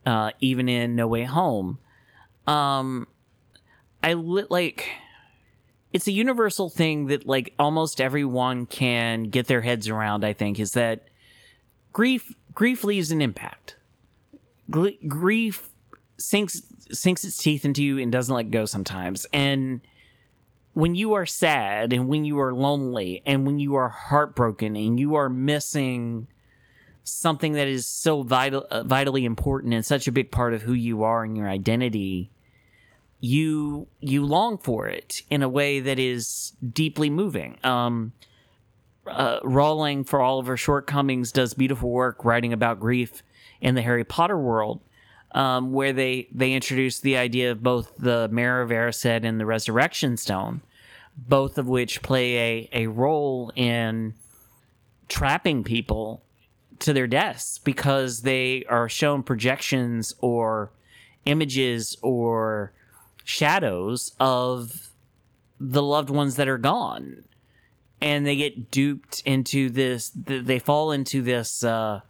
uh, 0.07 0.31
even 0.41 0.69
in 0.69 0.97
No 0.97 1.07
Way 1.07 1.25
Home. 1.25 1.79
Um, 2.47 3.07
I 4.03 4.15
li- 4.15 4.47
like 4.49 4.89
it's 5.93 6.07
a 6.07 6.13
universal 6.13 6.71
thing 6.71 7.07
that 7.07 7.27
like 7.27 7.55
almost 7.59 8.01
everyone 8.01 8.67
can 8.67 9.25
get 9.25 9.47
their 9.47 9.61
heads 9.61 9.89
around. 9.89 10.25
I 10.25 10.33
think 10.33 10.59
is 10.59 10.73
that 10.73 11.05
grief 11.93 12.35
grief 12.55 12.85
leaves 12.85 13.11
an 13.11 13.21
impact. 13.21 13.77
Grief 14.71 15.71
sinks 16.19 16.63
sinks 16.91 17.25
its 17.25 17.39
teeth 17.39 17.65
into 17.65 17.83
you 17.83 17.99
and 17.99 18.11
doesn't 18.11 18.35
let 18.35 18.51
go 18.51 18.65
sometimes. 18.65 19.27
And 19.33 19.81
when 20.73 20.95
you 20.95 21.15
are 21.15 21.27
sad 21.27 21.93
and 21.93 22.09
when 22.09 22.25
you 22.25 22.39
are 22.41 22.53
lonely 22.53 23.23
and 23.27 23.47
when 23.47 23.59
you 23.59 23.75
are 23.75 23.89
heartbroken 23.89 24.77
and 24.77 24.99
you 24.99 25.15
are 25.15 25.29
missing 25.29 26.29
something 27.03 27.53
that 27.53 27.69
is 27.69 27.87
so 27.87 28.23
vital, 28.23 28.67
uh, 28.71 28.83
vitally 28.85 29.25
important 29.25 29.75
and 29.75 29.85
such 29.85 30.07
a 30.07 30.13
big 30.13 30.31
part 30.31 30.55
of 30.55 30.63
who 30.63 30.73
you 30.73 31.03
are 31.03 31.25
and 31.25 31.37
your 31.37 31.49
identity, 31.49 32.31
you 33.21 33.87
you 34.01 34.25
long 34.25 34.59
for 34.59 34.87
it 34.87 35.23
in 35.31 35.43
a 35.43 35.49
way 35.49 35.81
that 35.81 35.99
is 35.99 36.53
deeply 36.73 37.11
moving. 37.11 37.59
Um, 37.65 38.13
uh, 39.07 39.41
Rowling, 39.43 40.05
for 40.05 40.21
all 40.21 40.39
of 40.39 40.47
her 40.47 40.57
shortcomings, 40.57 41.33
does 41.33 41.55
beautiful 41.55 41.91
work 41.91 42.25
writing 42.25 42.53
about 42.53 42.79
grief 42.79 43.23
in 43.61 43.75
the 43.75 43.83
Harry 43.83 44.05
Potter 44.05 44.39
world, 44.39 44.81
um, 45.33 45.73
where 45.73 45.93
they 45.93 46.29
they 46.33 46.53
introduce 46.53 47.01
the 47.01 47.17
idea 47.17 47.53
of 47.53 47.63
both 47.63 47.97
the 47.97 48.29
Mirror 48.29 48.63
of 48.63 48.71
Erised 48.71 49.25
and 49.25 49.39
the 49.39 49.47
Resurrection 49.47 50.17
Stone, 50.17 50.63
both 51.17 51.59
of 51.59 51.69
which 51.69 52.03
play 52.03 52.37
a 52.37 52.69
a 52.73 52.87
role 52.87 53.53
in 53.55 54.15
trapping 55.09 55.65
people 55.65 56.23
to 56.79 56.93
their 56.93 57.07
deaths 57.07 57.59
because 57.59 58.23
they 58.23 58.65
are 58.69 58.89
shown 58.89 59.23
projections 59.23 60.15
or 60.21 60.73
images 61.27 61.97
or 62.03 62.73
shadows 63.25 64.13
of 64.19 64.91
the 65.59 65.83
loved 65.83 66.11
ones 66.11 66.37
that 66.37 66.49
are 66.49 66.59
gone. 66.59 67.23
And 68.01 68.27
they 68.27 68.37
get 68.37 68.71
duped 68.71 69.23
into 69.27 69.69
this 69.69 70.11
they 70.15 70.59
fall 70.59 70.91
into 70.91 71.21
this 71.21 71.63
uh 71.63 72.01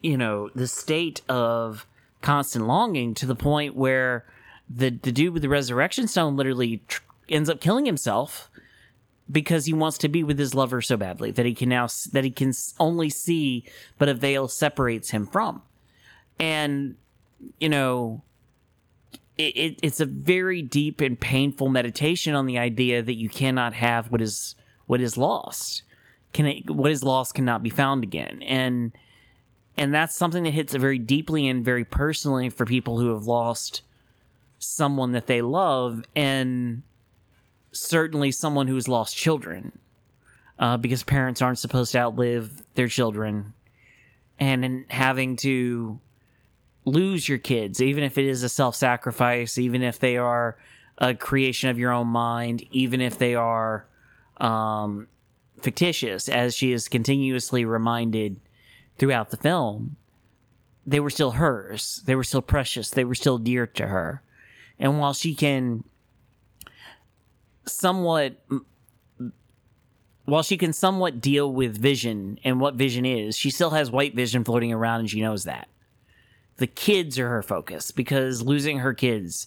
you 0.00 0.16
know 0.16 0.50
the 0.54 0.66
state 0.66 1.22
of 1.28 1.86
constant 2.20 2.66
longing 2.66 3.14
to 3.14 3.26
the 3.26 3.34
point 3.34 3.74
where 3.74 4.24
the 4.68 4.90
the 4.90 5.12
dude 5.12 5.32
with 5.32 5.42
the 5.42 5.48
resurrection 5.48 6.06
stone 6.08 6.36
literally 6.36 6.82
tr- 6.88 7.02
ends 7.28 7.48
up 7.48 7.60
killing 7.60 7.86
himself 7.86 8.50
because 9.30 9.66
he 9.66 9.72
wants 9.72 9.98
to 9.98 10.08
be 10.08 10.24
with 10.24 10.38
his 10.38 10.54
lover 10.54 10.80
so 10.80 10.96
badly 10.96 11.30
that 11.30 11.46
he 11.46 11.54
can 11.54 11.68
now 11.68 11.86
that 12.12 12.24
he 12.24 12.30
can 12.30 12.52
only 12.80 13.10
see 13.10 13.64
but 13.98 14.08
a 14.08 14.14
veil 14.14 14.48
separates 14.48 15.10
him 15.10 15.26
from. 15.26 15.62
And 16.38 16.96
you 17.60 17.68
know 17.68 18.22
it, 19.36 19.56
it, 19.56 19.78
it's 19.82 20.00
a 20.00 20.06
very 20.06 20.62
deep 20.62 21.00
and 21.00 21.18
painful 21.18 21.68
meditation 21.68 22.34
on 22.34 22.46
the 22.46 22.58
idea 22.58 23.02
that 23.02 23.14
you 23.14 23.28
cannot 23.28 23.74
have 23.74 24.10
what 24.10 24.20
is 24.20 24.54
what 24.86 25.00
is 25.00 25.16
lost. 25.16 25.82
Can 26.32 26.46
it, 26.46 26.70
what 26.70 26.90
is 26.90 27.02
lost 27.02 27.34
cannot 27.34 27.62
be 27.62 27.70
found 27.70 28.02
again. 28.04 28.42
And 28.42 28.92
and 29.78 29.94
that's 29.94 30.16
something 30.16 30.42
that 30.42 30.50
hits 30.50 30.74
very 30.74 30.98
deeply 30.98 31.48
and 31.48 31.64
very 31.64 31.84
personally 31.84 32.50
for 32.50 32.66
people 32.66 32.98
who 32.98 33.14
have 33.14 33.24
lost 33.24 33.82
someone 34.58 35.12
that 35.12 35.28
they 35.28 35.40
love 35.40 36.02
and 36.16 36.82
certainly 37.70 38.32
someone 38.32 38.66
who's 38.66 38.88
lost 38.88 39.16
children 39.16 39.78
uh, 40.58 40.76
because 40.76 41.04
parents 41.04 41.40
aren't 41.40 41.60
supposed 41.60 41.92
to 41.92 41.98
outlive 41.98 42.64
their 42.74 42.88
children. 42.88 43.54
And 44.40 44.64
in 44.64 44.84
having 44.88 45.36
to 45.36 46.00
lose 46.84 47.28
your 47.28 47.38
kids 47.38 47.80
even 47.80 48.02
if 48.02 48.18
it 48.18 48.24
is 48.24 48.42
a 48.42 48.48
self-sacrifice 48.48 49.58
even 49.58 49.82
if 49.82 49.98
they 49.98 50.16
are 50.16 50.56
a 50.96 51.14
creation 51.14 51.68
of 51.68 51.78
your 51.78 51.92
own 51.92 52.06
mind 52.06 52.64
even 52.70 53.00
if 53.00 53.18
they 53.18 53.34
are 53.34 53.86
um, 54.38 55.06
fictitious 55.60 56.30
as 56.30 56.56
she 56.56 56.72
is 56.72 56.88
continuously 56.88 57.66
reminded 57.66 58.40
throughout 58.98 59.30
the 59.30 59.36
film 59.36 59.96
they 60.86 61.00
were 61.00 61.10
still 61.10 61.32
hers 61.32 62.02
they 62.06 62.14
were 62.14 62.24
still 62.24 62.42
precious 62.42 62.90
they 62.90 63.04
were 63.04 63.14
still 63.14 63.38
dear 63.38 63.66
to 63.66 63.86
her 63.86 64.22
and 64.78 64.98
while 64.98 65.14
she 65.14 65.34
can 65.34 65.84
somewhat 67.66 68.36
while 70.28 70.42
she 70.42 70.58
can 70.58 70.74
somewhat 70.74 71.22
deal 71.22 71.50
with 71.50 71.80
vision 71.80 72.38
and 72.44 72.60
what 72.60 72.74
vision 72.74 73.06
is, 73.06 73.34
she 73.34 73.50
still 73.50 73.70
has 73.70 73.90
white 73.90 74.14
vision 74.14 74.44
floating 74.44 74.74
around 74.74 75.00
and 75.00 75.08
she 75.10 75.22
knows 75.22 75.44
that. 75.44 75.68
The 76.58 76.66
kids 76.66 77.18
are 77.18 77.30
her 77.30 77.42
focus 77.42 77.90
because 77.90 78.42
losing 78.42 78.80
her 78.80 78.92
kids 78.92 79.46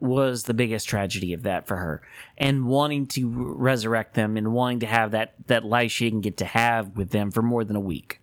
was 0.00 0.44
the 0.44 0.54
biggest 0.54 0.88
tragedy 0.88 1.34
of 1.34 1.42
that 1.42 1.66
for 1.66 1.76
her. 1.76 2.00
And 2.38 2.66
wanting 2.66 3.08
to 3.08 3.28
resurrect 3.28 4.14
them 4.14 4.38
and 4.38 4.54
wanting 4.54 4.80
to 4.80 4.86
have 4.86 5.10
that 5.10 5.34
that 5.48 5.66
life 5.66 5.92
she 5.92 6.06
didn't 6.06 6.22
get 6.22 6.38
to 6.38 6.46
have 6.46 6.96
with 6.96 7.10
them 7.10 7.30
for 7.30 7.42
more 7.42 7.62
than 7.62 7.76
a 7.76 7.80
week. 7.80 8.21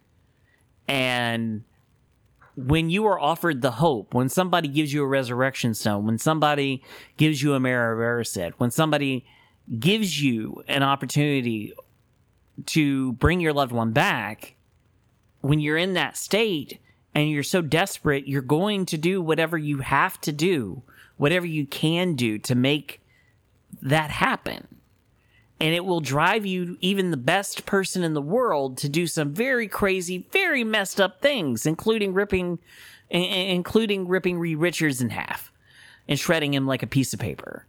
And 0.90 1.64
when 2.56 2.90
you 2.90 3.06
are 3.06 3.20
offered 3.20 3.62
the 3.62 3.72
hope, 3.72 4.16
when 4.16 4.28
somebody 4.28 4.68
gives 4.68 4.92
you 4.92 5.04
a 5.04 5.08
resurrection 5.08 5.76
stone, 5.76 6.06
when 6.06 6.18
somebody 6.18 6.84
gives 7.16 7.42
you 7.44 7.54
a 7.54 7.60
mirror 7.60 8.20
of 8.20 8.28
when 8.58 8.72
somebody 8.72 9.24
gives 9.80 10.22
you 10.22 10.64
an 10.68 10.82
opportunity 10.82 11.74
to 12.66 13.14
bring 13.14 13.40
your 13.40 13.54
loved 13.54 13.72
one 13.72 13.92
back, 13.92 14.56
when 15.42 15.60
you're 15.60 15.78
in 15.78 15.94
that 15.94 16.18
state 16.18 16.80
and 17.14 17.30
you're 17.30 17.44
so 17.44 17.62
desperate, 17.62 18.28
you're 18.28 18.42
going 18.42 18.88
to 18.88 18.98
do 18.98 19.22
whatever 19.22 19.60
you 19.60 19.78
have 19.80 20.20
to 20.22 20.32
do, 20.32 20.82
whatever 21.18 21.46
you 21.46 21.68
can 21.68 22.16
do 22.16 22.40
to 22.40 22.56
make 22.56 23.00
that 23.82 24.10
happen. 24.10 24.79
And 25.62 25.76
it 25.76 25.84
will 25.84 26.00
drive 26.00 26.46
you, 26.46 26.78
even 26.80 27.12
the 27.12 27.18
best 27.18 27.66
person 27.66 28.04
in 28.04 28.14
the 28.14 28.22
world, 28.22 28.78
to 28.78 28.88
do 28.88 29.08
some 29.08 29.34
very 29.34 29.68
crazy, 29.68 30.26
very 30.32 30.64
messed 30.64 31.02
up 31.02 31.22
things, 31.22 31.66
including 31.66 32.14
ripping, 32.14 32.60
including 33.10 34.08
ripping 34.08 34.40
Reed 34.40 34.58
Richards 34.58 35.02
in 35.02 35.10
half 35.10 35.52
and 36.08 36.20
shredding 36.20 36.54
him 36.54 36.66
like 36.66 36.84
a 36.84 36.88
piece 36.88 37.14
of 37.14 37.20
paper. 37.20 37.66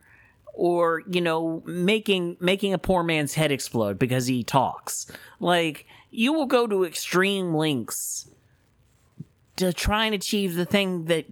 Or 0.53 1.03
you 1.09 1.21
know 1.21 1.63
making 1.65 2.37
making 2.41 2.75
a 2.75 2.79
poor 2.79 3.03
man's 3.03 3.35
head 3.35 3.51
explode 3.51 3.99
because 3.99 4.27
he 4.27 4.43
talks. 4.43 5.07
Like 5.39 5.87
you 6.11 6.33
will 6.33 6.47
go 6.47 6.67
to 6.67 6.85
extreme 6.85 7.55
lengths 7.55 8.29
to 9.57 9.73
try 9.73 10.07
and 10.07 10.15
achieve 10.15 10.55
the 10.55 10.65
thing 10.65 11.05
that 11.07 11.27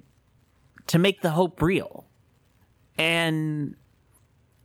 to 0.88 0.98
make 0.98 1.20
the 1.20 1.30
hope 1.30 1.60
real. 1.60 2.06
And 2.96 3.76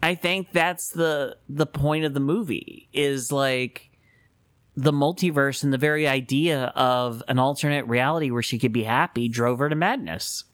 i 0.03 0.13
think 0.15 0.51
that's 0.51 0.89
the 0.89 1.35
the 1.49 1.65
point 1.65 2.05
of 2.05 2.13
the 2.13 2.19
movie 2.19 2.87
is 2.93 3.31
like 3.31 3.89
the 4.75 4.91
multiverse 4.91 5.63
and 5.63 5.71
the 5.71 5.77
very 5.77 6.07
idea 6.07 6.65
of 6.75 7.21
an 7.27 7.37
alternate 7.37 7.87
reality 7.87 8.31
where 8.31 8.41
she 8.41 8.57
could 8.57 8.73
be 8.73 8.83
happy 8.83 9.27
drove 9.27 9.59
her 9.59 9.69
to 9.69 9.75
madness. 9.75 10.45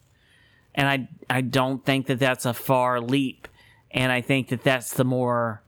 And 0.75 0.87
i 0.87 1.07
i 1.29 1.41
don't 1.41 1.85
think 1.85 2.07
that 2.07 2.19
that's 2.19 2.45
a 2.45 2.53
far 2.53 3.01
leap. 3.01 3.47
And 3.91 4.11
I 4.11 4.21
think 4.21 4.49
that 4.49 4.63
that's 4.63 4.93
the 4.93 5.03
more 5.03 5.63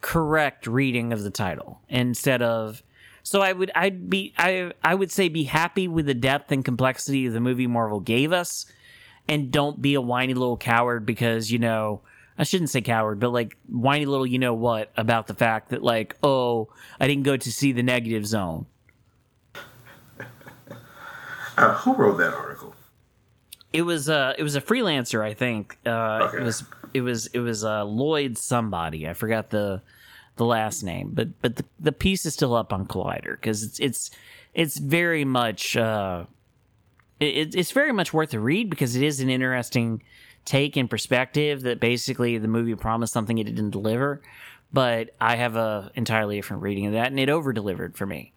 correct 0.00 0.66
reading 0.66 1.12
of 1.12 1.22
the 1.22 1.30
title 1.30 1.80
instead 1.88 2.40
of 2.40 2.82
so 3.22 3.40
I 3.40 3.52
would 3.52 3.70
I'd 3.74 4.08
be 4.08 4.32
I 4.38 4.72
I 4.82 4.94
would 4.94 5.10
say 5.10 5.28
be 5.28 5.44
happy 5.44 5.88
with 5.88 6.06
the 6.06 6.14
depth 6.14 6.52
and 6.52 6.64
complexity 6.64 7.26
of 7.26 7.32
the 7.32 7.40
movie 7.40 7.66
Marvel 7.66 8.00
gave 8.00 8.32
us 8.32 8.66
and 9.28 9.50
don't 9.50 9.82
be 9.82 9.94
a 9.94 10.00
whiny 10.00 10.34
little 10.34 10.56
coward 10.56 11.04
because 11.06 11.50
you 11.50 11.58
know 11.58 12.02
I 12.38 12.42
shouldn't 12.44 12.70
say 12.70 12.80
coward 12.80 13.20
but 13.20 13.30
like 13.30 13.56
whiny 13.68 14.06
little 14.06 14.26
you 14.26 14.38
know 14.38 14.54
what 14.54 14.90
about 14.96 15.26
the 15.26 15.34
fact 15.34 15.70
that 15.70 15.82
like 15.82 16.16
oh 16.22 16.68
I 16.98 17.06
didn't 17.06 17.24
go 17.24 17.36
to 17.36 17.52
see 17.52 17.72
the 17.72 17.82
negative 17.82 18.26
zone. 18.26 18.66
Uh, 21.56 21.74
who 21.74 21.94
wrote 21.94 22.18
that 22.18 22.34
article? 22.34 22.74
It 23.72 23.82
was 23.82 24.08
uh 24.08 24.34
it 24.38 24.42
was 24.42 24.56
a 24.56 24.60
freelancer 24.60 25.24
I 25.24 25.34
think. 25.34 25.78
Uh 25.86 26.28
Okay. 26.28 26.38
it 26.38 26.42
was 26.42 26.64
it 26.92 27.00
was 27.00 27.26
it 27.28 27.38
was 27.40 27.64
uh 27.64 27.84
Lloyd 27.84 28.36
somebody. 28.38 29.08
I 29.08 29.14
forgot 29.14 29.50
the 29.50 29.82
the 30.36 30.44
last 30.44 30.82
name, 30.82 31.10
but 31.12 31.28
but 31.40 31.56
the, 31.56 31.64
the 31.78 31.92
piece 31.92 32.26
is 32.26 32.34
still 32.34 32.54
up 32.54 32.72
on 32.72 32.86
Collider 32.86 33.32
because 33.36 33.62
it's 33.62 33.78
it's 33.78 34.10
it's 34.52 34.78
very 34.78 35.24
much 35.24 35.76
uh 35.76 36.24
it, 37.20 37.54
it's 37.54 37.70
very 37.70 37.92
much 37.92 38.12
worth 38.12 38.34
a 38.34 38.40
read 38.40 38.68
because 38.68 38.96
it 38.96 39.02
is 39.02 39.20
an 39.20 39.30
interesting 39.30 40.02
take 40.44 40.76
in 40.76 40.88
perspective 40.88 41.62
that 41.62 41.80
basically 41.80 42.38
the 42.38 42.48
movie 42.48 42.74
promised 42.74 43.12
something 43.12 43.38
it 43.38 43.44
didn't 43.44 43.70
deliver. 43.70 44.20
But 44.72 45.10
I 45.20 45.36
have 45.36 45.56
a 45.56 45.90
entirely 45.94 46.36
different 46.36 46.62
reading 46.62 46.86
of 46.86 46.92
that, 46.94 47.06
and 47.06 47.20
it 47.20 47.28
over 47.28 47.52
delivered 47.52 47.96
for 47.96 48.06
me. 48.06 48.32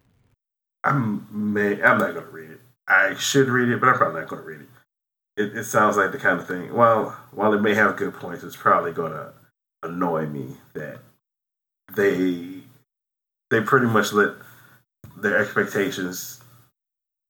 I'm 0.84 1.28
may 1.32 1.82
I'm 1.82 1.98
not 1.98 2.14
gonna 2.14 2.28
read 2.28 2.52
it. 2.52 2.60
I 2.88 3.16
should 3.16 3.50
read 3.50 3.70
it, 3.70 3.80
but 3.80 3.90
I'm 3.90 3.96
probably 3.96 4.22
not 4.22 4.30
gonna 4.30 4.44
read 4.44 4.62
it. 4.62 4.70
It, 5.36 5.58
it 5.58 5.64
sounds 5.66 5.98
like 5.98 6.12
the 6.12 6.18
kind 6.18 6.40
of 6.40 6.48
thing. 6.48 6.74
Well, 6.74 7.18
while 7.32 7.54
it 7.54 7.62
may 7.62 7.74
have 7.74 7.98
good 7.98 8.14
points, 8.14 8.44
it's 8.44 8.56
probably 8.56 8.92
gonna 8.92 9.34
annoy 9.84 10.28
me 10.28 10.58
that 10.74 11.00
they 11.96 12.62
they 13.50 13.62
pretty 13.62 13.88
much 13.88 14.14
let 14.14 14.34
their 15.18 15.38
expectations 15.38 16.42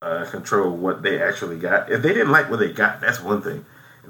uh, 0.02 0.26
control 0.30 0.76
what 0.76 1.02
they 1.02 1.20
actually 1.20 1.58
got. 1.58 1.90
If 1.90 2.02
they 2.02 2.12
didn't 2.12 2.30
like 2.30 2.50
what 2.50 2.60
they 2.60 2.72
got, 2.72 3.00
that's 3.00 3.20
one 3.20 3.42
thing. 3.42 3.64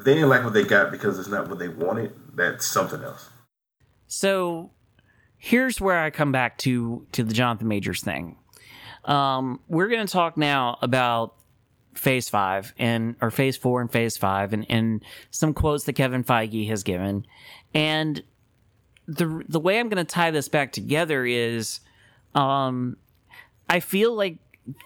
They 0.04 0.14
didn't 0.14 0.28
like 0.28 0.44
what 0.44 0.54
they 0.54 0.64
got 0.64 0.90
because 0.90 1.18
it's 1.18 1.28
not 1.28 1.48
what 1.48 1.58
they 1.58 1.68
wanted, 1.68 2.12
that's 2.34 2.66
something 2.66 3.02
else. 3.02 3.28
So 4.06 4.70
here's 5.36 5.80
where 5.80 5.98
I 5.98 6.10
come 6.10 6.32
back 6.32 6.58
to 6.58 7.06
to 7.12 7.22
the 7.22 7.34
Jonathan 7.34 7.68
Majors 7.68 8.02
thing. 8.02 8.36
Um, 9.04 9.60
we're 9.68 9.88
going 9.88 10.06
to 10.06 10.12
talk 10.12 10.36
now 10.36 10.78
about 10.82 11.34
phase 11.94 12.28
five 12.28 12.74
and 12.78 13.16
or 13.20 13.30
phase 13.30 13.56
four 13.56 13.80
and 13.80 13.90
phase 13.90 14.16
five 14.16 14.52
and, 14.52 14.66
and 14.70 15.04
some 15.30 15.52
quotes 15.52 15.84
that 15.84 15.94
Kevin 15.94 16.22
Feige 16.22 16.68
has 16.68 16.82
given. 16.82 17.26
And 17.74 18.22
the 19.06 19.44
the 19.48 19.60
way 19.60 19.78
I'm 19.78 19.88
going 19.88 20.04
to 20.04 20.10
tie 20.10 20.30
this 20.30 20.48
back 20.48 20.72
together 20.72 21.24
is 21.24 21.80
um, 22.34 22.96
I 23.68 23.80
feel 23.80 24.14
like 24.14 24.38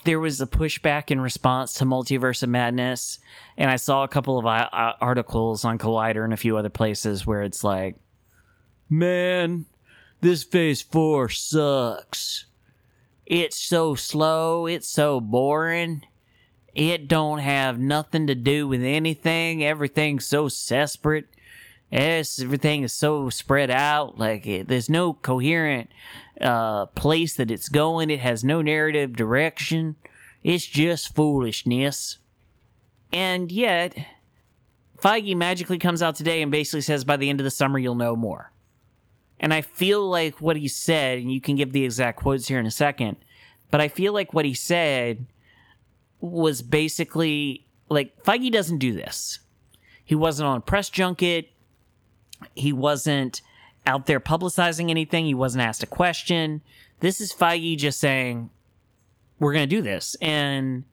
there 0.05 0.20
was 0.20 0.41
a 0.41 0.47
pushback 0.47 1.11
in 1.11 1.20
response 1.20 1.74
to 1.74 1.85
Multiverse 1.85 2.43
of 2.43 2.49
Madness, 2.49 3.18
and 3.57 3.70
I 3.70 3.76
saw 3.76 4.05
a 4.05 4.09
couple 4.09 4.39
of 4.39 4.47
uh, 4.47 4.68
uh, 4.72 4.93
articles 5.01 5.64
on 5.64 5.78
Collider 5.78 6.24
and 6.24 6.33
a 6.33 6.39
few 6.39 6.57
other 6.57 6.68
places 6.68 7.26
where 7.26 7.43
it's 7.43 7.64
like, 7.64 7.97
man, 8.89 9.66
this 10.20 10.45
Phase 10.45 10.83
Four 10.83 11.28
sucks. 11.28 12.47
It's 13.26 13.59
so 13.59 13.95
slow. 13.95 14.66
It's 14.66 14.89
so 14.89 15.20
boring. 15.20 16.03
It 16.74 17.09
don't 17.09 17.39
have 17.39 17.78
nothing 17.78 18.26
to 18.28 18.35
do 18.35 18.66
with 18.66 18.83
anything. 18.83 19.64
Everything's 19.64 20.26
so 20.26 20.49
separate. 20.49 21.26
Yes, 21.91 22.41
everything 22.41 22.85
is 22.85 22.93
so 22.95 23.28
spread 23.28 23.70
out. 23.70 24.18
Like 24.18 24.47
it, 24.47 24.68
there's 24.68 24.89
no 24.89 25.12
coherent 25.12 25.91
uh, 26.41 26.87
place 26.87 27.37
that 27.37 27.51
it's 27.51 27.68
going. 27.68 28.11
It 28.11 28.20
has 28.20 28.43
no 28.45 28.62
narrative 28.62 29.14
direction. 29.14 29.97
It's 30.43 30.66
just 30.66 31.14
foolishness. 31.14 32.18
And 33.12 33.53
yet, 33.53 33.95
Feige 34.99 35.37
magically 35.37 35.78
comes 35.78 36.03
out 36.03 36.16
today 36.16 36.43
and 36.43 36.51
basically 36.51 36.80
says 36.80 37.05
by 37.05 37.16
the 37.16 37.28
end 37.28 37.41
of 37.41 37.45
the 37.45 37.51
summer 37.51 37.78
you'll 37.78 37.95
know 37.95 38.16
more. 38.16 38.53
And 39.39 39.53
I 39.53 39.61
feel 39.61 40.09
like 40.09 40.41
what 40.41 40.57
he 40.57 40.68
said, 40.68 41.18
and 41.18 41.33
you 41.33 41.41
can 41.41 41.57
give 41.57 41.72
the 41.72 41.85
exact 41.85 42.20
quotes 42.20 42.49
here 42.49 42.61
in 42.61 42.66
a 42.66 42.70
second, 42.70 43.16
but 43.70 43.80
I 43.80 43.89
feel 43.89 44.12
like 44.12 44.33
what 44.33 44.45
he 44.45 44.55
said 44.55 45.26
was 46.20 46.62
basically 46.62 47.66
like 47.89 48.22
Feige 48.22 48.53
doesn't 48.53 48.78
do 48.78 48.93
this. 48.93 49.41
He 50.05 50.14
wasn't 50.14 50.47
on 50.49 50.59
a 50.59 50.61
press 50.61 50.89
junket. 50.89 51.51
He 52.55 52.72
wasn't 52.72 53.43
out 53.87 54.07
there 54.07 54.20
publicizing 54.20 54.91
anything. 54.91 55.26
He 55.26 55.35
wasn't 55.35 55.64
asked 55.64 55.83
a 55.83 55.87
question. 55.87 56.62
This 57.01 57.20
is 57.20 57.33
Feige 57.33 57.76
just 57.76 57.99
saying, 57.99 58.51
we're 59.39 59.53
going 59.53 59.68
to 59.68 59.76
do 59.76 59.83
this. 59.83 60.14
And 60.20 60.85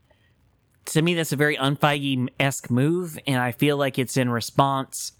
to 0.85 1.01
me, 1.01 1.13
that's 1.13 1.31
a 1.31 1.35
very 1.35 1.55
unfeige 1.55 2.29
esque 2.39 2.71
move. 2.71 3.19
And 3.27 3.37
I 3.37 3.51
feel 3.51 3.77
like 3.77 3.99
it's 3.99 4.17
in 4.17 4.29
response 4.29 5.13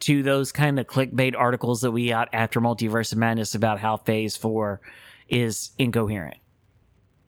to 0.00 0.22
those 0.22 0.50
kind 0.50 0.80
of 0.80 0.86
clickbait 0.86 1.36
articles 1.36 1.82
that 1.82 1.92
we 1.92 2.08
got 2.08 2.28
after 2.32 2.60
Multiverse 2.60 3.12
of 3.12 3.18
Madness 3.18 3.54
about 3.54 3.78
how 3.78 3.96
Phase 3.98 4.36
4 4.36 4.80
is 5.28 5.70
incoherent. 5.78 6.38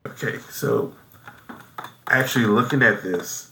Okay, 0.05 0.39
so 0.49 0.93
actually 2.07 2.45
looking 2.45 2.81
at 2.81 3.01
this, 3.01 3.51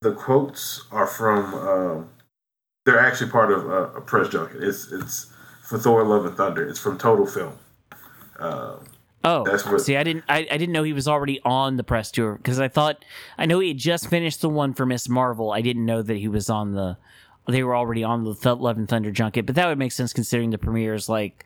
the 0.00 0.12
quotes 0.12 0.84
are 0.90 1.06
from. 1.06 1.54
Um, 1.54 2.10
they're 2.86 2.98
actually 2.98 3.30
part 3.30 3.52
of 3.52 3.68
uh, 3.68 3.98
a 3.98 4.00
press 4.00 4.28
junket. 4.28 4.62
It's 4.62 4.90
it's 4.92 5.26
for 5.68 5.78
Thor: 5.78 6.02
Love 6.02 6.24
and 6.24 6.36
Thunder. 6.36 6.66
It's 6.66 6.80
from 6.80 6.96
Total 6.96 7.26
Film. 7.26 7.52
Um, 8.38 8.84
oh, 9.22 9.44
that's 9.44 9.66
what. 9.66 9.82
See, 9.82 9.96
I 9.96 10.02
didn't. 10.02 10.24
I, 10.28 10.38
I 10.50 10.56
didn't 10.56 10.72
know 10.72 10.82
he 10.82 10.94
was 10.94 11.06
already 11.06 11.40
on 11.44 11.76
the 11.76 11.84
press 11.84 12.10
tour 12.10 12.36
because 12.36 12.58
I 12.58 12.68
thought 12.68 13.04
I 13.36 13.44
know 13.44 13.60
he 13.60 13.68
had 13.68 13.78
just 13.78 14.08
finished 14.08 14.40
the 14.40 14.48
one 14.48 14.72
for 14.72 14.86
Miss 14.86 15.08
Marvel. 15.08 15.52
I 15.52 15.60
didn't 15.60 15.84
know 15.84 16.00
that 16.00 16.16
he 16.16 16.26
was 16.26 16.48
on 16.48 16.72
the. 16.72 16.96
They 17.46 17.62
were 17.62 17.76
already 17.76 18.02
on 18.02 18.24
the 18.24 18.34
Th- 18.34 18.56
Love 18.56 18.78
and 18.78 18.88
Thunder 18.88 19.10
junket, 19.10 19.46
but 19.46 19.54
that 19.56 19.66
would 19.66 19.78
make 19.78 19.92
sense 19.92 20.12
considering 20.12 20.50
the 20.50 20.58
premiere 20.58 20.94
is 20.94 21.08
like 21.08 21.44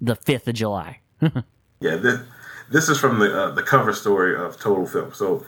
the 0.00 0.14
fifth 0.14 0.48
of 0.48 0.54
July. 0.54 1.00
yeah, 1.20 1.96
this, 1.96 2.20
this 2.70 2.88
is 2.88 2.98
from 2.98 3.18
the 3.18 3.32
uh, 3.32 3.50
the 3.50 3.62
cover 3.62 3.92
story 3.92 4.36
of 4.36 4.60
Total 4.60 4.86
Film. 4.86 5.12
So 5.12 5.44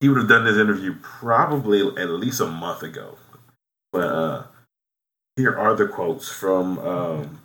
he 0.00 0.08
would 0.08 0.18
have 0.18 0.28
done 0.28 0.44
this 0.44 0.56
interview 0.56 0.94
probably 1.02 1.80
at 1.80 2.10
least 2.10 2.40
a 2.40 2.46
month 2.46 2.82
ago, 2.82 3.18
but 3.92 4.06
uh, 4.06 4.44
here 5.36 5.56
are 5.56 5.74
the 5.74 5.86
quotes 5.86 6.28
from 6.28 6.78
um, 6.80 7.39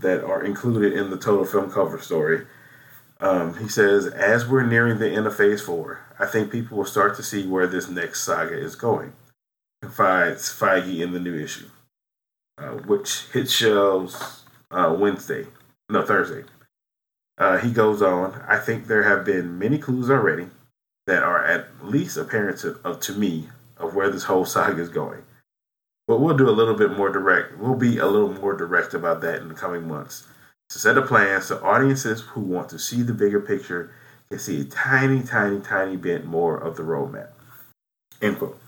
that 0.00 0.24
are 0.24 0.42
included 0.44 0.92
in 0.92 1.10
the 1.10 1.16
total 1.16 1.44
film 1.44 1.70
cover 1.70 1.98
story. 2.00 2.46
Um, 3.20 3.56
he 3.58 3.68
says, 3.68 4.06
"As 4.06 4.46
we're 4.46 4.66
nearing 4.66 4.98
the 4.98 5.10
end 5.10 5.26
of 5.26 5.36
Phase 5.36 5.62
Four, 5.62 6.00
I 6.18 6.26
think 6.26 6.52
people 6.52 6.76
will 6.76 6.84
start 6.84 7.16
to 7.16 7.22
see 7.22 7.46
where 7.46 7.66
this 7.66 7.88
next 7.88 8.22
saga 8.24 8.56
is 8.56 8.76
going." 8.76 9.12
Confides 9.82 10.48
Feige 10.48 11.00
in 11.00 11.12
the 11.12 11.20
new 11.20 11.38
issue, 11.38 11.68
uh, 12.58 12.72
which 12.86 13.26
hits 13.32 13.52
shelves 13.52 14.44
uh, 14.70 14.94
Wednesday, 14.98 15.46
no 15.88 16.02
Thursday. 16.02 16.44
Uh, 17.38 17.58
he 17.58 17.70
goes 17.70 18.02
on. 18.02 18.42
I 18.48 18.58
think 18.58 18.86
there 18.86 19.02
have 19.02 19.24
been 19.24 19.58
many 19.58 19.78
clues 19.78 20.10
already 20.10 20.48
that 21.06 21.22
are 21.22 21.44
at 21.44 21.66
least 21.84 22.16
apparent 22.16 22.58
to, 22.60 22.98
to 23.00 23.12
me 23.12 23.48
of 23.76 23.94
where 23.94 24.10
this 24.10 24.24
whole 24.24 24.44
saga 24.44 24.80
is 24.82 24.88
going. 24.88 25.22
But 26.06 26.20
we'll 26.20 26.36
do 26.36 26.48
a 26.48 26.52
little 26.52 26.74
bit 26.74 26.96
more 26.96 27.10
direct. 27.10 27.58
We'll 27.58 27.74
be 27.74 27.98
a 27.98 28.06
little 28.06 28.32
more 28.32 28.56
direct 28.56 28.94
about 28.94 29.20
that 29.22 29.40
in 29.40 29.48
the 29.48 29.54
coming 29.54 29.88
months. 29.88 30.26
To 30.70 30.78
set 30.78 30.98
a 30.98 31.02
plan 31.02 31.42
so 31.42 31.62
audiences 31.64 32.20
who 32.20 32.40
want 32.40 32.68
to 32.70 32.78
see 32.78 33.02
the 33.02 33.12
bigger 33.12 33.40
picture 33.40 33.92
can 34.28 34.38
see 34.38 34.60
a 34.60 34.64
tiny, 34.64 35.22
tiny, 35.22 35.60
tiny 35.60 35.96
bit 35.96 36.24
more 36.24 36.56
of 36.56 36.76
the 36.76 36.82
roadmap. 36.82 37.30
End 38.20 38.38
quote. 38.38 38.58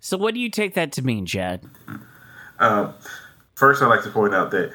So, 0.00 0.16
what 0.16 0.34
do 0.34 0.40
you 0.40 0.50
take 0.50 0.74
that 0.74 0.90
to 0.92 1.02
mean, 1.02 1.26
Chad? 1.26 1.64
Um, 2.58 2.94
first, 3.54 3.82
I'd 3.82 3.86
like 3.86 4.02
to 4.02 4.10
point 4.10 4.34
out 4.34 4.50
that 4.50 4.72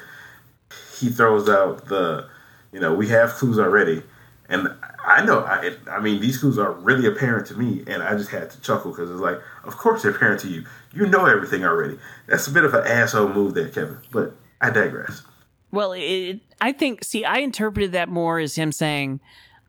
he 0.98 1.10
throws 1.10 1.48
out 1.48 1.88
the, 1.88 2.28
you 2.72 2.80
know, 2.80 2.94
we 2.94 3.08
have 3.08 3.32
clues 3.34 3.58
already. 3.58 4.02
And 4.48 4.74
I 5.04 5.24
know, 5.24 5.40
I, 5.40 5.74
I 5.90 6.00
mean, 6.00 6.20
these 6.20 6.38
clues 6.38 6.58
are 6.58 6.72
really 6.72 7.06
apparent 7.06 7.46
to 7.48 7.54
me, 7.54 7.84
and 7.86 8.02
I 8.02 8.16
just 8.16 8.30
had 8.30 8.50
to 8.50 8.60
chuckle 8.62 8.92
because 8.92 9.10
it's 9.10 9.20
like, 9.20 9.38
of 9.64 9.76
course 9.76 10.02
they're 10.02 10.10
apparent 10.12 10.40
to 10.40 10.48
you. 10.48 10.64
You 10.92 11.06
know 11.06 11.26
everything 11.26 11.64
already. 11.64 11.98
That's 12.26 12.46
a 12.46 12.50
bit 12.50 12.64
of 12.64 12.74
an 12.74 12.86
asshole 12.86 13.28
move 13.28 13.54
there, 13.54 13.68
Kevin. 13.68 13.98
But 14.10 14.34
I 14.60 14.70
digress. 14.70 15.22
Well, 15.70 15.92
it, 15.92 16.40
I 16.60 16.72
think, 16.72 17.04
see, 17.04 17.24
I 17.24 17.38
interpreted 17.38 17.92
that 17.92 18.08
more 18.08 18.38
as 18.38 18.54
him 18.54 18.72
saying, 18.72 19.20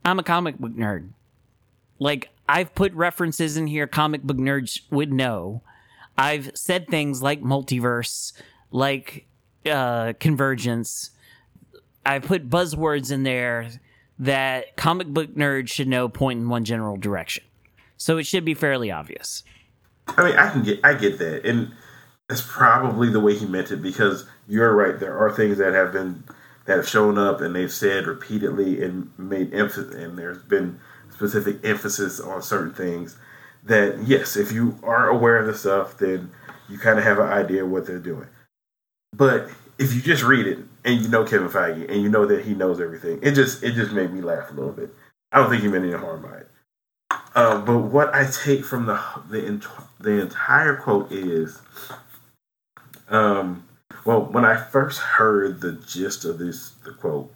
I'm 0.06 0.20
a 0.20 0.24
comic 0.24 0.58
book 0.58 0.72
nerd. 0.72 1.10
Like, 2.00 2.30
I've 2.48 2.74
put 2.74 2.94
references 2.94 3.58
in 3.58 3.68
here 3.68 3.86
comic 3.86 4.24
book 4.24 4.38
nerds 4.38 4.82
would 4.92 5.12
know. 5.12 5.62
I've 6.18 6.52
said 6.56 6.88
things 6.88 7.22
like 7.22 7.42
multiverse, 7.42 8.34
like 8.72 9.28
uh, 9.70 10.14
convergence. 10.20 11.12
I've 12.06 12.24
put 12.24 12.50
buzzwords 12.50 13.12
in 13.12 13.24
there 13.24 13.70
that 14.20 14.76
comic 14.76 15.08
book 15.08 15.36
nerds 15.36 15.70
should 15.70 15.88
know 15.88 16.10
point 16.10 16.40
in 16.40 16.50
one 16.50 16.66
general 16.66 16.98
direction. 16.98 17.44
So 17.98 18.18
it 18.18 18.26
should 18.26 18.46
be 18.46 18.54
fairly 18.54 18.92
obvious. 18.92 19.44
I 20.18 20.24
mean, 20.24 20.38
I 20.38 20.50
can 20.50 20.64
get, 20.64 20.80
I 20.84 20.94
get 20.94 21.18
that, 21.20 21.46
and 21.46 21.72
that's 22.28 22.42
probably 22.42 23.10
the 23.10 23.20
way 23.20 23.36
he 23.36 23.46
meant 23.46 23.72
it 23.72 23.82
because 23.82 24.26
you're 24.48 24.74
right. 24.76 25.00
There 25.00 25.18
are 25.18 25.32
things 25.32 25.58
that 25.58 25.74
have 25.74 25.92
been 25.92 26.24
that 26.66 26.78
have 26.78 26.88
shown 26.88 27.18
up 27.18 27.42
and 27.42 27.56
they've 27.56 27.72
said 27.72 28.06
repeatedly 28.06 28.84
and 28.84 29.12
made 29.18 29.54
emphasis, 29.54 29.96
and 29.96 30.18
there's 30.18 30.44
been 30.44 30.80
specific 31.12 31.58
emphasis 31.64 32.20
on 32.20 32.42
certain 32.42 32.74
things. 32.74 33.18
That 33.64 34.00
yes, 34.06 34.38
if 34.38 34.52
you 34.52 34.78
are 34.84 35.10
aware 35.10 35.38
of 35.38 35.48
the 35.48 35.56
stuff, 35.56 35.98
then 35.98 36.32
you 36.70 36.78
kind 36.78 37.00
of 37.00 37.06
have 37.06 37.20
an 37.20 37.28
idea 37.28 37.66
what 37.66 37.86
they're 37.86 38.00
doing. 38.00 38.28
But 39.14 39.50
if 39.80 39.94
you 39.94 40.02
just 40.02 40.24
read 40.24 40.46
it 40.46 40.60
and 40.86 41.02
you 41.02 41.08
know 41.08 41.24
Kevin 41.26 41.50
Feige 41.50 41.90
and 41.90 42.02
you 42.02 42.10
know 42.10 42.26
that 42.26 42.46
he 42.46 42.54
knows 42.54 42.80
everything, 42.80 43.20
it 43.24 43.32
just 43.32 43.64
it 43.64 43.74
just 43.74 43.92
made 43.92 44.14
me 44.14 44.22
laugh 44.22 44.52
a 44.52 44.54
little 44.54 44.72
bit. 44.72 44.90
I 45.32 45.40
don't 45.40 45.50
think 45.50 45.64
he 45.64 45.68
meant 45.68 45.86
any 45.86 45.94
harm 45.94 46.22
by 46.22 46.38
it. 46.38 46.48
Uh, 47.36 47.60
but 47.62 47.80
what 47.80 48.14
I 48.14 48.30
take 48.30 48.66
from 48.66 48.86
the 48.86 49.00
the 49.30 49.66
the 50.00 50.22
entire 50.22 50.76
quote 50.76 51.12
is, 51.12 51.62
um, 53.10 53.64
well, 54.06 54.22
when 54.26 54.46
I 54.46 54.58
first 54.58 55.00
heard 55.00 55.62
the 55.62 55.74
gist 55.74 56.26
of 56.26 56.40
this 56.40 56.72
the 56.84 56.92
quote 56.92 57.32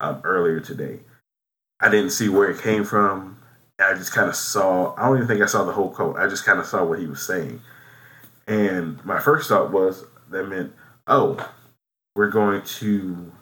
um, 0.00 0.20
earlier 0.24 0.60
today, 0.60 1.00
I 1.80 1.88
didn't 1.88 2.10
see 2.10 2.28
where 2.28 2.50
it 2.50 2.60
came 2.62 2.84
from. 2.84 3.38
I 3.78 3.94
just 3.94 4.12
kind 4.12 4.28
of 4.28 4.36
saw. 4.36 4.94
I 4.96 5.06
don't 5.06 5.16
even 5.16 5.28
think 5.28 5.42
I 5.42 5.46
saw 5.46 5.64
the 5.64 5.72
whole 5.72 5.90
quote. 5.90 6.16
I 6.16 6.28
just 6.28 6.44
kind 6.44 6.58
of 6.60 6.66
saw 6.66 6.84
what 6.84 6.98
he 6.98 7.06
was 7.06 7.22
saying, 7.26 7.60
And 8.46 9.02
my 9.04 9.20
first 9.20 9.48
thought 9.48 9.70
was 9.72 10.04
that 10.30 10.48
meant, 10.48 10.72
oh, 11.06 11.50
we're 12.14 12.30
going 12.30 12.62
to 12.62 13.32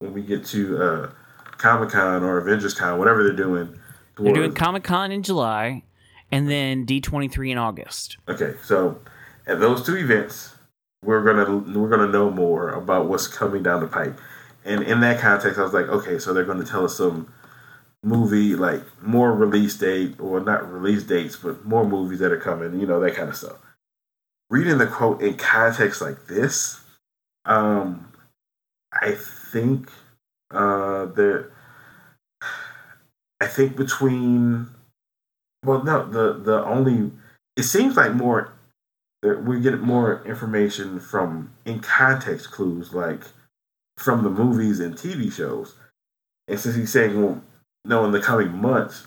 when 0.00 0.12
we 0.12 0.22
get 0.22 0.44
to 0.46 0.82
uh, 0.82 1.10
Comic 1.58 1.90
Con 1.90 2.22
or 2.22 2.38
Avengers 2.38 2.74
Con, 2.74 2.98
whatever 2.98 3.22
they're 3.24 3.32
doing. 3.32 3.78
They're 4.18 4.32
doing 4.32 4.54
Comic 4.54 4.84
Con 4.84 5.12
in 5.12 5.22
July, 5.22 5.82
and 6.30 6.48
then 6.50 6.84
D 6.84 7.00
twenty 7.00 7.28
three 7.28 7.50
in 7.50 7.58
August. 7.58 8.16
Okay, 8.28 8.54
so 8.64 9.00
at 9.46 9.60
those 9.60 9.84
two 9.84 9.96
events, 9.96 10.54
we're 11.04 11.24
gonna 11.24 11.78
we're 11.78 11.88
gonna 11.88 12.10
know 12.10 12.30
more 12.30 12.70
about 12.70 13.06
what's 13.06 13.26
coming 13.26 13.62
down 13.62 13.80
the 13.80 13.86
pipe. 13.86 14.18
And 14.64 14.82
in 14.82 15.00
that 15.00 15.20
context, 15.20 15.58
I 15.58 15.62
was 15.62 15.72
like, 15.72 15.86
okay, 15.86 16.18
so 16.18 16.32
they're 16.32 16.44
gonna 16.44 16.64
tell 16.64 16.84
us 16.84 16.96
some 16.96 17.32
movie 18.02 18.54
like 18.54 18.82
more 19.02 19.32
release 19.32 19.74
date 19.76 20.18
or 20.20 20.40
not 20.40 20.70
release 20.70 21.02
dates, 21.02 21.36
but 21.36 21.64
more 21.64 21.84
movies 21.84 22.20
that 22.20 22.32
are 22.32 22.40
coming, 22.40 22.80
you 22.80 22.86
know, 22.86 23.00
that 23.00 23.14
kind 23.14 23.28
of 23.28 23.36
stuff. 23.36 23.56
Reading 24.48 24.78
the 24.78 24.86
quote 24.86 25.20
in 25.20 25.36
context 25.36 26.00
like 26.00 26.26
this, 26.26 26.80
um, 27.44 28.12
I 28.92 29.12
think 29.12 29.90
uh, 30.50 31.06
that 31.06 31.50
I 33.40 33.46
think 33.46 33.76
between 33.76 34.68
well, 35.64 35.82
no, 35.82 36.06
the 36.06 36.34
the 36.34 36.64
only 36.64 37.10
it 37.56 37.64
seems 37.64 37.96
like 37.96 38.14
more 38.14 38.52
we 39.22 39.60
get 39.60 39.80
more 39.80 40.24
information 40.24 41.00
from 41.00 41.50
in 41.64 41.80
context 41.80 42.50
clues 42.50 42.94
like 42.94 43.22
from 43.96 44.22
the 44.22 44.30
movies 44.30 44.80
and 44.80 44.94
TV 44.94 45.32
shows. 45.32 45.74
And 46.48 46.60
since 46.60 46.76
he's 46.76 46.92
saying, 46.92 47.20
well, 47.20 47.42
no, 47.84 48.04
in 48.04 48.12
the 48.12 48.20
coming 48.20 48.52
months, 48.52 49.06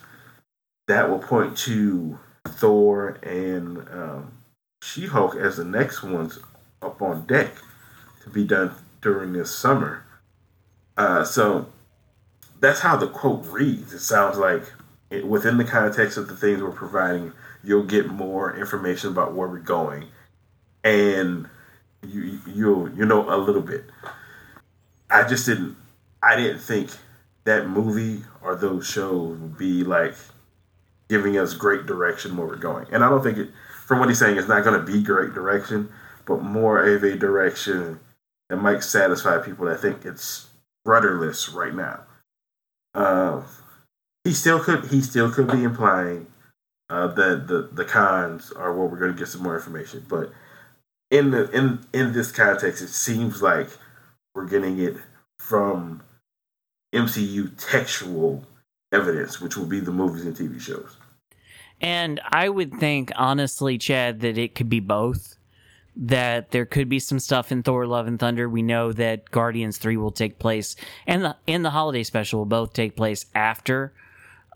that 0.88 1.10
will 1.10 1.20
point 1.20 1.58
to 1.60 2.18
Thor 2.48 3.20
and 3.24 3.78
um, 3.90 4.32
She 4.84 5.06
Hulk 5.06 5.36
as 5.36 5.58
the 5.58 5.64
next 5.64 6.04
ones 6.04 6.40
up 6.82 7.02
on 7.02 7.26
deck 7.28 7.52
to 8.24 8.30
be 8.30 8.44
done 8.44 8.74
during 9.02 9.34
this 9.34 9.56
summer. 9.56 10.04
Uh, 10.98 11.24
so 11.24 11.68
that's 12.60 12.80
how 12.80 12.96
the 12.96 13.08
quote 13.08 13.46
reads. 13.46 13.94
It 13.94 14.00
sounds 14.00 14.38
like 14.38 14.64
it, 15.10 15.26
within 15.26 15.58
the 15.58 15.64
context 15.64 16.18
of 16.18 16.28
the 16.28 16.36
things 16.36 16.62
we're 16.62 16.72
providing, 16.72 17.34
you'll 17.64 17.84
get 17.84 18.08
more 18.08 18.56
information 18.56 19.10
about 19.10 19.34
where 19.34 19.48
we're 19.48 19.60
going, 19.60 20.06
and 20.84 21.48
you 22.06 22.40
you 22.48 22.92
you 22.96 23.06
know 23.06 23.34
a 23.34 23.38
little 23.38 23.62
bit. 23.62 23.86
I 25.10 25.28
just 25.28 25.46
didn't. 25.46 25.76
I 26.22 26.36
didn't 26.36 26.60
think 26.60 26.92
that 27.46 27.68
movie 27.68 28.24
or 28.42 28.56
those 28.56 28.86
shows 28.86 29.38
would 29.40 29.58
be 29.58 29.84
like 29.84 30.16
giving 31.08 31.38
us 31.38 31.54
great 31.54 31.86
direction 31.86 32.38
where 32.38 32.48
we're 32.48 32.56
going. 32.56 32.88
And 32.92 33.04
I 33.04 33.10
don't 33.10 33.24
think 33.24 33.38
it. 33.38 33.50
From 33.86 34.00
what 34.00 34.10
he's 34.10 34.20
saying, 34.20 34.38
it's 34.38 34.48
not 34.48 34.64
going 34.64 34.80
to 34.80 34.86
be 34.86 35.02
great 35.02 35.34
direction, 35.34 35.90
but 36.26 36.44
more 36.44 36.86
of 36.86 37.04
a 37.04 37.16
direction 37.16 38.00
that 38.50 38.58
might 38.58 38.84
satisfy 38.84 39.40
people 39.40 39.66
that 39.66 39.80
think 39.80 40.06
it's 40.06 40.48
rudderless 40.86 41.50
right 41.50 41.74
now. 41.74 42.02
Uh, 42.94 43.44
he 44.24 44.34
still 44.34 44.60
could. 44.60 44.86
He 44.86 45.02
still 45.02 45.32
could 45.32 45.48
be 45.48 45.64
implying 45.64 46.28
uh, 46.90 47.08
that 47.08 47.48
the 47.48 47.70
the 47.72 47.86
cons 47.86 48.52
are 48.52 48.74
where 48.74 48.88
we're 48.88 49.00
going 49.00 49.14
to 49.14 49.18
get 49.18 49.28
some 49.28 49.44
more 49.44 49.56
information, 49.56 50.06
but 50.08 50.32
in 51.12 51.32
the 51.32 51.50
in 51.52 51.80
in 51.94 52.14
this 52.14 52.32
context, 52.32 52.82
it 52.82 52.90
seems 52.90 53.42
like 53.42 53.70
we're 54.36 54.48
getting 54.48 54.80
it 54.80 54.98
from 55.40 56.02
MCU 56.94 57.52
textual 57.58 58.44
evidence, 58.92 59.40
which 59.40 59.56
will 59.58 59.66
be 59.66 59.80
the 59.80 59.92
movies 59.92 60.26
and 60.26 60.36
TV 60.36 60.60
shows. 60.60 60.98
And 61.82 62.20
I 62.26 62.50
would 62.50 62.74
think, 62.74 63.12
honestly, 63.16 63.78
Chad, 63.78 64.20
that 64.22 64.38
it 64.38 64.54
could 64.54 64.70
be 64.70 64.80
both. 64.80 65.38
That 66.02 66.52
there 66.52 66.66
could 66.66 66.88
be 66.88 67.00
some 67.00 67.20
stuff 67.20 67.52
in 67.52 67.62
Thor: 67.62 67.86
Love 67.86 68.08
and 68.08 68.18
Thunder. 68.18 68.48
We 68.48 68.62
know 68.62 68.94
that 68.94 69.30
Guardians 69.32 69.78
Three 69.78 69.98
will 69.98 70.12
take 70.12 70.40
place, 70.40 70.78
and 71.06 71.26
the 71.26 71.36
and 71.46 71.66
the 71.66 71.72
holiday 71.72 72.04
special 72.04 72.40
will 72.40 72.46
both 72.46 72.72
take 72.72 72.96
place 72.96 73.26
after 73.36 73.94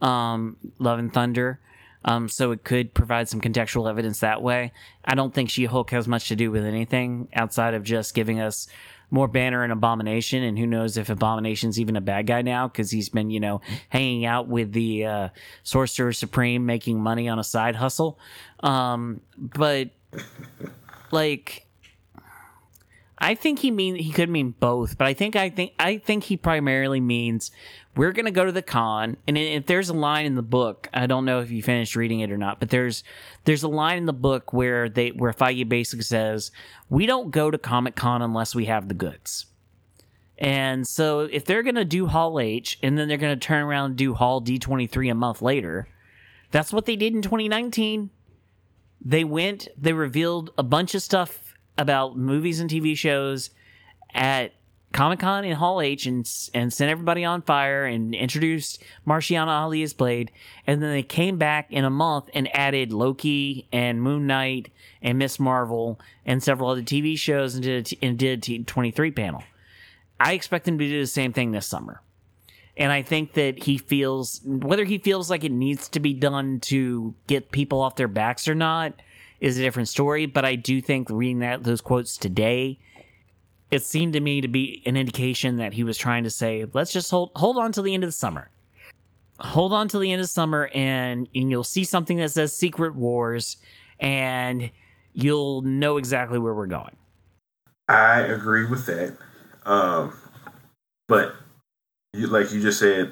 um, 0.02 0.56
Love 0.80 1.00
and 1.00 1.14
Thunder. 1.14 1.60
Um, 2.06 2.28
so 2.28 2.52
it 2.52 2.64
could 2.64 2.94
provide 2.94 3.30
some 3.30 3.42
contextual 3.42 3.90
evidence 3.90 4.20
that 4.20 4.42
way. 4.42 4.72
I 5.06 5.16
don't 5.16 5.34
think 5.34 5.50
She 5.50 5.66
Hulk 5.66 5.92
has 5.92 6.08
much 6.08 6.28
to 6.30 6.36
do 6.36 6.52
with 6.52 6.66
anything 6.66 7.30
outside 7.34 7.74
of 7.74 7.84
just 7.84 8.14
giving 8.14 8.40
us 8.40 8.68
more 9.10 9.28
Banner 9.28 9.64
and 9.64 9.72
Abomination, 9.72 10.44
and 10.44 10.58
who 10.58 10.66
knows 10.66 10.98
if 10.98 11.10
Abomination's 11.10 11.80
even 11.80 11.96
a 11.96 12.02
bad 12.02 12.26
guy 12.26 12.42
now 12.42 12.68
because 12.68 12.90
he's 12.90 13.10
been, 13.10 13.30
you 13.30 13.40
know, 13.40 13.62
hanging 13.90 14.26
out 14.26 14.48
with 14.48 14.72
the 14.74 15.06
uh, 15.06 15.30
Sorcerer 15.64 16.14
Supreme, 16.14 16.66
making 16.66 17.00
money 17.00 17.30
on 17.30 17.38
a 17.38 17.44
side 17.44 17.76
hustle. 17.76 18.18
Um, 18.62 19.22
but 19.38 19.90
like, 21.14 21.68
I 23.18 23.36
think 23.36 23.60
he 23.60 23.72
mean 23.72 23.96
he 23.96 24.12
could 24.12 24.30
mean 24.30 24.54
both, 24.60 24.98
but 24.98 25.08
I 25.08 25.14
think 25.14 25.36
I 25.36 25.50
think 25.50 25.74
I 25.80 25.98
think 25.98 26.26
he 26.26 26.36
primarily 26.36 27.00
means 27.00 27.52
we're 27.96 28.12
going 28.12 28.26
to 28.26 28.32
go 28.32 28.46
to 28.46 28.52
the 28.52 28.62
con 28.62 29.18
and 29.28 29.38
if 29.38 29.66
there's 29.66 29.90
a 29.90 29.94
line 29.94 30.26
in 30.26 30.36
the 30.36 30.42
book 30.42 30.90
i 30.94 31.06
don't 31.06 31.26
know 31.26 31.42
if 31.42 31.52
you 31.52 31.62
finished 31.62 31.96
reading 31.96 32.22
it 32.22 32.32
or 32.32 32.38
not 32.38 32.60
but 32.60 32.70
there's 32.70 33.04
there's 33.46 33.64
a 33.64 33.68
line 33.68 33.98
in 33.98 34.06
the 34.06 34.14
book 34.14 34.54
where 34.54 34.90
they 34.90 35.10
where 35.10 35.34
Feige 35.34 35.68
basically 35.68 36.04
says 36.04 36.52
we 36.90 37.06
don't 37.06 37.32
go 37.32 37.52
to 37.52 37.58
comic 37.58 37.96
con 37.96 38.22
unless 38.22 38.56
we 38.56 38.66
have 38.66 38.88
the 38.88 38.94
goods. 38.94 39.48
And 40.40 40.86
so 40.88 41.22
if 41.22 41.46
they're 41.46 41.64
going 41.64 41.76
to 41.76 41.86
do 41.86 42.08
hall 42.08 42.40
h 42.40 42.80
and 42.82 42.98
then 42.98 43.08
they're 43.08 43.18
going 43.18 43.38
to 43.38 43.48
turn 43.48 43.64
around 43.64 43.92
and 43.92 43.96
do 43.96 44.14
hall 44.14 44.42
d23 44.42 45.12
a 45.12 45.16
month 45.16 45.42
later 45.42 45.88
that's 46.52 46.74
what 46.74 46.86
they 46.86 46.96
did 46.96 47.14
in 47.14 47.22
2019 47.22 48.10
they 49.04 49.24
went 49.24 49.68
they 49.78 49.94
revealed 49.94 50.52
a 50.58 50.64
bunch 50.64 50.96
of 50.96 51.02
stuff 51.02 51.54
about 51.78 52.18
movies 52.18 52.60
and 52.60 52.70
tv 52.70 52.96
shows 52.96 53.50
at 54.14 54.54
Comic 54.94 55.22
Con 55.22 55.44
in 55.44 55.56
Hall 55.56 55.82
H 55.82 56.06
and 56.06 56.30
and 56.54 56.72
sent 56.72 56.92
everybody 56.92 57.26
on 57.26 57.42
fire 57.42 57.84
and 57.84 58.14
introduced 58.14 58.82
Mahershala 59.08 59.48
Ali 59.48 59.82
as 59.82 59.92
Blade, 59.92 60.32
and 60.68 60.84
then 60.84 60.92
they 60.92 61.02
came 61.02 61.38
back 61.40 61.72
in 61.72 61.84
a 61.84 61.90
month 61.90 62.30
and 62.36 62.56
added 62.56 62.94
Loki 62.94 63.68
and 63.74 64.04
Moon 64.04 64.28
Knight 64.28 64.72
and 65.02 65.18
Miss 65.18 65.40
Marvel 65.40 66.00
and 66.28 66.44
several 66.44 66.70
other 66.70 66.84
TV 66.84 67.18
shows 67.18 67.56
and 67.56 67.64
did 67.64 67.92
a, 67.92 68.06
and 68.06 68.20
did 68.20 68.48
a 68.48 68.64
twenty 68.66 68.92
three 68.92 69.10
panel. 69.10 69.44
I 70.20 70.34
expect 70.34 70.66
them 70.66 70.78
to 70.78 70.88
do 70.88 71.00
the 71.00 71.08
same 71.08 71.34
thing 71.34 71.52
this 71.52 71.66
summer, 71.66 72.02
and 72.78 72.92
I 72.92 73.02
think 73.02 73.34
that 73.34 73.64
he 73.64 73.78
feels 73.78 74.42
whether 74.44 74.84
he 74.84 74.98
feels 74.98 75.30
like 75.30 75.44
it 75.44 75.52
needs 75.52 75.90
to 75.90 76.00
be 76.00 76.14
done 76.14 76.60
to 76.62 77.14
get 77.28 77.52
people 77.52 77.82
off 77.82 77.96
their 77.96 78.08
backs 78.08 78.48
or 78.48 78.56
not 78.56 78.94
is 79.40 79.58
a 79.58 79.62
different 79.62 79.90
story. 79.90 80.26
But 80.26 80.46
I 80.46 80.56
do 80.56 80.82
think 80.82 81.10
reading 81.10 81.40
that 81.40 81.64
those 81.64 81.82
quotes 81.82 82.18
today 82.18 82.80
it 83.74 83.84
seemed 83.84 84.14
to 84.14 84.20
me 84.20 84.40
to 84.40 84.48
be 84.48 84.84
an 84.86 84.96
indication 84.96 85.58
that 85.58 85.74
he 85.74 85.84
was 85.84 85.98
trying 85.98 86.26
to 86.26 86.30
say, 86.30 86.64
let's 86.74 86.94
just 86.94 87.10
hold 87.10 87.32
hold 87.36 87.58
on 87.58 87.72
till 87.72 87.82
the 87.82 87.94
end 87.96 88.04
of 88.04 88.08
the 88.08 88.12
summer. 88.12 88.52
Hold 89.40 89.74
on 89.74 89.88
till 89.88 90.00
the 90.00 90.12
end 90.12 90.22
of 90.22 90.30
summer 90.30 90.70
and, 90.76 91.28
and 91.34 91.50
you'll 91.50 91.64
see 91.64 91.84
something 91.84 92.18
that 92.18 92.30
says 92.30 92.56
Secret 92.56 92.94
Wars 92.94 93.58
and 94.00 94.70
you'll 95.14 95.64
know 95.64 95.98
exactly 95.98 96.38
where 96.38 96.54
we're 96.54 96.68
going. 96.68 96.96
I 97.90 98.20
agree 98.20 98.68
with 98.68 98.86
that. 98.86 99.18
Um, 99.66 100.14
but 101.08 101.34
you, 102.14 102.28
like 102.28 102.52
you 102.52 102.62
just 102.62 102.80
said, 102.80 103.12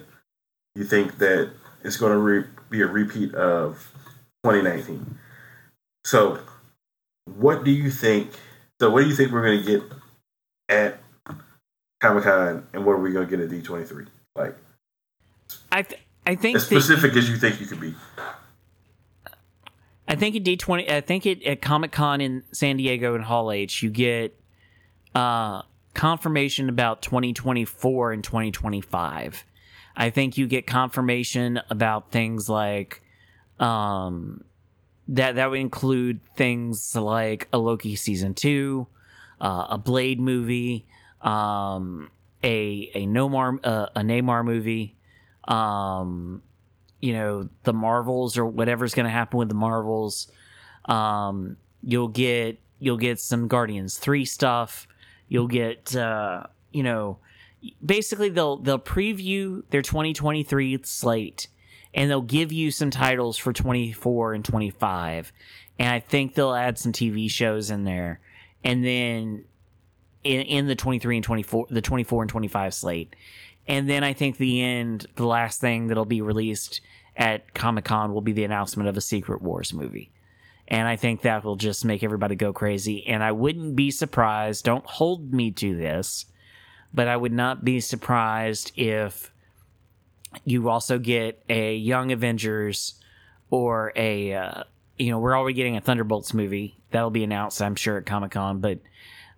you 0.76 0.84
think 0.84 1.18
that 1.18 1.52
it's 1.84 1.98
going 1.98 2.12
to 2.12 2.18
re- 2.18 2.46
be 2.70 2.82
a 2.82 2.88
repeat 2.88 3.34
of 3.34 3.92
2019. 4.44 5.18
So, 6.06 6.40
what 7.26 7.64
do 7.64 7.72
you 7.72 7.92
think? 7.92 8.32
So, 8.80 8.90
what 8.90 9.02
do 9.02 9.10
you 9.10 9.16
think 9.16 9.32
we're 9.32 9.46
going 9.46 9.64
to 9.64 9.66
get 9.66 9.84
at 10.70 11.00
Comic 12.02 12.24
Con, 12.24 12.68
and 12.74 12.84
what 12.84 12.94
are 12.94 12.98
we 13.02 13.12
gonna 13.12 13.28
get 13.28 13.40
at 13.40 13.50
D 13.50 13.62
twenty 13.62 13.86
three? 13.86 14.06
Like, 14.36 14.56
I 15.72 15.84
th- 15.84 16.02
I 16.26 16.36
think 16.36 16.56
as 16.56 16.66
specific 16.66 17.16
as 17.16 17.30
you 17.30 17.38
think 17.38 17.60
you 17.60 17.68
could 17.68 17.80
be. 17.80 17.94
I 20.08 20.16
think 20.16 20.36
at 20.36 20.44
D 20.44 20.58
twenty, 20.58 20.92
I 20.92 21.02
think 21.02 21.28
it, 21.28 21.44
at 21.44 21.62
Comic 21.62 21.92
Con 21.92 22.20
in 22.20 22.44
San 22.52 22.78
Diego 22.78 23.14
and 23.14 23.24
Hall 23.24 23.52
H, 23.52 23.84
you 23.84 23.92
get 23.92 24.36
uh, 25.14 25.62
confirmation 25.94 26.70
about 26.70 27.02
twenty 27.02 27.34
twenty 27.34 27.66
four 27.66 28.12
and 28.12 28.24
twenty 28.24 28.52
twenty 28.52 28.82
five. 28.82 29.46
I 29.96 30.10
think 30.10 30.38
you 30.38 30.48
get 30.48 30.68
confirmation 30.68 31.60
about 31.70 32.12
things 32.12 32.48
like 32.48 33.02
um, 33.60 34.44
that 35.10 35.36
that 35.36 35.50
would 35.50 35.60
include 35.60 36.22
things 36.36 36.96
like 36.96 37.48
a 37.52 37.58
Loki 37.58 37.96
season 37.96 38.34
two, 38.34 38.88
uh, 39.40 39.68
a 39.72 39.78
Blade 39.78 40.20
movie, 40.20 40.86
um, 41.22 42.10
a 42.44 42.90
a 42.96 43.06
Nomar 43.06 43.60
uh, 43.64 43.88
a 43.96 44.02
Namor 44.02 44.46
movie, 44.46 44.96
um, 45.48 46.42
you 47.00 47.14
know 47.14 47.50
the 47.64 47.74
Marvels 47.74 48.38
or 48.38 48.46
whatever's 48.46 48.94
going 48.94 49.06
to 49.06 49.12
happen 49.12 49.40
with 49.40 49.50
the 49.50 49.56
Marvels. 49.56 50.32
Um, 50.86 51.58
you'll 51.84 52.08
get 52.08 52.60
you'll 52.80 52.98
get 52.98 53.20
some 53.20 53.48
Guardians 53.48 53.98
three 53.98 54.26
stuff. 54.26 54.88
You'll 55.32 55.48
get 55.48 55.96
uh, 55.96 56.44
you 56.74 56.84
know 56.84 57.20
basically 57.84 58.28
they'll 58.28 58.58
they'll 58.58 58.80
preview 58.80 59.64
their 59.70 59.82
2023 59.82 60.80
slate 60.84 61.48
and 61.94 62.10
they'll 62.10 62.22
give 62.22 62.52
you 62.52 62.70
some 62.70 62.90
titles 62.90 63.38
for 63.38 63.54
24 63.54 64.34
and 64.34 64.44
25 64.44 65.32
and 65.82 65.90
I 65.90 66.00
think 66.00 66.36
they'll 66.36 66.54
add 66.54 66.78
some 66.78 66.92
TV 66.92 67.28
shows 67.28 67.72
in 67.72 67.86
there, 67.86 68.20
and 68.64 68.86
then 68.86 69.46
in 70.24 70.42
in 70.42 70.68
the 70.68 70.76
23 70.76 71.18
and 71.18 71.24
24 71.24 71.68
the 71.72 71.82
24 71.82 72.24
and 72.24 72.30
25 72.30 72.74
slate. 72.76 73.16
And 73.68 73.90
then 73.90 74.04
I 74.04 74.14
think 74.14 74.38
the 74.38 74.62
end 74.62 75.08
the 75.16 75.26
last 75.26 75.60
thing 75.60 75.88
that'll 75.88 76.06
be 76.06 76.22
released 76.22 76.82
at 77.18 77.56
Comic-Con 77.56 78.14
will 78.14 78.22
be 78.22 78.32
the 78.32 78.44
announcement 78.44 78.90
of 78.90 78.98
a 78.98 79.02
Secret 79.02 79.42
Wars 79.42 79.74
movie. 79.74 80.12
And 80.72 80.88
I 80.88 80.96
think 80.96 81.22
that 81.22 81.44
will 81.44 81.58
just 81.58 81.84
make 81.84 82.02
everybody 82.02 82.36
go 82.36 82.54
crazy 82.54 83.06
and 83.06 83.22
I 83.22 83.34
wouldn't 83.34 83.76
be 83.76 83.92
surprised, 83.92 84.64
don't 84.64 84.86
hold 84.86 85.34
me 85.34 85.52
to 85.52 85.76
this, 85.76 86.26
but 86.94 87.10
I 87.10 87.18
would 87.18 87.34
not 87.34 87.66
be 87.66 87.82
surprised 87.82 88.72
if 88.78 89.34
you 90.46 90.70
also 90.70 90.98
get 90.98 91.44
a 91.50 91.76
Young 91.76 92.14
Avengers 92.14 92.94
or 93.50 93.92
a 93.98 94.34
uh, 94.34 94.64
you 94.98 95.12
know, 95.12 95.20
we're 95.20 95.38
already 95.38 95.56
getting 95.56 95.76
a 95.76 95.82
Thunderbolts 95.82 96.34
movie. 96.34 96.78
That'll 96.92 97.10
be 97.10 97.26
announced, 97.26 97.62
I'm 97.62 97.76
sure, 97.76 97.98
at 97.98 98.06
Comic 98.06 98.32
Con. 98.32 98.60
But 98.60 98.80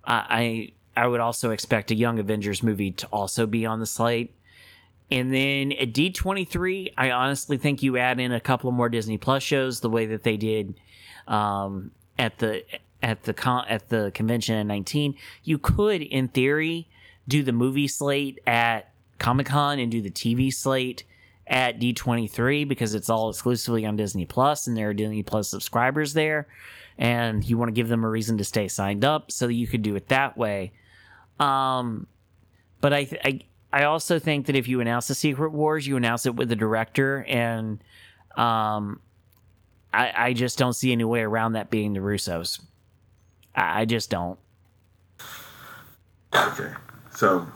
I 0.05 0.73
I 0.95 1.07
would 1.07 1.19
also 1.19 1.49
expect 1.49 1.89
a 1.89 1.95
Young 1.95 2.19
Avengers 2.19 2.61
movie 2.61 2.91
to 2.91 3.07
also 3.07 3.47
be 3.47 3.65
on 3.65 3.79
the 3.79 3.87
slate. 3.87 4.35
And 5.09 5.33
then 5.33 5.71
at 5.71 5.93
D23, 5.93 6.93
I 6.95 7.09
honestly 7.09 7.57
think 7.57 7.81
you 7.81 7.97
add 7.97 8.19
in 8.19 8.31
a 8.31 8.39
couple 8.39 8.71
more 8.71 8.89
Disney 8.89 9.17
Plus 9.17 9.41
shows 9.41 9.79
the 9.79 9.89
way 9.89 10.05
that 10.07 10.21
they 10.21 10.37
did 10.37 10.75
um, 11.27 11.91
at 12.17 12.37
the 12.39 12.63
at 13.01 13.23
the 13.23 13.33
con- 13.33 13.65
at 13.67 13.89
the 13.89 14.11
convention 14.13 14.55
in 14.55 14.67
19. 14.67 15.15
You 15.43 15.57
could, 15.57 16.01
in 16.01 16.29
theory, 16.29 16.87
do 17.27 17.43
the 17.43 17.51
movie 17.51 17.87
slate 17.87 18.39
at 18.47 18.91
Comic 19.19 19.47
Con 19.47 19.79
and 19.79 19.91
do 19.91 20.01
the 20.01 20.11
TV 20.11 20.53
slate 20.53 21.03
at 21.45 21.79
D23 21.79 22.67
because 22.67 22.95
it's 22.95 23.09
all 23.09 23.29
exclusively 23.29 23.85
on 23.85 23.97
Disney 23.97 24.25
Plus 24.25 24.67
and 24.67 24.77
there 24.77 24.89
are 24.89 24.93
Disney 24.93 25.23
Plus 25.23 25.49
subscribers 25.49 26.13
there 26.13 26.47
and 26.97 27.43
you 27.43 27.57
want 27.57 27.69
to 27.69 27.73
give 27.73 27.89
them 27.89 28.03
a 28.03 28.09
reason 28.09 28.37
to 28.37 28.43
stay 28.43 28.67
signed 28.67 29.03
up 29.03 29.31
so 29.31 29.47
you 29.47 29.67
could 29.67 29.81
do 29.81 29.95
it 29.95 30.07
that 30.09 30.37
way. 30.37 30.71
Um, 31.39 32.07
but 32.81 32.93
I, 32.93 33.07
I, 33.23 33.39
I 33.71 33.83
also 33.85 34.19
think 34.19 34.45
that 34.45 34.55
if 34.55 34.67
you 34.67 34.79
announce 34.79 35.07
the 35.07 35.15
Secret 35.15 35.51
Wars, 35.51 35.87
you 35.87 35.97
announce 35.97 36.25
it 36.25 36.35
with 36.35 36.49
the 36.49 36.55
director, 36.55 37.25
and 37.27 37.83
um, 38.37 38.99
I, 39.93 40.13
I 40.15 40.33
just 40.33 40.57
don't 40.57 40.73
see 40.73 40.91
any 40.91 41.03
way 41.03 41.21
around 41.21 41.53
that 41.53 41.69
being 41.69 41.93
the 41.93 41.99
Russos. 41.99 42.59
I, 43.55 43.81
I 43.81 43.85
just 43.85 44.09
don't. 44.09 44.39
Okay, 46.35 46.71
so 47.15 47.47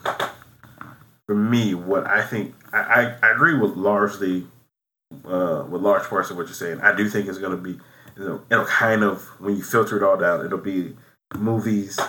for 1.26 1.36
me, 1.36 1.74
what 1.74 2.06
I 2.06 2.24
think 2.24 2.54
I, 2.72 2.78
I, 2.78 3.28
I 3.28 3.32
agree 3.32 3.58
with 3.58 3.76
largely 3.76 4.46
uh, 5.26 5.66
with 5.70 5.82
large 5.82 6.04
parts 6.04 6.30
of 6.30 6.38
what 6.38 6.46
you're 6.46 6.54
saying. 6.54 6.80
I 6.82 6.96
do 6.96 7.10
think 7.10 7.28
it's 7.28 7.40
going 7.40 7.58
to 7.58 7.62
be 7.62 7.80
you 8.18 8.24
know, 8.24 8.42
it'll 8.50 8.66
kind 8.66 9.04
of 9.04 9.24
when 9.40 9.56
you 9.56 9.64
filter 9.64 9.98
it 9.98 10.04
all 10.04 10.18
down, 10.18 10.46
it'll 10.46 10.58
be 10.58 10.96
movies, 11.36 12.00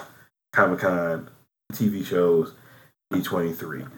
Comic 0.52 0.80
Con, 0.80 1.28
TV 1.72 2.04
shows, 2.04 2.54
D23. 3.12 3.88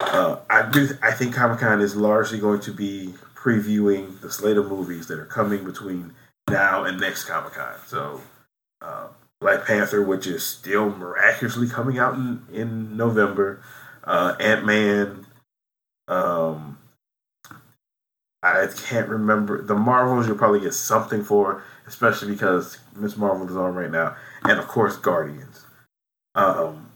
Uh, 0.00 0.38
I 0.50 0.70
do. 0.70 0.88
I 1.02 1.12
think 1.12 1.34
Comic 1.34 1.60
Con 1.60 1.80
is 1.80 1.96
largely 1.96 2.38
going 2.38 2.60
to 2.60 2.72
be 2.72 3.14
previewing 3.44 4.20
the 4.20 4.30
slate 4.30 4.56
of 4.56 4.68
movies 4.68 5.06
that 5.08 5.18
are 5.18 5.26
coming 5.26 5.64
between 5.64 6.14
now 6.48 6.84
and 6.84 6.98
next 6.98 7.24
Comic 7.24 7.52
Con. 7.52 7.74
So, 7.86 8.20
uh, 8.80 9.08
Black 9.40 9.66
Panther, 9.66 10.02
which 10.02 10.26
is 10.26 10.44
still 10.44 10.90
miraculously 10.90 11.68
coming 11.68 11.98
out 11.98 12.14
in, 12.14 12.42
in 12.52 12.96
November, 12.96 13.62
uh, 14.04 14.36
Ant 14.40 14.64
Man, 14.64 15.26
um, 16.08 16.78
I 18.42 18.68
can't 18.86 19.08
remember 19.08 19.62
the 19.62 19.74
Marvels. 19.74 20.26
You'll 20.26 20.36
probably 20.36 20.60
get 20.60 20.74
something 20.74 21.24
for, 21.24 21.62
especially 21.86 22.32
because 22.32 22.78
Miss 22.94 23.16
Marvel 23.16 23.48
is 23.48 23.56
on 23.56 23.74
right 23.74 23.90
now, 23.90 24.16
and 24.42 24.58
of 24.58 24.68
course 24.68 24.96
Guardians. 24.96 25.64
Um, 26.34 26.90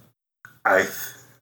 I 0.65 0.87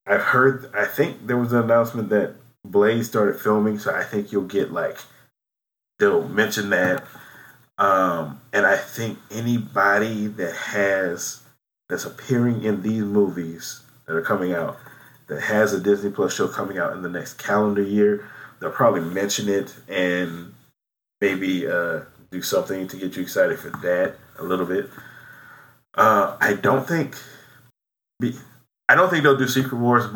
I've 0.07 0.23
heard. 0.23 0.71
I 0.75 0.85
think 0.85 1.27
there 1.27 1.37
was 1.37 1.53
an 1.53 1.65
announcement 1.65 2.09
that 2.11 2.35
Blade 2.71 3.05
started 3.05 3.41
filming, 3.41 3.79
so 3.79 3.95
I 3.95 4.05
think 4.05 4.33
you'll 4.33 4.45
get 4.45 4.73
like 4.73 4.99
they'll 5.99 6.29
mention 6.29 6.71
that. 6.71 7.05
Um, 7.79 8.41
and 8.53 8.65
I 8.65 8.77
think 8.77 9.19
anybody 9.31 10.27
that 10.29 10.55
has 10.55 11.43
that's 11.89 12.05
appearing 12.05 12.65
in 12.65 12.83
these 12.83 13.03
movies 13.03 13.83
that 14.07 14.17
are 14.17 14.23
coming 14.23 14.53
out 14.53 14.79
that 15.29 15.43
has 15.43 15.73
a 15.73 15.81
Disney 15.81 16.11
Plus 16.11 16.35
show 16.35 16.49
coming 16.49 16.79
out 16.79 16.93
in 16.93 17.03
the 17.03 17.09
next 17.09 17.35
calendar 17.35 17.83
year 17.83 18.29
they'll 18.61 18.71
probably 18.71 19.01
mention 19.01 19.49
it 19.49 19.75
and 19.89 20.55
maybe 21.21 21.67
uh, 21.67 22.01
do 22.31 22.43
something 22.43 22.89
to 22.89 22.97
get 22.97 23.17
you 23.17 23.23
excited 23.23 23.59
for 23.59 23.71
that 23.71 24.17
a 24.39 24.45
little 24.45 24.67
bit. 24.67 24.89
Uh, 25.95 26.37
I 26.41 26.55
don't 26.55 26.87
think, 26.87 27.17
be, 28.21 28.35
I 28.89 28.95
don't 28.95 29.11
think 29.11 29.23
they'll 29.23 29.37
do 29.37 29.49
Secret 29.49 29.79
Wars 29.79 30.07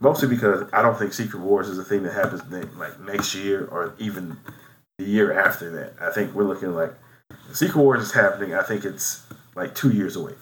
mostly 0.00 0.28
because 0.28 0.68
I 0.72 0.82
don't 0.82 0.98
think 0.98 1.12
Secret 1.12 1.40
Wars 1.40 1.68
is 1.68 1.78
a 1.78 1.84
thing 1.84 2.02
that 2.04 2.12
happens 2.12 2.42
like 2.76 3.00
next 3.00 3.34
year 3.34 3.66
or 3.66 3.94
even 3.98 4.36
the 4.98 5.04
year 5.04 5.38
after 5.38 5.70
that. 5.70 5.94
I 6.00 6.12
think 6.12 6.34
we're 6.34 6.44
looking 6.44 6.74
like 6.74 6.92
Secret 7.52 7.80
Wars 7.80 8.02
is 8.02 8.12
happening. 8.12 8.54
I 8.54 8.62
think 8.62 8.84
it's 8.84 9.22
like 9.54 9.74
two 9.74 9.90
years 9.90 10.16
away. 10.16 10.34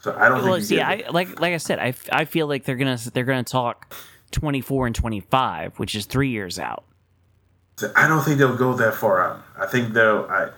So 0.00 0.16
I 0.16 0.28
don't. 0.28 0.44
Well, 0.44 0.60
see, 0.60 0.80
I 0.80 1.04
like 1.10 1.40
like 1.40 1.52
I 1.52 1.56
said, 1.56 1.78
I, 1.78 1.94
I 2.12 2.24
feel 2.24 2.46
like 2.46 2.64
they're 2.64 2.76
gonna 2.76 2.98
they're 3.12 3.24
gonna 3.24 3.42
talk 3.42 3.94
24 4.30 4.86
and 4.86 4.94
25, 4.94 5.78
which 5.78 5.94
is 5.94 6.06
three 6.06 6.30
years 6.30 6.58
out. 6.58 6.84
I 7.94 8.08
don't 8.08 8.22
think 8.22 8.38
they'll 8.38 8.56
go 8.56 8.74
that 8.74 8.94
far 8.94 9.20
out. 9.20 9.42
I 9.58 9.66
think 9.66 9.92
they'll 9.92 10.26
I 10.30 10.50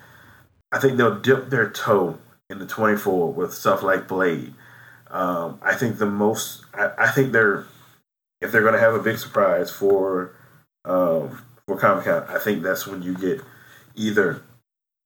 I 0.70 0.78
think 0.78 0.96
they'll 0.96 1.18
dip 1.18 1.50
their 1.50 1.70
toe 1.70 2.18
in 2.50 2.58
the 2.58 2.66
24 2.66 3.32
with 3.32 3.52
stuff 3.52 3.82
like 3.82 4.08
Blade. 4.08 4.54
Um, 5.10 5.58
I 5.62 5.74
think 5.74 5.98
the 5.98 6.06
most 6.06 6.64
I, 6.74 6.90
I, 6.98 7.10
think 7.10 7.32
they're 7.32 7.64
if 8.40 8.52
they're 8.52 8.62
going 8.62 8.74
to 8.74 8.80
have 8.80 8.94
a 8.94 9.02
big 9.02 9.18
surprise 9.18 9.70
for 9.70 10.34
um, 10.84 11.42
for 11.66 11.76
Comic 11.76 12.04
Con, 12.04 12.24
I 12.28 12.38
think 12.38 12.62
that's 12.62 12.86
when 12.86 13.02
you 13.02 13.14
get 13.14 13.40
either 13.94 14.42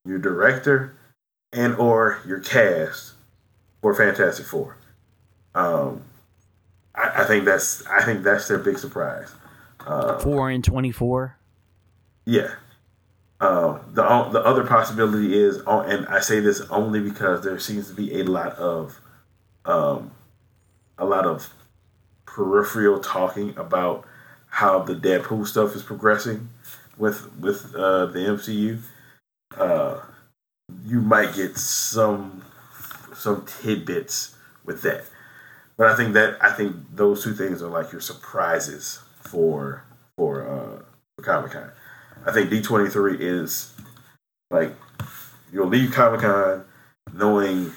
your 0.04 0.18
director 0.18 0.94
and 1.52 1.74
or 1.76 2.20
your 2.26 2.40
cast 2.40 3.12
for 3.80 3.94
Fantastic 3.94 4.46
Four. 4.46 4.76
Um, 5.54 6.02
I, 6.94 7.22
I, 7.22 7.24
think 7.24 7.44
that's 7.44 7.86
I 7.86 8.04
think 8.04 8.22
that's 8.22 8.48
their 8.48 8.58
big 8.58 8.78
surprise. 8.78 9.32
Uh, 9.86 10.18
Four 10.18 10.50
and 10.50 10.62
twenty 10.62 10.92
four. 10.92 11.36
Yeah. 12.24 12.54
Uh, 13.40 13.80
the 13.92 14.02
the 14.30 14.40
other 14.44 14.64
possibility 14.64 15.34
is, 15.36 15.60
uh, 15.66 15.80
and 15.80 16.06
I 16.06 16.20
say 16.20 16.38
this 16.38 16.60
only 16.70 17.00
because 17.00 17.42
there 17.42 17.58
seems 17.58 17.88
to 17.88 17.94
be 17.94 18.20
a 18.20 18.22
lot 18.22 18.52
of, 18.52 19.00
um, 19.64 20.12
a 20.96 21.04
lot 21.04 21.26
of 21.26 21.52
peripheral 22.34 22.98
talking 22.98 23.56
about 23.56 24.04
how 24.48 24.78
the 24.80 24.94
Deadpool 24.94 25.46
stuff 25.46 25.74
is 25.76 25.82
progressing 25.82 26.48
with 26.96 27.32
with 27.38 27.74
uh, 27.74 28.06
the 28.06 28.20
MCU. 28.20 28.80
Uh, 29.56 30.00
you 30.84 31.00
might 31.00 31.34
get 31.34 31.56
some 31.56 32.42
some 33.14 33.44
tidbits 33.46 34.34
with 34.64 34.82
that. 34.82 35.04
But 35.76 35.88
I 35.88 35.96
think 35.96 36.14
that 36.14 36.36
I 36.40 36.52
think 36.52 36.76
those 36.94 37.22
two 37.22 37.34
things 37.34 37.62
are 37.62 37.68
like 37.68 37.92
your 37.92 38.00
surprises 38.00 39.00
for 39.20 39.84
for 40.16 40.46
uh 40.46 40.82
for 41.16 41.24
Comic 41.24 41.52
Con. 41.52 41.70
I 42.26 42.32
think 42.32 42.50
D 42.50 42.62
twenty 42.62 42.88
three 42.88 43.16
is 43.18 43.72
like 44.50 44.72
you'll 45.52 45.68
leave 45.68 45.92
Comic 45.92 46.20
Con 46.20 46.64
knowing 47.12 47.72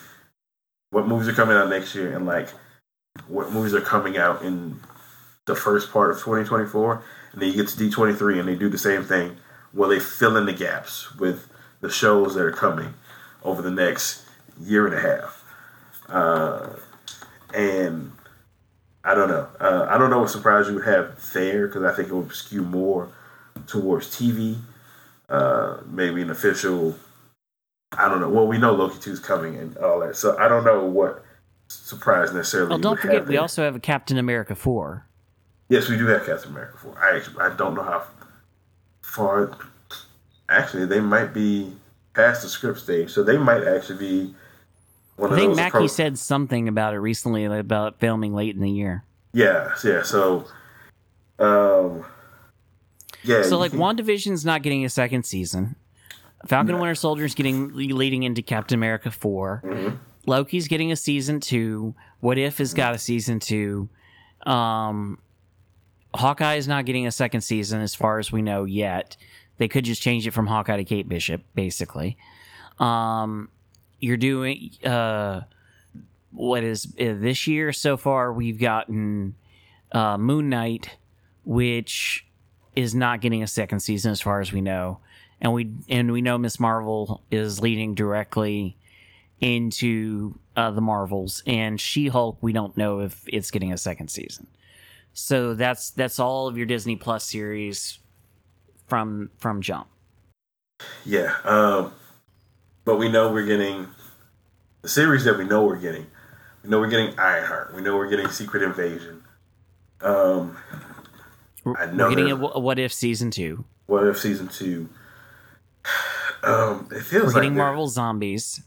what 0.91 1.07
movies 1.07 1.27
are 1.27 1.33
coming 1.33 1.57
out 1.57 1.69
next 1.69 1.95
year 1.95 2.15
and 2.15 2.25
like 2.25 2.49
what 3.28 3.51
movies 3.51 3.74
are 3.74 3.82
coming 3.82 4.18
out 4.18 4.41
in 4.41 4.80
the 5.45 5.55
first 5.55 5.91
part 5.91 6.11
of 6.11 6.18
2024 6.18 7.03
and 7.34 7.41
then 7.41 7.49
you 7.49 7.55
get 7.55 7.68
to 7.68 7.78
D23 7.78 8.39
and 8.39 8.47
they 8.47 8.55
do 8.55 8.70
the 8.70 8.78
same 8.78 9.03
thing 9.03 9.38
where 9.72 9.89
they 9.89 9.99
fill 9.99 10.38
in 10.38 10.45
the 10.45 10.53
gaps 10.53 11.13
with 11.16 11.47
the 11.82 11.89
shows 11.89 12.36
that 12.36 12.45
are 12.45 12.51
coming 12.51 12.93
over 13.43 13.61
the 13.61 13.72
next 13.72 14.24
year 14.59 14.88
and 14.88 14.95
a 14.95 15.01
half. 15.01 15.43
Uh, 16.07 16.70
and 17.53 18.11
I 19.03 19.13
don't 19.13 19.28
know. 19.28 19.47
Uh, 19.59 19.88
I 19.89 19.97
don't 19.97 20.09
know 20.09 20.20
what 20.20 20.30
surprise 20.30 20.68
you 20.68 20.76
would 20.76 20.86
have 20.86 21.22
there 21.34 21.68
because 21.68 21.84
I 21.84 21.93
think 21.93 22.09
it 22.09 22.13
would 22.13 22.32
skew 22.32 22.61
more 22.61 23.09
towards 23.68 24.07
TV. 24.07 24.57
Uh, 25.28 25.78
maybe 25.86 26.22
an 26.22 26.30
official. 26.30 26.95
I 27.91 28.07
don't 28.07 28.22
know. 28.22 28.30
Well, 28.30 28.47
we 28.47 28.57
know 28.57 28.74
Loki 28.74 28.99
two 28.99 29.11
is 29.11 29.20
coming 29.20 29.55
and 29.57 29.78
all 29.78 29.99
that, 29.99 30.16
so 30.16 30.38
I 30.38 30.47
don't 30.47 30.63
know 30.63 30.86
what 30.86 31.24
surprise 31.76 32.34
necessarily. 32.34 32.69
Well, 32.69 32.80
don't 32.80 32.99
forget 32.99 33.28
we 33.28 33.38
also 33.38 33.63
have 33.63 33.76
a 33.76 33.80
Captain 33.80 34.17
America 34.17 34.55
four. 34.55 35.05
Yes, 35.69 35.89
we 35.89 35.97
do 35.97 36.05
have 36.07 36.26
Captain 36.26 36.51
America 36.51 36.78
four. 36.78 36.97
I 36.97 37.21
I 37.43 37.55
don't 37.55 37.76
know 37.76 37.84
how 37.84 38.03
far. 39.01 39.57
Actually, 40.47 40.86
they 40.86 40.99
might 40.99 41.34
be 41.34 41.73
past 42.13 42.43
the 42.43 42.49
script 42.49 42.80
stage, 42.80 43.11
so 43.11 43.23
they 43.23 43.38
might 43.38 43.63
actually 43.63 43.97
be 43.97 44.36
one 45.17 45.34
I 45.34 45.36
think 45.36 45.55
Mackie 45.55 45.71
pro- 45.71 45.88
said 45.88 46.19
something 46.19 46.67
about 46.67 46.93
it 46.93 46.99
recently 46.99 47.45
about 47.45 47.99
filming 47.99 48.34
late 48.34 48.55
in 48.55 48.61
the 48.61 48.69
year. 48.69 49.03
Yeah, 49.34 49.73
yeah. 49.84 50.03
So, 50.03 50.45
um, 51.39 52.05
yeah. 53.23 53.43
So 53.43 53.57
like, 53.57 53.71
can... 53.71 53.80
WandaVision's 53.80 54.45
not 54.45 54.61
getting 54.61 54.86
a 54.86 54.89
second 54.89 55.26
season. 55.26 55.76
Falcon 56.47 56.71
and 56.71 56.80
Winter 56.80 56.95
Soldier 56.95 57.26
is 57.26 57.34
getting 57.34 57.73
leading 57.73 58.23
into 58.23 58.41
Captain 58.41 58.78
America 58.78 59.09
4 59.09 59.63
Mhm. 59.65 59.97
Loki's 60.26 60.67
getting 60.67 60.91
a 60.91 60.95
season 60.95 61.39
two. 61.39 61.95
What 62.19 62.38
if 62.38 62.57
has 62.57 62.73
got 62.73 62.95
a 62.95 62.97
season 62.97 63.39
two? 63.39 63.89
Um, 64.45 65.19
Hawkeye 66.13 66.55
is 66.55 66.67
not 66.67 66.86
getting 66.86 67.07
a 67.07 67.11
second 67.11 67.41
season 67.41 67.82
as 67.82 67.93
far 67.93 68.19
as 68.19 68.32
we 68.32 68.41
know 68.41 68.63
yet. 68.63 69.17
They 69.57 69.67
could 69.67 69.86
just 69.86 70.01
change 70.01 70.28
it 70.28 70.32
from 70.32 70.47
Hawkeye 70.47 70.78
to 70.78 70.84
Kate 70.84 71.07
Bishop, 71.07 71.43
basically. 71.53 72.17
Um, 72.80 73.49
you're 73.99 74.17
doing 74.17 74.71
uh, 74.84 75.41
what 76.32 76.63
is 76.63 76.86
uh, 76.99 77.15
this 77.17 77.47
year 77.47 77.71
so 77.71 77.97
far? 77.97 78.34
We've 78.34 78.59
gotten 78.59 79.36
uh, 79.91 80.17
Moon 80.17 80.49
Knight, 80.49 80.97
which 81.45 82.26
is 82.76 82.93
not 82.93 83.21
getting 83.21 83.43
a 83.43 83.47
second 83.47 83.80
season 83.80 84.11
as 84.11 84.19
far 84.19 84.41
as 84.41 84.51
we 84.51 84.61
know, 84.61 84.99
and 85.39 85.53
we 85.53 85.71
and 85.88 86.11
we 86.11 86.21
know 86.21 86.38
Miss 86.38 86.59
Marvel 86.59 87.23
is 87.32 87.61
leading 87.61 87.95
directly 87.95 88.78
into 89.45 90.39
uh, 90.55 90.71
the 90.71 90.81
Marvels, 90.81 91.43
and 91.45 91.79
She 91.79 92.07
Hulk. 92.07 92.37
We 92.41 92.51
don't 92.51 92.75
know 92.75 92.99
if 93.01 93.23
it's 93.27 93.51
getting 93.51 93.71
a 93.71 93.77
second 93.77 94.09
season. 94.09 94.47
So 95.13 95.53
that's 95.53 95.91
that's 95.91 96.19
all 96.19 96.47
of 96.47 96.57
your 96.57 96.65
Disney 96.65 96.95
Plus 96.95 97.23
series 97.23 97.99
from 98.87 99.29
from 99.37 99.61
Jump. 99.61 99.87
Yeah. 101.05 101.35
Um, 101.43 101.93
but 102.85 102.97
we 102.97 103.07
know 103.09 103.31
we're 103.31 103.45
getting 103.45 103.87
the 104.81 104.89
series 104.89 105.23
that 105.25 105.37
we 105.37 105.45
know 105.45 105.63
we're 105.63 105.77
getting. 105.77 106.07
We 106.63 106.69
know 106.71 106.79
we're 106.79 106.89
getting 106.89 107.17
Ironheart. 107.19 107.75
We 107.75 107.81
know 107.81 107.95
we're 107.95 108.09
getting 108.09 108.27
Secret 108.29 108.63
Invasion. 108.63 109.23
Um, 110.01 110.57
I 111.77 111.85
know 111.85 112.09
We're 112.09 112.15
getting 112.15 112.31
a, 112.31 112.35
What 112.35 112.79
If 112.79 112.91
season 112.93 113.31
two. 113.31 113.63
what 113.85 114.05
if 114.05 114.19
season 114.19 114.47
two? 114.47 114.89
Um, 116.43 116.89
it 116.91 117.01
feels 117.01 117.23
We're 117.23 117.27
like 117.29 117.35
getting 117.37 117.55
Marvel 117.55 117.87
Zombies. 117.87 118.61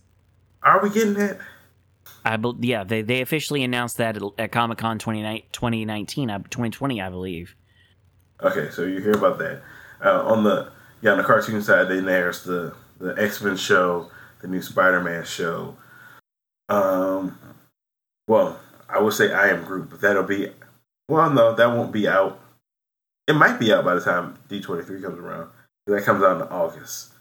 Are 0.63 0.83
we 0.83 0.91
getting 0.91 1.15
that? 1.15 1.39
I 2.25 2.37
bel 2.37 2.57
yeah, 2.61 2.85
they 2.85 3.03
they 3.03 3.21
officially 3.21 3.63
announced 3.63 3.97
that 3.99 4.19
at, 4.39 4.53
Comic 4.53 4.79
Con 4.79 4.99
2019, 4.99 6.31
uh, 6.31 6.39
2020, 6.39 7.01
I 7.01 7.09
believe. 7.09 7.55
Okay, 8.43 8.71
so 8.71 8.85
you 8.85 9.01
hear 9.01 9.13
about 9.13 9.39
that. 9.39 9.63
Uh, 10.05 10.23
on 10.25 10.45
the 10.45 10.71
yeah, 11.01 11.13
on 11.13 11.19
the 11.19 11.25
cartoon 11.25 11.63
side, 11.63 11.89
they 11.89 11.99
announced 11.99 12.45
the 12.45 12.75
the 12.99 13.15
X 13.17 13.41
Men 13.41 13.57
show, 13.57 14.11
the 14.41 14.49
new 14.49 14.63
Spider 14.63 15.01
Man 15.01 15.25
show. 15.25 15.77
Um, 16.69 17.39
well, 18.27 18.61
I 18.89 19.01
would 19.01 19.15
say 19.15 19.33
I 19.33 19.49
am 19.49 19.65
Groot, 19.65 19.91
but 19.91 20.01
that'll 20.01 20.23
be 20.25 20.51
well, 21.09 21.31
no, 21.31 21.55
that 21.55 21.67
won't 21.67 21.93
be 21.93 22.07
out. 22.07 22.41
It 23.27 23.35
might 23.35 23.59
be 23.59 23.73
out 23.73 23.85
by 23.85 23.95
the 23.95 24.01
time 24.01 24.39
D 24.49 24.61
twenty 24.61 24.85
three 24.85 25.01
comes 25.01 25.19
around. 25.19 25.51
That 25.87 26.05
comes 26.05 26.23
out 26.23 26.43
in 26.43 26.49
August. 26.49 27.13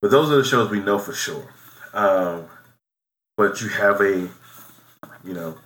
But 0.00 0.10
those 0.10 0.30
are 0.30 0.36
the 0.36 0.44
shows 0.44 0.70
we 0.70 0.80
know 0.80 0.98
for 0.98 1.12
sure. 1.12 1.52
Um, 1.92 2.46
but 3.36 3.60
you 3.60 3.68
have 3.68 4.00
a, 4.00 4.28
you 5.24 5.34
know, 5.34 5.56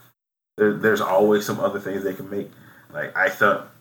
there, 0.56 0.72
there's 0.74 1.00
always 1.00 1.44
some 1.44 1.60
other 1.60 1.80
things 1.80 2.04
they 2.04 2.14
can 2.14 2.30
make. 2.30 2.50
Like 2.92 3.16
I 3.16 3.28
thought 3.28 3.74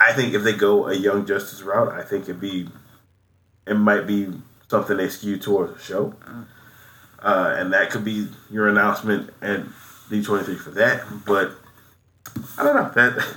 I 0.00 0.12
think 0.12 0.34
if 0.34 0.42
they 0.42 0.52
go 0.52 0.86
a 0.86 0.94
Young 0.94 1.26
Justice 1.26 1.62
route, 1.62 1.92
I 1.92 2.02
think 2.02 2.24
it'd 2.24 2.40
be, 2.40 2.68
it 3.66 3.74
might 3.74 4.06
be 4.06 4.28
something 4.68 4.96
they 4.96 5.08
skew 5.08 5.38
towards 5.38 5.74
the 5.74 5.80
show, 5.80 6.14
uh, 7.18 7.56
and 7.58 7.72
that 7.72 7.90
could 7.90 8.04
be 8.04 8.28
your 8.50 8.68
announcement 8.68 9.30
at 9.42 9.64
D 10.08 10.22
twenty 10.22 10.44
three 10.44 10.56
for 10.56 10.70
that. 10.70 11.02
But 11.26 11.52
I 12.56 12.62
don't 12.62 12.76
know 12.76 12.90
that. 12.94 13.36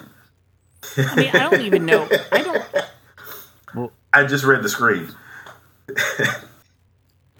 I 0.97 1.15
mean, 1.15 1.29
I 1.33 1.49
don't 1.49 1.61
even 1.65 1.85
know. 1.85 2.07
I 2.31 2.43
don't. 2.43 2.65
Well, 3.73 3.91
I 4.13 4.25
just 4.25 4.43
read 4.43 4.61
the 4.61 4.69
screen. 4.69 5.09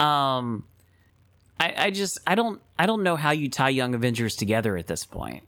um, 0.00 0.64
I 1.62 1.74
I 1.86 1.90
just 1.90 2.18
I 2.26 2.34
don't 2.34 2.60
I 2.78 2.86
don't 2.86 3.02
know 3.02 3.16
how 3.16 3.30
you 3.30 3.48
tie 3.48 3.68
Young 3.68 3.94
Avengers 3.94 4.36
together 4.36 4.76
at 4.76 4.86
this 4.86 5.04
point. 5.04 5.44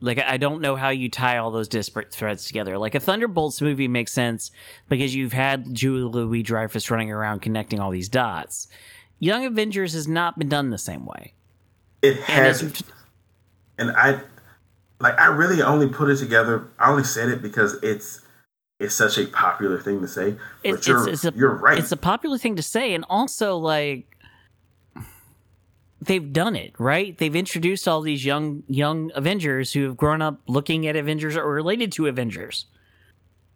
Like 0.00 0.18
I 0.20 0.36
don't 0.36 0.60
know 0.60 0.76
how 0.76 0.90
you 0.90 1.08
tie 1.10 1.38
all 1.38 1.50
those 1.50 1.68
disparate 1.68 2.12
threads 2.12 2.46
together. 2.46 2.78
Like 2.78 2.94
a 2.94 3.00
Thunderbolts 3.00 3.60
movie 3.60 3.88
makes 3.88 4.12
sense 4.12 4.50
because 4.88 5.14
you've 5.14 5.32
had 5.32 5.74
Julia 5.74 6.06
Louis 6.06 6.42
Dreyfus 6.42 6.90
running 6.90 7.10
around 7.10 7.40
connecting 7.42 7.80
all 7.80 7.90
these 7.90 8.08
dots. 8.08 8.68
Young 9.18 9.44
Avengers 9.44 9.94
has 9.94 10.06
not 10.06 10.38
been 10.38 10.48
done 10.48 10.70
the 10.70 10.78
same 10.78 11.04
way. 11.04 11.34
It 12.02 12.16
hasn't, 12.20 12.78
it's- 12.80 12.92
and 13.76 13.90
I 13.90 14.20
like. 15.00 15.18
I 15.18 15.26
really 15.26 15.60
only 15.62 15.88
put 15.88 16.08
it 16.08 16.16
together. 16.16 16.68
I 16.78 16.90
only 16.90 17.02
said 17.04 17.28
it 17.28 17.42
because 17.42 17.74
it's 17.82 18.20
it's 18.78 18.94
such 18.94 19.18
a 19.18 19.26
popular 19.26 19.80
thing 19.80 20.00
to 20.00 20.06
say. 20.08 20.36
But 20.62 20.74
It's, 20.74 20.86
you're 20.86 21.08
it's 21.08 21.24
a, 21.24 21.32
you're 21.34 21.56
right. 21.56 21.76
It's 21.78 21.90
a 21.90 21.96
popular 21.96 22.38
thing 22.38 22.54
to 22.54 22.62
say, 22.62 22.94
and 22.94 23.04
also 23.10 23.56
like 23.56 24.07
they've 26.00 26.32
done 26.32 26.56
it 26.56 26.72
right. 26.78 27.16
They've 27.16 27.34
introduced 27.34 27.88
all 27.88 28.00
these 28.00 28.24
young 28.24 28.62
young 28.68 29.10
Avengers 29.14 29.72
who 29.72 29.84
have 29.84 29.96
grown 29.96 30.22
up 30.22 30.40
looking 30.46 30.86
at 30.86 30.96
Avengers 30.96 31.36
or 31.36 31.50
related 31.50 31.92
to 31.92 32.06
Avengers. 32.06 32.66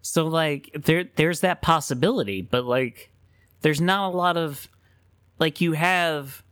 So 0.03 0.26
like 0.26 0.70
there 0.74 1.05
there's 1.16 1.40
that 1.40 1.62
possibility, 1.62 2.43
but 2.43 2.64
like 2.64 3.11
there's 3.61 3.80
not 3.80 4.12
a 4.12 4.16
lot 4.16 4.36
of 4.36 4.68
like 5.38 5.61
you 5.61 5.72
have 5.72 6.43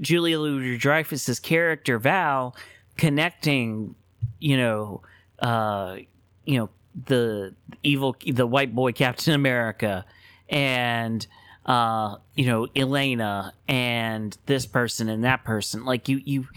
Julia 0.00 0.38
Louis 0.38 0.76
Dreyfus's 0.78 1.38
character 1.38 1.98
Val 1.98 2.56
connecting, 2.96 3.94
you 4.38 4.56
know, 4.56 5.02
uh, 5.38 5.96
you 6.44 6.58
know 6.58 6.70
the 7.06 7.54
evil 7.82 8.16
the 8.26 8.46
white 8.46 8.74
boy 8.74 8.92
Captain 8.92 9.34
America 9.34 10.04
and 10.48 11.26
uh 11.66 12.16
you 12.34 12.46
know 12.46 12.66
Elena 12.74 13.52
and 13.68 14.36
this 14.46 14.66
person 14.66 15.08
and 15.08 15.24
that 15.24 15.44
person 15.44 15.84
like 15.84 16.08
you 16.08 16.20
you 16.24 16.48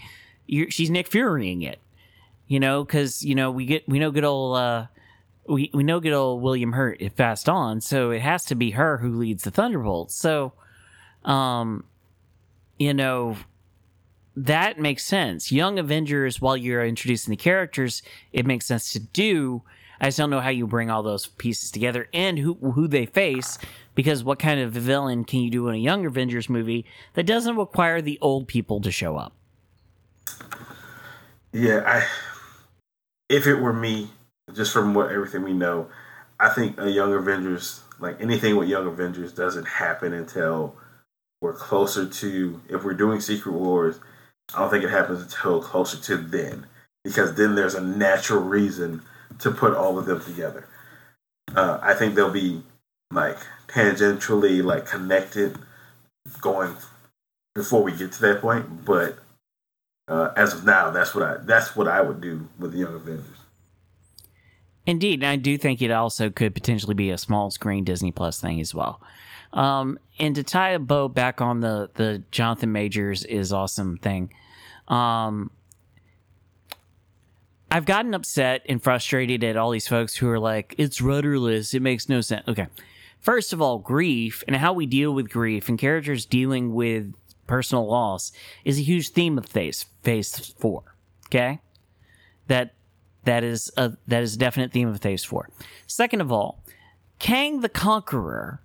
you 0.46 0.70
she's 0.70 0.90
Nick 0.90 1.08
Furying 1.08 1.62
it 1.62 1.78
you 2.46 2.58
know 2.58 2.84
cuz 2.84 3.22
you 3.24 3.34
know 3.34 3.50
we 3.50 3.66
get 3.66 3.88
we 3.88 3.98
know 3.98 4.10
good 4.10 4.24
old 4.24 4.56
uh 4.56 4.86
we 5.46 5.70
we 5.74 5.82
know 5.82 6.00
good 6.00 6.12
old 6.12 6.42
William 6.42 6.72
Hurt 6.72 7.00
it 7.00 7.16
fast 7.16 7.48
on 7.48 7.80
so 7.80 8.10
it 8.10 8.22
has 8.22 8.44
to 8.46 8.54
be 8.54 8.70
her 8.70 8.98
who 8.98 9.10
leads 9.10 9.44
the 9.44 9.50
Thunderbolts 9.50 10.14
so 10.14 10.52
um 11.24 11.84
you 12.78 12.94
know 12.94 13.36
that 14.36 14.78
makes 14.78 15.04
sense. 15.04 15.52
Young 15.52 15.78
Avengers, 15.78 16.40
while 16.40 16.56
you're 16.56 16.84
introducing 16.84 17.30
the 17.30 17.36
characters, 17.36 18.02
it 18.32 18.46
makes 18.46 18.66
sense 18.66 18.92
to 18.92 18.98
do. 18.98 19.62
I 20.00 20.06
just 20.06 20.18
don't 20.18 20.30
know 20.30 20.40
how 20.40 20.50
you 20.50 20.66
bring 20.66 20.90
all 20.90 21.02
those 21.02 21.26
pieces 21.26 21.70
together 21.70 22.08
and 22.12 22.38
who 22.38 22.54
who 22.54 22.88
they 22.88 23.06
face, 23.06 23.58
because 23.94 24.24
what 24.24 24.38
kind 24.38 24.60
of 24.60 24.72
villain 24.72 25.24
can 25.24 25.40
you 25.40 25.50
do 25.50 25.68
in 25.68 25.74
a 25.74 25.78
Young 25.78 26.06
Avengers 26.06 26.48
movie 26.48 26.84
that 27.14 27.24
doesn't 27.24 27.56
require 27.56 28.00
the 28.00 28.18
old 28.20 28.48
people 28.48 28.80
to 28.80 28.90
show 28.90 29.16
up? 29.16 29.32
Yeah, 31.52 31.82
I. 31.86 32.06
If 33.28 33.46
it 33.46 33.54
were 33.54 33.72
me, 33.72 34.08
just 34.54 34.72
from 34.72 34.94
what 34.94 35.10
everything 35.10 35.42
we 35.42 35.52
know, 35.52 35.88
I 36.38 36.48
think 36.50 36.78
a 36.78 36.90
Young 36.90 37.12
Avengers, 37.14 37.80
like 37.98 38.20
anything 38.20 38.56
with 38.56 38.68
Young 38.68 38.86
Avengers, 38.86 39.32
doesn't 39.32 39.66
happen 39.66 40.12
until 40.12 40.76
we're 41.40 41.54
closer 41.54 42.06
to. 42.06 42.60
If 42.68 42.84
we're 42.84 42.94
doing 42.94 43.20
Secret 43.20 43.52
Wars, 43.52 43.98
I 44.54 44.58
don't 44.58 44.70
think 44.70 44.84
it 44.84 44.90
happens 44.90 45.22
until 45.22 45.62
closer 45.62 45.96
to 45.96 46.16
then, 46.16 46.66
because 47.02 47.34
then 47.34 47.54
there's 47.54 47.74
a 47.74 47.80
natural 47.80 48.42
reason 48.42 49.02
to 49.38 49.50
put 49.50 49.74
all 49.74 49.98
of 49.98 50.06
them 50.06 50.20
together. 50.22 50.66
Uh, 51.54 51.78
I 51.82 51.94
think 51.94 52.14
they'll 52.14 52.30
be 52.30 52.62
like 53.12 53.38
tangentially 53.68 54.62
like 54.62 54.86
connected 54.86 55.58
going 56.40 56.76
before 57.54 57.82
we 57.82 57.92
get 57.92 58.12
to 58.12 58.20
that 58.22 58.40
point, 58.40 58.84
but 58.84 59.18
uh, 60.08 60.30
as 60.36 60.52
of 60.52 60.64
now, 60.64 60.90
that's 60.90 61.14
what 61.14 61.24
I 61.24 61.36
that's 61.42 61.74
what 61.74 61.88
I 61.88 62.00
would 62.02 62.20
do 62.20 62.48
with 62.58 62.72
the 62.72 62.78
Young 62.78 62.94
Avengers. 62.94 63.38
Indeed, 64.86 65.22
and 65.22 65.26
I 65.26 65.36
do 65.36 65.56
think 65.56 65.80
it 65.80 65.90
also 65.90 66.28
could 66.28 66.54
potentially 66.54 66.94
be 66.94 67.10
a 67.10 67.16
small 67.16 67.50
screen 67.50 67.84
Disney 67.84 68.12
Plus 68.12 68.40
thing 68.40 68.60
as 68.60 68.74
well. 68.74 69.00
Um, 69.54 69.98
and 70.18 70.34
to 70.34 70.42
tie 70.42 70.70
a 70.70 70.78
bow 70.78 71.08
back 71.08 71.40
on 71.40 71.60
the 71.60 71.90
the 71.94 72.22
Jonathan 72.30 72.72
Majors 72.72 73.24
is 73.24 73.52
awesome 73.52 73.96
thing. 73.96 74.32
Um, 74.88 75.50
I've 77.70 77.86
gotten 77.86 78.14
upset 78.14 78.62
and 78.68 78.82
frustrated 78.82 79.42
at 79.42 79.56
all 79.56 79.70
these 79.70 79.88
folks 79.88 80.16
who 80.16 80.28
are 80.28 80.38
like, 80.38 80.74
"It's 80.76 81.00
rudderless. 81.00 81.72
It 81.72 81.80
makes 81.80 82.08
no 82.08 82.20
sense." 82.20 82.46
Okay, 82.46 82.66
first 83.24 83.52
of 83.52 83.60
all, 83.60 83.78
grief 83.78 84.44
and 84.46 84.54
how 84.54 84.72
we 84.72 84.86
deal 84.86 85.12
with 85.12 85.30
grief 85.30 85.68
and 85.68 85.78
characters 85.78 86.26
dealing 86.26 86.74
with 86.74 87.12
personal 87.46 87.86
loss 87.86 88.30
is 88.64 88.78
a 88.78 88.82
huge 88.82 89.08
theme 89.08 89.36
of 89.38 89.46
Phase 89.46 89.86
Phase 90.02 90.54
Four. 90.58 90.94
Okay, 91.26 91.60
that 92.46 92.74
that 93.24 93.42
is 93.42 93.72
a 93.76 93.94
that 94.06 94.22
is 94.22 94.36
a 94.36 94.38
definite 94.38 94.72
theme 94.72 94.88
of 94.88 95.00
Phase 95.00 95.24
Four. 95.24 95.48
Second 95.86 96.20
of 96.20 96.30
all, 96.30 96.62
Kang 97.18 97.60
the 97.60 97.68
Conqueror, 97.68 98.60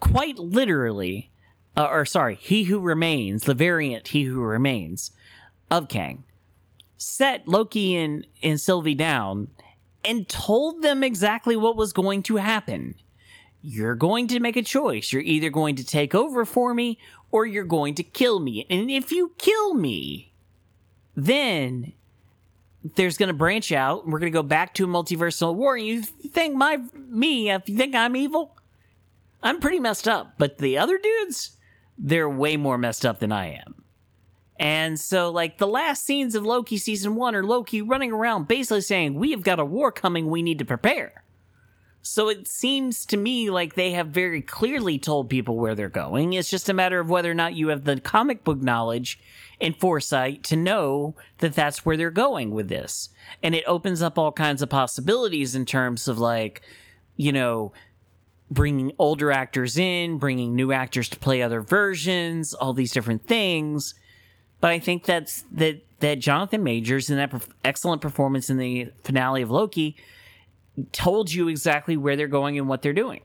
quite 0.00 0.38
literally, 0.38 1.30
uh, 1.76 1.86
or 1.86 2.04
sorry, 2.04 2.36
He 2.36 2.64
Who 2.64 2.80
Remains, 2.80 3.44
the 3.44 3.54
variant 3.54 4.08
He 4.08 4.24
Who 4.24 4.40
Remains 4.40 5.12
of 5.70 5.88
Kang, 5.88 6.24
set 6.96 7.46
Loki 7.46 7.94
and 7.96 8.26
and 8.42 8.60
Sylvie 8.60 8.94
down 8.94 9.48
and 10.02 10.26
told 10.28 10.80
them 10.80 11.04
exactly 11.04 11.56
what 11.56 11.76
was 11.76 11.92
going 11.92 12.22
to 12.24 12.36
happen. 12.36 12.94
You're 13.62 13.94
going 13.94 14.26
to 14.28 14.40
make 14.40 14.56
a 14.56 14.62
choice. 14.62 15.12
You're 15.12 15.22
either 15.22 15.50
going 15.50 15.76
to 15.76 15.84
take 15.84 16.14
over 16.14 16.44
for 16.44 16.74
me 16.74 16.98
or 17.30 17.46
you're 17.46 17.64
going 17.64 17.94
to 17.96 18.02
kill 18.02 18.40
me. 18.40 18.66
And 18.70 18.90
if 18.90 19.12
you 19.12 19.32
kill 19.38 19.74
me, 19.74 20.32
then 21.14 21.92
there's 22.96 23.18
going 23.18 23.28
to 23.28 23.34
branch 23.34 23.72
out 23.72 24.06
we're 24.06 24.18
going 24.18 24.32
to 24.32 24.36
go 24.36 24.42
back 24.42 24.72
to 24.74 24.84
a 24.84 24.88
multiversal 24.88 25.54
war. 25.54 25.76
And 25.76 25.84
you 25.84 26.02
think 26.02 26.54
my 26.54 26.78
me, 26.94 27.50
if 27.50 27.68
you 27.68 27.76
think 27.76 27.94
I'm 27.94 28.16
evil, 28.16 28.56
I'm 29.42 29.60
pretty 29.60 29.80
messed 29.80 30.08
up. 30.08 30.34
But 30.38 30.58
the 30.58 30.78
other 30.78 30.98
dudes, 30.98 31.56
they're 31.98 32.30
way 32.30 32.56
more 32.56 32.78
messed 32.78 33.04
up 33.04 33.20
than 33.20 33.32
I 33.32 33.54
am. 33.54 33.84
And 34.58 35.00
so, 35.00 35.30
like, 35.30 35.56
the 35.56 35.66
last 35.66 36.04
scenes 36.04 36.34
of 36.34 36.44
Loki 36.44 36.76
season 36.76 37.14
one 37.14 37.34
are 37.34 37.42
Loki 37.42 37.80
running 37.80 38.12
around 38.12 38.46
basically 38.46 38.82
saying, 38.82 39.14
We 39.14 39.30
have 39.30 39.42
got 39.42 39.58
a 39.58 39.64
war 39.64 39.90
coming, 39.90 40.28
we 40.28 40.42
need 40.42 40.58
to 40.58 40.66
prepare. 40.66 41.24
So 42.02 42.28
it 42.28 42.48
seems 42.48 43.04
to 43.06 43.16
me 43.16 43.50
like 43.50 43.74
they 43.74 43.92
have 43.92 44.08
very 44.08 44.40
clearly 44.40 44.98
told 44.98 45.28
people 45.28 45.56
where 45.56 45.74
they're 45.74 45.88
going. 45.88 46.32
It's 46.32 46.48
just 46.48 46.68
a 46.68 46.74
matter 46.74 46.98
of 46.98 47.10
whether 47.10 47.30
or 47.30 47.34
not 47.34 47.54
you 47.54 47.68
have 47.68 47.84
the 47.84 48.00
comic 48.00 48.42
book 48.42 48.60
knowledge 48.60 49.20
and 49.60 49.76
foresight 49.76 50.42
to 50.44 50.56
know 50.56 51.14
that 51.38 51.54
that's 51.54 51.84
where 51.84 51.96
they're 51.96 52.10
going 52.10 52.52
with 52.52 52.68
this. 52.68 53.10
And 53.42 53.54
it 53.54 53.64
opens 53.66 54.00
up 54.00 54.18
all 54.18 54.32
kinds 54.32 54.62
of 54.62 54.70
possibilities 54.70 55.54
in 55.54 55.66
terms 55.66 56.08
of, 56.08 56.18
like, 56.18 56.62
you 57.16 57.32
know, 57.32 57.72
bringing 58.50 58.92
older 58.98 59.30
actors 59.30 59.76
in, 59.76 60.16
bringing 60.18 60.56
new 60.56 60.72
actors 60.72 61.08
to 61.10 61.18
play 61.18 61.42
other 61.42 61.60
versions, 61.60 62.54
all 62.54 62.72
these 62.72 62.92
different 62.92 63.26
things 63.26 63.94
but 64.60 64.70
I 64.70 64.78
think 64.78 65.04
that's 65.04 65.42
that 65.52 65.82
that 66.00 66.18
Jonathan 66.18 66.62
Majors 66.62 67.10
in 67.10 67.16
that 67.16 67.32
excellent 67.64 68.02
performance 68.02 68.50
in 68.50 68.58
the 68.58 68.90
finale 69.04 69.42
of 69.42 69.50
Loki 69.50 69.96
told 70.92 71.32
you 71.32 71.48
exactly 71.48 71.96
where 71.96 72.16
they're 72.16 72.28
going 72.28 72.58
and 72.58 72.68
what 72.68 72.82
they're 72.82 72.92
doing. 72.92 73.22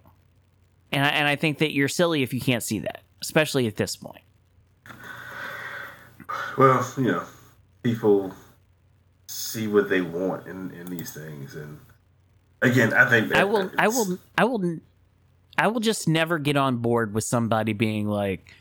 And 0.92 1.06
I, 1.06 1.10
and 1.10 1.28
I 1.28 1.36
think 1.36 1.60
that 1.60 1.74
you're 1.74 1.88
silly 1.88 2.24
if 2.24 2.34
you 2.34 2.42
can't 2.42 2.64
see 2.64 2.80
that, 2.80 3.02
especially 3.22 3.68
at 3.68 3.76
this 3.76 3.96
point. 3.96 4.22
Well, 6.58 6.88
you 6.98 7.04
know, 7.04 7.24
people 7.84 8.34
see 9.28 9.68
what 9.68 9.90
they 9.90 10.02
want 10.02 10.48
in, 10.48 10.72
in 10.72 10.86
these 10.88 11.14
things, 11.14 11.56
and 11.56 11.80
again, 12.62 12.94
I 12.94 13.10
think 13.10 13.34
I 13.34 13.44
will, 13.44 13.72
I 13.78 13.88
will, 13.88 14.20
I 14.38 14.46
will, 14.46 14.80
I 15.58 15.68
will 15.68 15.82
just 15.82 16.08
never 16.08 16.40
get 16.40 16.56
on 16.56 16.78
board 16.78 17.14
with 17.14 17.26
somebody 17.26 17.74
being 17.74 18.08
like, 18.08 18.54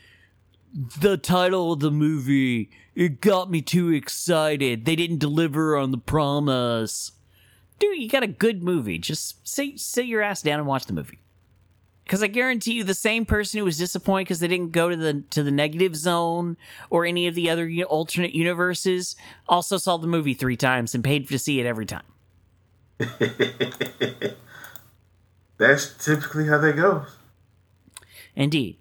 the 0.99 1.15
title 1.15 1.73
of 1.73 1.79
the 1.79 1.91
movie 1.91 2.69
it 2.95 3.21
got 3.21 3.49
me 3.49 3.61
too 3.61 3.91
excited 3.91 4.83
they 4.83 4.95
didn't 4.95 5.19
deliver 5.19 5.77
on 5.77 5.91
the 5.91 5.97
promise 5.97 7.13
dude 7.79 7.97
you 7.97 8.09
got 8.09 8.23
a 8.23 8.27
good 8.27 8.63
movie. 8.63 8.97
Just 8.97 9.47
sit, 9.47 9.79
sit 9.79 10.05
your 10.05 10.21
ass 10.21 10.41
down 10.41 10.59
and 10.59 10.67
watch 10.67 10.85
the 10.85 10.93
movie. 10.93 11.19
Because 12.03 12.21
i 12.21 12.27
guarantee 12.27 12.73
you 12.73 12.83
the 12.83 12.93
same 12.93 13.25
person 13.25 13.57
who 13.57 13.65
was 13.65 13.79
disappointed 13.79 14.25
because 14.25 14.39
they 14.39 14.47
didn't 14.47 14.71
go 14.71 14.89
to 14.89 14.95
the 14.95 15.23
to 15.31 15.41
the 15.41 15.49
negative 15.49 15.95
zone 15.95 16.55
or 16.91 17.03
any 17.03 17.25
of 17.25 17.33
the 17.33 17.49
other 17.49 17.67
alternate 17.87 18.35
universes 18.35 19.15
also 19.49 19.77
saw 19.77 19.97
the 19.97 20.05
movie 20.05 20.35
three 20.35 20.55
times 20.55 20.93
and 20.93 21.03
paid 21.03 21.27
to 21.27 21.39
see 21.39 21.59
it 21.59 21.65
every 21.65 21.87
time. 21.87 22.03
That's 25.57 26.05
typically 26.05 26.45
how 26.45 26.59
that 26.59 26.75
goes 26.75 27.07
indeed. 28.35 28.77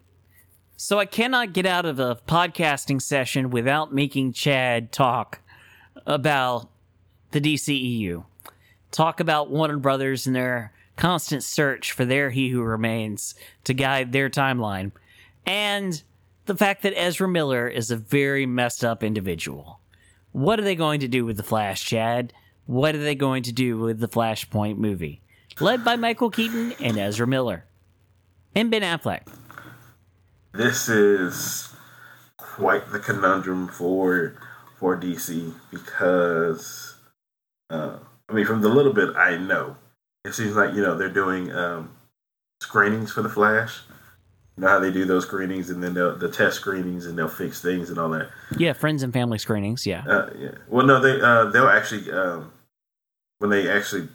So 0.76 0.99
I 0.99 1.07
cannot 1.07 1.53
get 1.53 1.66
out 1.66 1.86
of 1.86 1.99
a 1.99 2.16
podcasting 2.28 3.01
session 3.01 3.51
without 3.51 3.95
making 3.95 4.32
Chad 4.32 4.92
talk 4.92 5.40
about 6.05 6.68
the 7.30 7.40
DCEU. 7.40 8.24
Talk 8.95 9.18
about 9.18 9.51
Warner 9.51 9.76
Brothers 9.76 10.26
and 10.26 10.36
their 10.36 10.72
constant 10.97 11.42
search 11.42 11.90
for 11.92 12.05
their 12.05 12.30
He 12.30 12.51
Who 12.51 12.62
Remains 12.62 13.34
to 13.64 13.74
guide 13.74 14.12
their 14.12 14.30
timeline. 14.30 14.92
And 15.45 16.01
the 16.47 16.57
fact 16.57 16.82
that 16.82 16.97
Ezra 16.97 17.28
Miller 17.28 17.66
is 17.66 17.90
a 17.90 17.97
very 17.97 18.47
messed 18.47 18.84
up 18.84 19.03
individual. 19.03 19.80
What 20.30 20.61
are 20.61 20.64
they 20.64 20.76
going 20.76 21.01
to 21.01 21.09
do 21.09 21.24
with 21.24 21.36
The 21.36 21.42
Flash, 21.42 21.84
Chad? 21.84 22.32
What 22.66 22.95
are 22.95 23.03
they 23.03 23.14
going 23.14 23.42
to 23.42 23.53
do 23.53 23.78
with 23.78 23.99
the 23.99 24.09
Flashpoint 24.09 24.78
movie? 24.78 25.20
Led 25.59 25.84
by 25.84 25.97
Michael 25.97 26.30
Keaton 26.30 26.72
and 26.80 26.97
Ezra 26.97 27.26
Miller. 27.26 27.64
And 28.55 28.70
Ben 28.70 28.82
Affleck 28.82 29.26
this 30.55 30.88
is 30.88 31.74
quite 32.36 32.90
the 32.92 33.01
conundrum 33.01 33.68
for 33.68 34.34
for 34.78 34.99
DC 34.99 35.53
because 35.70 36.97
uh, 37.70 37.99
I 38.29 38.33
mean, 38.33 38.45
from 38.45 38.62
the 38.62 38.68
little 38.68 38.93
bit 38.93 39.16
I 39.16 39.37
know, 39.37 39.77
it 40.25 40.35
seems 40.35 40.57
like 40.57 40.75
you 40.75 40.83
know 40.83 40.97
they're 40.97 41.09
doing 41.09 41.53
um, 41.53 41.91
screenings 42.62 43.12
for 43.12 43.22
the 43.22 43.29
Flash. 43.29 43.81
You 44.57 44.62
know 44.62 44.68
how 44.68 44.79
they 44.79 44.93
do 44.93 45.05
those 45.05 45.25
screenings 45.25 45.68
and 45.68 45.83
then 45.83 45.95
the 45.95 46.31
test 46.33 46.57
screenings 46.57 47.07
and 47.07 47.18
they'll 47.18 47.29
fix 47.29 47.61
things 47.61 47.91
and 47.91 47.99
all 47.99 48.09
that. 48.11 48.29
Yeah, 48.57 48.72
friends 48.72 49.03
and 49.03 49.12
family 49.12 49.39
screenings. 49.39 49.85
Yeah. 49.85 50.05
Uh, 50.07 50.31
yeah. 50.39 50.51
Well, 50.68 50.87
no, 50.87 51.01
they 51.01 51.20
uh, 51.20 51.47
they'll 51.47 51.68
actually 51.68 52.11
um, 52.12 52.53
when 53.39 53.51
they 53.51 53.68
actually 53.68 54.09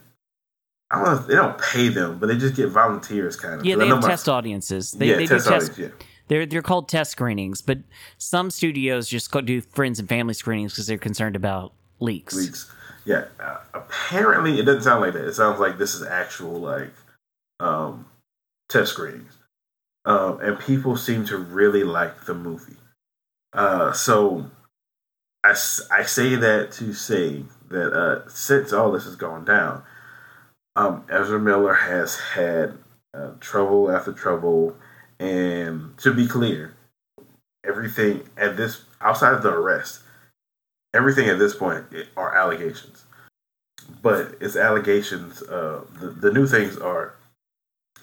I 0.91 0.95
don't 0.95 1.05
know. 1.05 1.27
They 1.27 1.35
don't 1.35 1.57
pay 1.59 1.89
them, 1.89 2.17
but 2.19 2.27
they 2.27 2.37
just 2.37 2.55
get 2.55 2.69
volunteers, 2.69 3.35
kind 3.35 3.59
of. 3.59 3.65
Yeah, 3.65 3.75
they 3.75 3.87
have 3.87 4.01
test 4.01 4.27
audiences. 4.27 4.91
They, 4.91 5.09
yeah, 5.09 5.17
they 5.17 5.27
test 5.27 5.45
do 5.45 5.51
test, 5.51 5.71
audience, 5.71 5.77
yeah. 5.99 6.05
They're 6.29 6.45
they're 6.45 6.61
called 6.61 6.89
test 6.89 7.11
screenings, 7.11 7.61
but 7.61 7.79
some 8.17 8.49
studios 8.49 9.07
just 9.07 9.29
go 9.29 9.41
do 9.41 9.61
friends 9.61 9.99
and 9.99 10.09
family 10.09 10.33
screenings 10.33 10.73
because 10.73 10.87
they're 10.87 10.97
concerned 10.97 11.35
about 11.35 11.73
leaks. 11.99 12.35
Leaks. 12.35 12.71
Yeah. 13.09 13.25
Uh, 13.39 13.57
apparently, 13.73 14.59
it 14.59 14.65
doesn't 14.65 14.83
sound 14.83 15.01
like 15.01 15.13
that. 15.13 15.27
It 15.27 15.33
sounds 15.33 15.59
like 15.59 15.79
this 15.79 15.95
is 15.95 16.03
actual 16.03 16.59
like 16.59 16.91
um, 17.59 18.05
test 18.69 18.91
screenings, 18.91 19.33
um, 20.05 20.39
and 20.41 20.59
people 20.59 20.95
seem 20.95 21.25
to 21.25 21.37
really 21.37 21.83
like 21.83 22.25
the 22.25 22.35
movie. 22.35 22.77
Uh, 23.51 23.91
so 23.93 24.45
I, 25.43 25.55
I 25.91 26.03
say 26.03 26.35
that 26.35 26.71
to 26.73 26.93
say 26.93 27.45
that 27.71 27.93
uh, 27.93 28.29
since 28.29 28.71
all 28.73 28.91
this 28.91 29.05
has 29.05 29.15
gone 29.15 29.43
down, 29.43 29.81
um, 30.75 31.03
Ezra 31.09 31.39
Miller 31.39 31.73
has 31.73 32.19
had 32.19 32.73
uh, 33.15 33.31
trouble 33.39 33.89
after 33.89 34.13
trouble 34.13 34.75
and 35.19 35.97
to 35.97 36.13
be 36.13 36.27
clear, 36.27 36.75
everything 37.65 38.29
at 38.37 38.55
this 38.55 38.83
outside 39.01 39.33
of 39.33 39.41
the 39.41 39.49
arrest, 39.49 40.01
everything 40.93 41.27
at 41.29 41.39
this 41.39 41.55
point 41.55 41.85
are 42.15 42.35
allegations. 42.35 43.03
But 44.01 44.35
it's 44.39 44.55
allegations. 44.55 45.41
Uh, 45.41 45.85
the, 45.99 46.09
the 46.09 46.31
new 46.31 46.47
things 46.47 46.77
are 46.77 47.15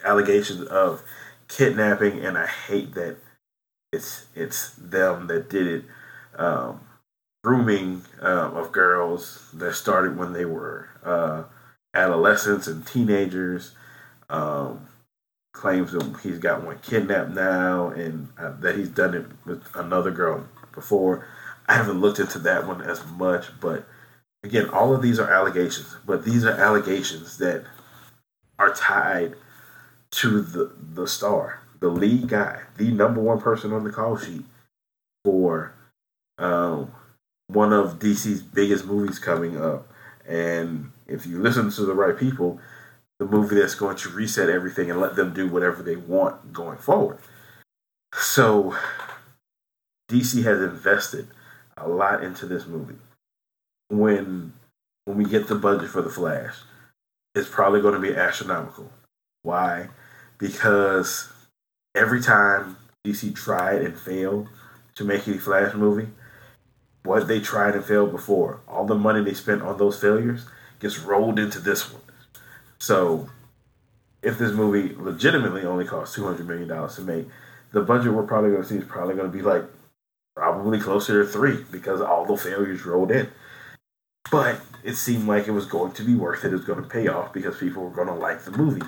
allegations 0.05 0.66
of 0.68 1.03
kidnapping, 1.49 2.24
and 2.24 2.37
I 2.37 2.47
hate 2.47 2.95
that 2.95 3.16
it's 3.93 4.26
it's 4.34 4.70
them 4.72 5.26
that 5.28 5.49
did 5.49 5.66
it. 5.66 5.84
Um, 6.37 6.80
grooming 7.43 8.03
um, 8.20 8.57
of 8.57 8.72
girls 8.72 9.49
that 9.55 9.72
started 9.74 10.18
when 10.18 10.32
they 10.32 10.45
were 10.45 10.89
uh, 11.05 11.45
adolescents 11.95 12.66
and 12.66 12.84
teenagers. 12.87 13.72
Um, 14.28 14.89
claims 15.57 15.93
that 15.93 16.18
he's 16.22 16.39
got 16.39 16.62
one 16.62 16.78
kidnapped 16.80 17.30
now 17.30 17.89
and 17.89 18.28
uh, 18.39 18.53
that 18.61 18.76
he's 18.76 18.91
done 18.91 19.14
it 19.14 19.24
with 19.47 19.64
another 19.74 20.11
girl 20.11 20.47
before. 20.74 21.26
I 21.69 21.75
haven't 21.75 22.01
looked 22.01 22.19
into 22.19 22.39
that 22.41 22.67
one 22.67 22.83
as 22.83 23.05
much, 23.07 23.47
but 23.61 23.87
again, 24.45 24.69
all 24.71 24.95
of 24.95 25.03
these 25.03 25.19
are 25.19 25.31
allegations, 25.31 25.97
but 26.07 26.25
these 26.25 26.45
are 26.45 26.53
allegations 26.53 27.39
that 27.39 27.64
are 28.59 28.73
tied 28.73 29.35
to 30.12 30.41
the 30.41 30.73
the 30.95 31.07
star, 31.07 31.61
the 31.81 31.89
lead 31.89 32.29
guy, 32.29 32.61
the 32.77 32.91
number 32.91 33.21
one 33.21 33.41
person 33.41 33.73
on 33.73 33.85
the 33.85 33.91
call 33.91 34.17
sheet 34.17 34.43
for 35.25 35.75
um, 36.39 36.93
one 37.49 37.73
of 37.73 37.99
DC's 37.99 38.43
biggest 38.43 38.87
movies 38.87 39.19
coming 39.19 39.61
up. 39.61 39.89
And 40.29 40.93
if 41.07 41.27
you 41.27 41.41
listen 41.41 41.71
to 41.71 41.85
the 41.85 41.95
right 41.95 42.17
people, 42.17 42.61
the 43.19 43.27
movie 43.27 43.57
that's 43.57 43.75
going 43.75 43.97
to 43.97 44.09
reset 44.11 44.49
everything 44.49 44.91
and 44.91 45.01
let 45.01 45.17
them 45.17 45.33
do 45.33 45.49
whatever 45.49 45.83
they 45.83 45.97
want 45.97 46.53
going 46.53 46.79
forward. 46.79 47.19
So 48.14 48.77
DC 50.11 50.45
has 50.45 50.61
invested 50.61 51.29
a 51.77 51.89
lot 51.89 52.24
into 52.24 52.47
this 52.47 52.66
movie. 52.66 52.97
When 53.89 54.53
when 55.05 55.16
we 55.16 55.24
get 55.24 55.47
the 55.47 55.55
budget 55.55 55.91
for 55.91 56.03
the 56.03 56.11
Flash, 56.11 56.57
it's 57.35 57.49
probably 57.49 57.81
going 57.81 57.95
to 57.95 58.01
be 58.01 58.14
astronomical. 58.14 58.91
Why? 59.43 59.89
Because 60.39 61.29
every 61.95 62.20
time 62.20 62.77
DC 63.07 63.35
tried 63.35 63.83
and 63.83 63.97
failed 63.97 64.49
to 64.97 65.05
make 65.05 65.27
a 65.29 65.39
Flash 65.39 65.74
movie, 65.74 66.09
what 67.05 67.29
they 67.29 67.41
tried 67.41 67.74
and 67.74 67.85
failed 67.85 68.11
before, 68.11 68.61
all 68.66 68.85
the 68.85 68.97
money 68.97 69.22
they 69.22 69.35
spent 69.35 69.62
on 69.62 69.79
those 69.79 70.01
failures 70.01 70.47
gets 70.81 70.99
rolled 70.99 71.39
into 71.39 71.61
this 71.61 71.93
one. 71.93 72.03
So, 72.79 73.31
if 74.22 74.39
this 74.39 74.53
movie 74.53 74.95
legitimately 74.97 75.64
only 75.64 75.85
costs 75.85 76.16
two 76.16 76.24
hundred 76.24 76.49
million 76.49 76.68
dollars 76.68 76.97
to 76.97 77.03
make, 77.03 77.27
the 77.72 77.81
budget 77.81 78.12
we're 78.12 78.24
probably 78.24 78.51
going 78.51 78.62
to 78.62 78.68
see 78.68 78.77
is 78.77 78.85
probably 78.85 79.14
going 79.14 79.31
to 79.31 79.37
be 79.37 79.43
like 79.43 79.62
probably 80.37 80.78
closer 80.78 81.24
to 81.24 81.28
three 81.28 81.64
because 81.72 82.01
all 82.01 82.26
the 82.26 82.37
failures 82.37 82.84
rolled 82.84 83.11
in. 83.11 83.28
But 84.30 84.61
it 84.84 84.95
seemed 84.97 85.26
like 85.26 85.49
it 85.49 85.53
was 85.53 85.66
going 85.66 85.93
to 85.93 86.03
be 86.03 86.14
worth 86.14 86.45
it. 86.45 86.49
It 86.49 86.53
was 86.53 86.64
going 86.64 86.82
to 86.82 86.89
pay 86.89 87.09
off 87.09 87.32
because 87.32 87.59
people 87.59 87.82
were 87.82 87.91
going 87.91 88.09
to 88.09 88.14
like 88.14 88.45
the 88.45 88.51
movie. 88.51 88.87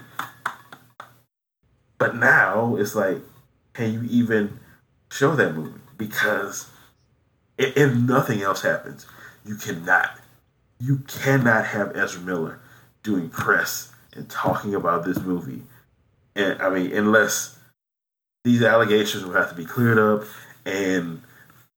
But 1.96 2.16
now 2.16 2.76
it's 2.76 2.94
like, 2.94 3.18
can 3.72 3.92
you 3.94 4.02
even 4.10 4.60
show 5.10 5.34
that 5.36 5.54
movie? 5.54 5.80
Because 5.96 6.68
if 7.56 7.94
nothing 7.94 8.42
else 8.42 8.62
happens, 8.62 9.06
you 9.44 9.56
cannot, 9.56 10.10
you 10.78 10.98
cannot 11.08 11.66
have 11.66 11.96
Ezra 11.96 12.20
Miller 12.20 12.60
doing 13.02 13.30
press 13.30 13.90
and 14.14 14.28
talking 14.28 14.74
about 14.74 15.04
this 15.04 15.18
movie. 15.18 15.62
And 16.36 16.60
I 16.60 16.68
mean, 16.68 16.92
unless 16.92 17.58
these 18.44 18.62
allegations 18.62 19.24
will 19.24 19.34
have 19.34 19.48
to 19.48 19.56
be 19.56 19.64
cleared 19.64 19.98
up 19.98 20.24
and 20.64 21.22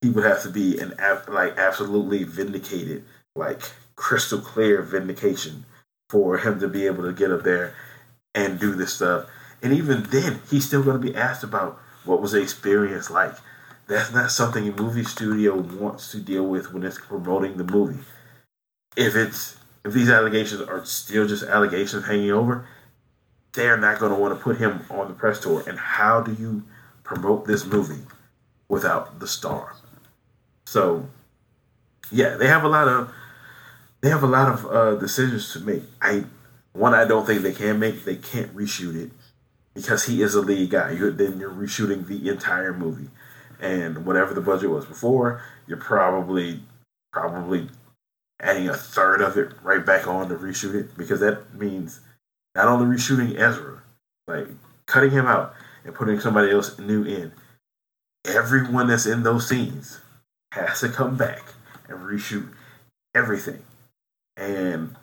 he 0.02 0.10
would 0.10 0.26
have 0.26 0.42
to 0.44 0.50
be 0.50 0.80
an 0.80 0.94
like 1.28 1.58
absolutely 1.58 2.24
vindicated, 2.24 3.04
like 3.36 3.62
crystal 3.96 4.40
clear 4.40 4.82
vindication 4.82 5.66
for 6.10 6.40
him 6.40 6.60
to 6.60 6.68
be 6.68 6.86
able 6.86 7.04
to 7.04 7.14
get 7.14 7.32
up 7.32 7.44
there 7.44 7.76
and 8.34 8.60
do 8.60 8.76
this 8.76 8.94
stuff. 8.94 9.28
And 9.62 9.74
even 9.74 10.04
then, 10.04 10.42
he's 10.50 10.66
still 10.66 10.84
going 10.84 11.00
to 11.00 11.08
be 11.08 11.16
asked 11.16 11.44
about 11.44 11.80
what 12.04 12.22
was 12.22 12.32
the 12.32 12.42
experience 12.42 13.12
like. 13.12 13.36
That's 13.88 14.12
not 14.12 14.32
something 14.32 14.68
a 14.68 14.72
movie 14.72 15.04
studio 15.04 15.56
wants 15.56 16.12
to 16.12 16.20
deal 16.20 16.46
with 16.46 16.74
when 16.74 16.84
it's 16.84 16.98
promoting 16.98 17.58
the 17.58 17.64
movie. 17.64 18.04
If 18.96 19.16
it's 19.16 19.58
if 19.84 19.94
these 19.94 20.10
allegations 20.10 20.62
are 20.62 20.86
still 20.86 21.28
just 21.28 21.44
allegations 21.44 22.06
hanging 22.06 22.32
over, 22.32 22.68
they're 23.54 23.78
not 23.78 24.00
going 24.00 24.12
to 24.12 24.18
want 24.18 24.38
to 24.38 24.44
put 24.44 24.58
him 24.58 24.86
on 24.90 25.08
the 25.08 25.14
press 25.14 25.40
tour. 25.40 25.64
And 25.68 25.78
how 25.78 26.22
do 26.22 26.34
you 26.34 26.64
promote 27.04 27.46
this 27.46 27.66
movie 27.66 28.04
without 28.70 29.20
the 29.20 29.28
star? 29.28 29.76
So, 30.72 31.06
yeah, 32.12 32.38
they 32.38 32.48
have 32.48 32.64
a 32.64 32.70
lot 32.70 32.88
of 32.88 33.14
they 34.00 34.10
have 34.10 34.24
a 34.24 34.28
lot 34.28 34.48
of 34.48 34.66
uh, 34.66 34.96
decisions 34.96 35.52
to 35.52 35.60
make. 35.60 35.84
I 36.02 36.24
one 36.72 36.94
I 36.94 37.04
don't 37.04 37.26
think 37.26 37.42
they 37.42 37.52
can 37.52 37.78
make. 37.78 38.06
They 38.06 38.16
can't 38.16 38.56
reshoot 38.56 38.96
it 38.96 39.12
because 39.74 40.06
he 40.06 40.22
is 40.22 40.34
a 40.34 40.40
lead 40.40 40.70
guy. 40.70 40.92
You're, 40.92 41.12
then 41.12 41.42
you're 41.42 41.52
reshooting 41.52 42.08
the 42.08 42.30
entire 42.30 42.72
movie, 42.72 43.10
and 43.60 44.06
whatever 44.06 44.34
the 44.34 44.40
budget 44.40 44.70
was 44.70 44.86
before, 44.86 45.44
you're 45.68 45.76
probably 45.76 46.62
probably 47.12 47.68
adding 48.40 48.70
a 48.70 48.74
third 48.74 49.20
of 49.20 49.38
it 49.38 49.52
right 49.64 49.86
back 49.86 50.08
on 50.08 50.30
to 50.30 50.36
reshoot 50.36 50.74
it 50.74 50.98
because 50.98 51.20
that 51.20 51.54
means 51.54 52.00
not 52.56 52.70
only 52.70 52.86
reshooting 52.86 53.38
Ezra, 53.38 53.82
like 54.26 54.48
cutting 54.86 55.12
him 55.12 55.26
out 55.26 55.54
and 55.84 55.94
putting 55.94 56.22
somebody 56.22 56.50
else 56.50 56.80
new 56.80 57.04
in. 57.04 57.34
Everyone 58.24 58.88
that's 58.88 59.06
in 59.06 59.24
those 59.24 59.50
scenes 59.50 60.00
has 60.52 60.82
to 60.82 60.90
come 60.90 61.18
back 61.18 61.54
and 61.88 62.00
reshoot 62.00 62.50
everything. 63.16 63.64
And 64.38 64.96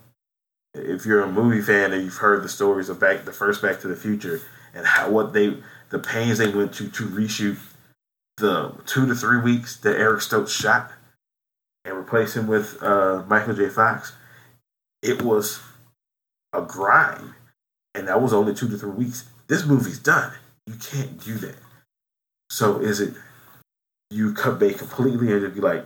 if 0.74 1.06
you're 1.06 1.22
a 1.22 1.30
movie 1.30 1.62
fan 1.62 1.92
and 1.92 2.02
you've 2.02 2.16
heard 2.16 2.42
the 2.42 2.48
stories 2.48 2.88
of 2.88 3.00
back 3.00 3.24
the 3.24 3.32
first 3.32 3.62
Back 3.62 3.80
to 3.80 3.88
the 3.88 3.96
Future 3.96 4.40
and 4.74 4.86
how 4.86 5.10
what 5.10 5.32
they 5.32 5.56
the 5.90 5.98
pains 5.98 6.38
they 6.38 6.48
went 6.48 6.74
to 6.74 6.88
to 6.90 7.06
reshoot 7.06 7.58
the 8.36 8.74
two 8.86 9.06
to 9.06 9.14
three 9.14 9.40
weeks 9.40 9.76
that 9.78 9.98
Eric 9.98 10.20
Stoltz 10.20 10.50
shot 10.50 10.92
and 11.84 11.96
replace 11.96 12.36
him 12.36 12.46
with 12.46 12.80
uh, 12.82 13.24
Michael 13.26 13.54
J. 13.54 13.68
Fox, 13.68 14.12
it 15.02 15.22
was 15.22 15.60
a 16.52 16.62
grind, 16.62 17.34
and 17.94 18.08
that 18.08 18.20
was 18.20 18.32
only 18.32 18.54
two 18.54 18.68
to 18.68 18.76
three 18.76 18.90
weeks. 18.90 19.24
This 19.48 19.64
movie's 19.64 19.98
done. 19.98 20.32
You 20.66 20.74
can't 20.74 21.22
do 21.24 21.34
that. 21.38 21.56
So 22.50 22.78
is 22.78 23.00
it 23.00 23.14
you 24.10 24.32
cut 24.32 24.58
bait 24.58 24.78
completely 24.78 25.32
and 25.32 25.54
you 25.54 25.62
like 25.62 25.84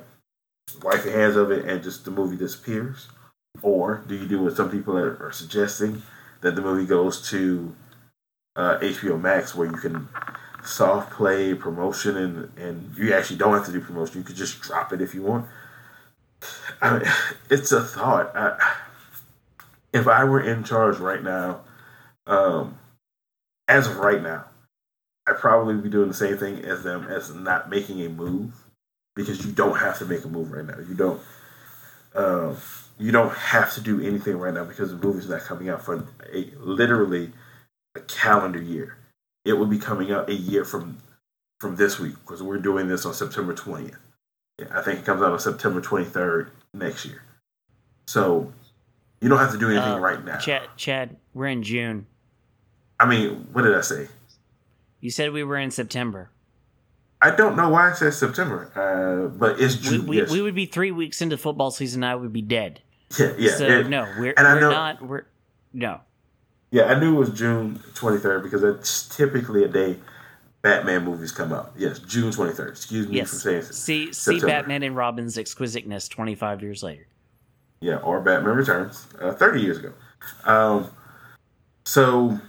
wipe 0.83 1.05
your 1.05 1.19
hands 1.19 1.37
of 1.37 1.51
it 1.51 1.65
and 1.67 1.83
just 1.83 2.05
the 2.05 2.11
movie 2.11 2.37
disappears? 2.37 3.09
Or 3.61 4.03
do 4.07 4.17
you 4.17 4.27
do 4.27 4.43
what 4.43 4.57
some 4.57 4.71
people 4.71 4.97
are, 4.97 5.17
are 5.23 5.33
suggesting 5.33 6.03
that 6.41 6.55
the 6.55 6.63
movie 6.63 6.87
goes 6.87 7.29
to 7.31 7.75
uh, 8.57 8.79
HBO 8.79 9.21
Max 9.21 9.55
where 9.55 9.67
you 9.67 9.77
can 9.77 10.09
soft 10.65 11.13
play 11.13 11.55
promotion 11.55 12.17
and, 12.17 12.57
and 12.57 12.97
you 12.97 13.13
actually 13.13 13.37
don't 13.37 13.55
have 13.55 13.67
to 13.67 13.73
do 13.73 13.81
promotion. 13.81 14.19
You 14.19 14.25
could 14.25 14.37
just 14.37 14.61
drop 14.61 14.93
it 14.93 15.01
if 15.01 15.15
you 15.15 15.23
want. 15.23 15.47
I 16.81 16.99
mean, 16.99 17.09
it's 17.51 17.73
a 17.73 17.83
thought. 17.83 18.35
I, 18.35 18.77
if 19.93 20.09
I 20.09 20.25
were 20.25 20.41
in 20.41 20.65
charge 20.65 20.99
right 20.99 21.23
now, 21.23 21.61
um, 22.27 22.79
as 23.69 23.87
of 23.87 23.97
right 23.99 24.23
now, 24.23 24.45
I'd 25.27 25.39
probably 25.39 25.77
be 25.77 25.89
doing 25.89 26.09
the 26.09 26.15
same 26.15 26.37
thing 26.37 26.65
as 26.65 26.83
them 26.83 27.07
as 27.09 27.35
not 27.35 27.71
making 27.71 28.01
a 28.03 28.09
move 28.09 28.53
because 29.15 29.45
you 29.45 29.53
don't 29.53 29.79
have 29.79 29.99
to 29.99 30.05
make 30.05 30.25
a 30.25 30.29
move 30.29 30.53
right 30.53 30.67
now. 30.67 30.79
You 30.79 30.95
don't. 30.95 31.21
Um, 32.15 32.57
you 32.99 33.11
don't 33.11 33.33
have 33.33 33.73
to 33.75 33.81
do 33.81 34.01
anything 34.07 34.39
right 34.39 34.53
now 34.53 34.65
because 34.65 34.91
the 34.91 34.97
movie's 34.97 35.29
not 35.29 35.41
coming 35.41 35.69
out 35.69 35.83
for 35.83 36.07
a, 36.33 36.51
literally 36.59 37.33
a 37.95 38.01
calendar 38.01 38.61
year. 38.61 38.97
It 39.45 39.55
will 39.55 39.67
be 39.67 39.79
coming 39.79 40.13
out 40.13 40.29
a 40.29 40.35
year 40.35 40.65
from 40.65 40.99
from 41.59 41.77
this 41.77 41.99
week 41.99 42.15
because 42.21 42.43
we're 42.43 42.59
doing 42.59 42.89
this 42.89 43.07
on 43.07 43.15
September 43.15 43.55
20th. 43.55 43.97
I 44.73 44.83
think 44.83 45.01
it 45.01 45.05
comes 45.05 45.23
out 45.23 45.33
on 45.33 45.39
September 45.39 45.81
23rd 45.81 46.51
next 46.75 47.05
year. 47.05 47.23
So 48.07 48.53
you 49.21 49.29
don't 49.29 49.39
have 49.39 49.53
to 49.53 49.59
do 49.59 49.71
anything 49.71 49.93
uh, 49.93 49.99
right 49.99 50.23
now. 50.25 50.39
Chad, 50.39 50.63
Chad, 50.77 51.17
we're 51.33 51.47
in 51.47 51.63
June. 51.63 52.07
I 52.99 53.07
mean, 53.07 53.49
what 53.53 53.63
did 53.63 53.75
I 53.75 53.81
say? 53.81 54.09
You 55.03 55.11
said 55.11 55.33
we 55.33 55.43
were 55.43 55.59
in 55.59 55.73
September. 55.73 56.31
I 57.21 57.33
don't 57.33 57.57
know 57.57 57.69
why 57.69 57.91
I 57.91 57.93
said 57.93 58.15
September, 58.15 58.71
uh, 58.77 59.37
but 59.37 59.61
it's 59.61 59.75
June. 59.75 60.03
We, 60.03 60.09
we, 60.09 60.17
yes. 60.19 60.31
we, 60.31 60.41
would 60.41 60.55
be 60.55 60.65
three 60.67 60.93
weeks 60.93 61.21
into 61.21 61.37
football 61.37 61.73
season. 61.73 62.03
And 62.03 62.11
I 62.11 62.15
would 62.15 62.33
be 62.33 62.41
dead. 62.41 62.81
Yeah, 63.19 63.33
yeah. 63.37 63.51
So 63.57 63.67
and, 63.67 63.91
no, 63.91 64.09
we're, 64.17 64.33
and 64.37 64.47
we're 64.47 64.61
know, 64.61 64.71
not. 64.71 65.03
We're 65.03 65.27
no. 65.73 66.01
Yeah, 66.71 66.85
I 66.85 66.99
knew 66.99 67.17
it 67.17 67.19
was 67.19 67.31
June 67.31 67.81
twenty 67.95 68.19
third 68.19 68.43
because 68.45 68.63
that's 68.63 69.15
typically 69.15 69.65
a 69.65 69.69
day 69.69 69.97
Batman 70.63 71.05
movies 71.05 71.33
come 71.33 71.53
out. 71.53 71.73
Yes, 71.77 71.99
June 71.99 72.33
twenty 72.33 72.53
third. 72.53 72.71
Excuse 72.71 73.09
me 73.09 73.17
yes. 73.17 73.31
for 73.31 73.37
saying. 73.37 73.63
See, 73.65 74.13
see 74.13 74.41
Batman 74.41 74.83
and 74.83 74.97
Robin's 74.97 75.37
exquisiteness 75.37 76.09
twenty 76.09 76.37
five 76.37 76.63
years 76.63 76.83
later. 76.83 77.07
Yeah, 77.81 77.97
or 77.97 78.21
Batman 78.21 78.55
Returns 78.55 79.07
uh, 79.21 79.33
thirty 79.33 79.61
years 79.61 79.79
ago. 79.79 79.93
Um, 80.45 80.91
so 81.85 82.41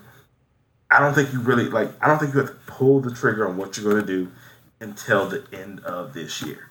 I 0.94 1.00
don't 1.00 1.14
think 1.14 1.34
you 1.34 1.39
really 1.39 1.70
like. 1.70 1.89
I 2.02 2.08
don't 2.08 2.20
think 2.20 2.34
you 2.34 2.39
have 2.39 2.50
to 2.50 2.56
pull 2.68 3.00
the 3.02 3.14
trigger 3.14 3.48
on 3.48 3.58
what 3.58 3.78
you're 3.78 3.91
going 3.91 4.06
to 4.06 4.08
do 4.08 4.32
until 4.80 5.28
the 5.28 5.46
end 5.52 5.80
of 5.82 6.14
this 6.14 6.41
year. 6.41 6.70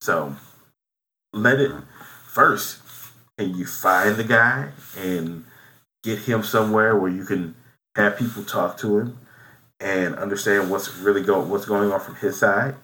So 0.00 0.36
let 1.32 1.60
it 1.60 1.72
first. 2.26 2.80
Can 3.38 3.56
you 3.56 3.64
find 3.64 4.16
the 4.16 4.24
guy 4.24 4.68
and 4.96 5.44
get 6.02 6.20
him 6.20 6.42
somewhere 6.42 6.96
where 6.96 7.10
you 7.10 7.24
can 7.24 7.54
have 7.96 8.18
people 8.18 8.44
talk 8.44 8.76
to 8.78 8.98
him 8.98 9.18
and 9.80 10.14
understand 10.16 10.70
what's 10.70 10.94
really 10.96 11.22
going 11.22 11.48
what's 11.48 11.66
going 11.66 11.90
on 11.92 12.00
from 12.00 12.16
his 12.16 12.38
side. 12.38 12.74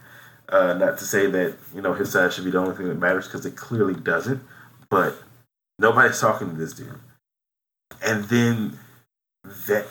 Uh, 0.48 0.73
not 0.74 0.97
to 0.98 1.05
say 1.05 1.27
that 1.27 1.55
you 1.74 1.82
know 1.82 1.93
his 1.93 2.10
side 2.10 2.32
should 2.32 2.44
be 2.44 2.51
the 2.51 2.59
only 2.59 2.74
thing 2.74 2.89
that 2.89 2.98
matters 2.98 3.27
because 3.27 3.44
it 3.44 3.56
clearly 3.56 3.94
doesn't. 3.94 4.40
But 4.90 5.15
nobody's 5.78 6.20
talking 6.20 6.51
to 6.51 6.56
this 6.56 6.73
dude, 6.73 6.98
and 8.02 8.24
then 8.24 8.78
vet 9.44 9.86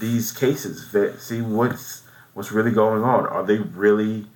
these 0.00 0.32
cases, 0.32 0.94
see 1.18 1.40
what's 1.40 2.02
what's 2.34 2.52
really 2.52 2.72
going 2.72 3.02
on. 3.02 3.26
Are 3.26 3.44
they 3.44 3.58
really? 3.58 4.26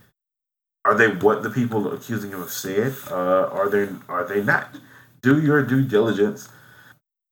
Are 0.85 0.95
they 0.95 1.09
what 1.09 1.43
the 1.43 1.51
people 1.51 1.93
accusing 1.93 2.31
him 2.31 2.43
of 2.43 2.51
said? 2.51 2.95
Uh, 3.11 3.49
are 3.53 3.69
they? 3.69 3.89
Are 4.09 4.25
they 4.25 4.43
not? 4.43 4.77
Do 5.23 5.41
your 5.41 5.63
due 5.63 5.83
diligence 5.83 6.49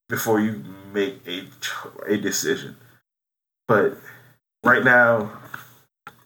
before 0.09 0.41
you 0.41 0.65
make 0.93 1.21
a 1.27 1.45
a 2.07 2.17
decision. 2.17 2.77
But 3.67 3.99
right 4.65 4.83
now, 4.83 5.33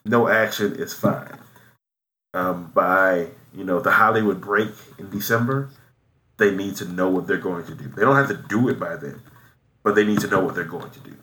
no 0.05 0.27
action 0.27 0.75
is 0.75 0.93
fine. 0.93 1.37
Um, 2.33 2.71
by 2.73 3.27
you 3.53 3.63
know 3.63 3.79
the 3.79 3.91
Hollywood 3.91 4.41
break 4.41 4.71
in 4.97 5.09
December, 5.09 5.69
they 6.37 6.55
need 6.55 6.75
to 6.77 6.85
know 6.85 7.09
what 7.09 7.27
they're 7.27 7.37
going 7.37 7.65
to 7.65 7.75
do. 7.75 7.89
They 7.89 8.01
don't 8.01 8.15
have 8.15 8.29
to 8.29 8.43
do 8.49 8.69
it 8.69 8.79
by 8.79 8.95
then, 8.95 9.21
but 9.83 9.95
they 9.95 10.05
need 10.05 10.19
to 10.21 10.27
know 10.27 10.39
what 10.39 10.55
they're 10.55 10.63
going 10.63 10.89
to 10.89 10.99
do. 10.99 11.15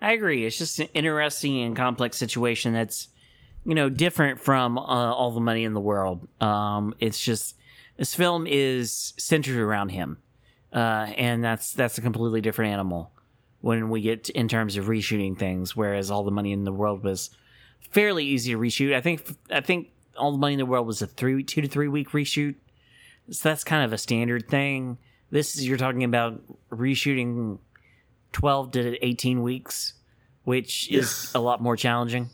I 0.00 0.12
agree. 0.12 0.46
It's 0.46 0.58
just 0.58 0.78
an 0.78 0.88
interesting 0.94 1.60
and 1.62 1.76
complex 1.76 2.16
situation 2.16 2.72
that's, 2.72 3.08
you 3.64 3.74
know, 3.74 3.88
different 3.88 4.40
from 4.40 4.78
uh, 4.78 4.82
all 4.82 5.32
the 5.32 5.40
money 5.40 5.64
in 5.64 5.74
the 5.74 5.80
world. 5.80 6.26
Um, 6.40 6.94
it's 7.00 7.20
just 7.20 7.56
this 7.96 8.14
film 8.14 8.46
is 8.46 9.12
centered 9.18 9.58
around 9.58 9.90
him, 9.90 10.18
uh, 10.72 11.12
and 11.16 11.42
that's 11.42 11.72
that's 11.72 11.98
a 11.98 12.00
completely 12.00 12.40
different 12.40 12.72
animal 12.72 13.10
when 13.60 13.90
we 13.90 14.00
get 14.00 14.28
in 14.30 14.46
terms 14.46 14.76
of 14.76 14.86
reshooting 14.86 15.36
things. 15.36 15.74
Whereas 15.74 16.10
all 16.10 16.22
the 16.22 16.30
money 16.30 16.52
in 16.52 16.64
the 16.64 16.72
world 16.72 17.02
was 17.02 17.30
fairly 17.90 18.24
easy 18.24 18.52
to 18.52 18.58
reshoot. 18.58 18.94
I 18.94 19.00
think 19.00 19.36
I 19.50 19.60
think 19.60 19.88
all 20.16 20.32
the 20.32 20.38
money 20.38 20.54
in 20.54 20.58
the 20.58 20.66
world 20.66 20.86
was 20.86 21.02
a 21.02 21.06
three 21.08 21.42
two 21.42 21.60
to 21.60 21.68
three 21.68 21.88
week 21.88 22.10
reshoot. 22.10 22.54
So 23.30 23.48
that's 23.48 23.64
kind 23.64 23.84
of 23.84 23.92
a 23.92 23.98
standard 23.98 24.48
thing. 24.48 24.98
This 25.30 25.56
is 25.56 25.68
you're 25.68 25.76
talking 25.76 26.04
about 26.04 26.40
reshooting 26.70 27.58
12 28.32 28.72
to 28.72 29.06
18 29.06 29.42
weeks, 29.42 29.94
which 30.44 30.90
is 30.90 31.32
a 31.34 31.40
lot 31.40 31.62
more 31.62 31.76
challenging. 31.76 32.28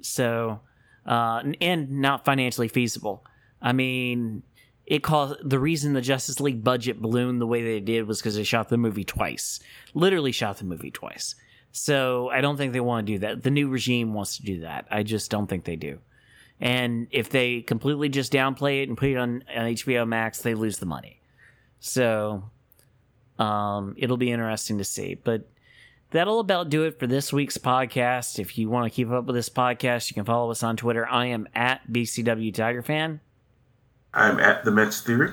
So, 0.00 0.60
uh, 1.06 1.42
and 1.60 1.90
not 2.00 2.24
financially 2.24 2.68
feasible. 2.68 3.24
I 3.60 3.72
mean, 3.72 4.42
it 4.86 5.02
caused 5.02 5.48
the 5.48 5.58
reason 5.58 5.92
the 5.92 6.00
Justice 6.00 6.40
League 6.40 6.64
budget 6.64 7.00
ballooned 7.00 7.40
the 7.40 7.46
way 7.46 7.62
they 7.62 7.80
did 7.80 8.06
was 8.06 8.18
because 8.18 8.36
they 8.36 8.44
shot 8.44 8.68
the 8.68 8.78
movie 8.78 9.04
twice. 9.04 9.60
Literally 9.94 10.32
shot 10.32 10.58
the 10.58 10.64
movie 10.64 10.90
twice. 10.90 11.34
So 11.72 12.30
I 12.30 12.40
don't 12.40 12.56
think 12.56 12.72
they 12.72 12.80
want 12.80 13.06
to 13.06 13.12
do 13.12 13.18
that. 13.20 13.42
The 13.42 13.50
new 13.50 13.68
regime 13.68 14.14
wants 14.14 14.38
to 14.38 14.42
do 14.42 14.60
that. 14.60 14.86
I 14.90 15.02
just 15.02 15.30
don't 15.30 15.46
think 15.46 15.64
they 15.64 15.76
do. 15.76 15.98
And 16.60 17.06
if 17.10 17.30
they 17.30 17.60
completely 17.60 18.08
just 18.08 18.32
downplay 18.32 18.82
it 18.82 18.88
and 18.88 18.96
put 18.96 19.10
it 19.10 19.16
on, 19.16 19.44
on 19.54 19.66
HBO 19.66 20.08
Max, 20.08 20.40
they 20.40 20.54
lose 20.54 20.78
the 20.78 20.86
money. 20.86 21.20
So 21.80 22.50
um, 23.38 23.94
it'll 23.96 24.16
be 24.16 24.30
interesting 24.30 24.78
to 24.78 24.84
see. 24.84 25.14
But 25.14 25.48
that'll 26.10 26.40
about 26.40 26.70
do 26.70 26.84
it 26.84 26.98
for 26.98 27.06
this 27.06 27.32
week's 27.32 27.58
podcast. 27.58 28.38
If 28.38 28.58
you 28.58 28.68
want 28.68 28.90
to 28.90 28.94
keep 28.94 29.10
up 29.10 29.24
with 29.26 29.36
this 29.36 29.48
podcast, 29.48 30.10
you 30.10 30.14
can 30.14 30.24
follow 30.24 30.50
us 30.50 30.62
on 30.62 30.76
Twitter. 30.76 31.06
I 31.08 31.26
am 31.26 31.48
at 31.54 31.90
BCW 31.90 32.52
Tiger 32.54 32.82
Fan. 32.82 33.20
I'm 34.14 34.40
at 34.40 34.64
the 34.64 34.70
Mets 34.70 35.00
Theory. 35.00 35.32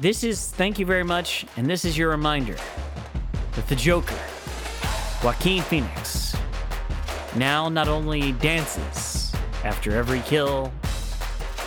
This 0.00 0.24
is 0.24 0.50
thank 0.52 0.78
you 0.78 0.86
very 0.86 1.04
much, 1.04 1.44
and 1.56 1.66
this 1.66 1.84
is 1.84 1.96
your 1.96 2.08
reminder 2.08 2.56
that 3.52 3.68
the 3.68 3.76
Joker, 3.76 4.18
Joaquin 5.22 5.62
Phoenix, 5.62 6.34
now 7.36 7.68
not 7.68 7.86
only 7.86 8.32
dances 8.32 9.32
after 9.62 9.92
every 9.92 10.20
kill, 10.20 10.72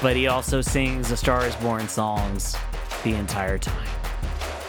but 0.01 0.15
he 0.15 0.27
also 0.27 0.61
sings 0.61 1.09
the 1.09 1.17
Star 1.17 1.45
is 1.45 1.55
Born 1.57 1.87
songs 1.87 2.55
the 3.03 3.13
entire 3.13 3.57
time. 3.57 3.92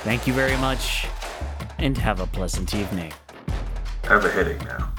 Thank 0.04 0.26
you 0.26 0.34
very 0.34 0.56
much, 0.58 1.06
and 1.78 1.96
have 1.96 2.20
a 2.20 2.26
pleasant 2.26 2.74
evening. 2.74 3.10
I 4.04 4.08
have 4.08 4.24
a 4.24 4.30
headache 4.30 4.62
now. 4.62 4.93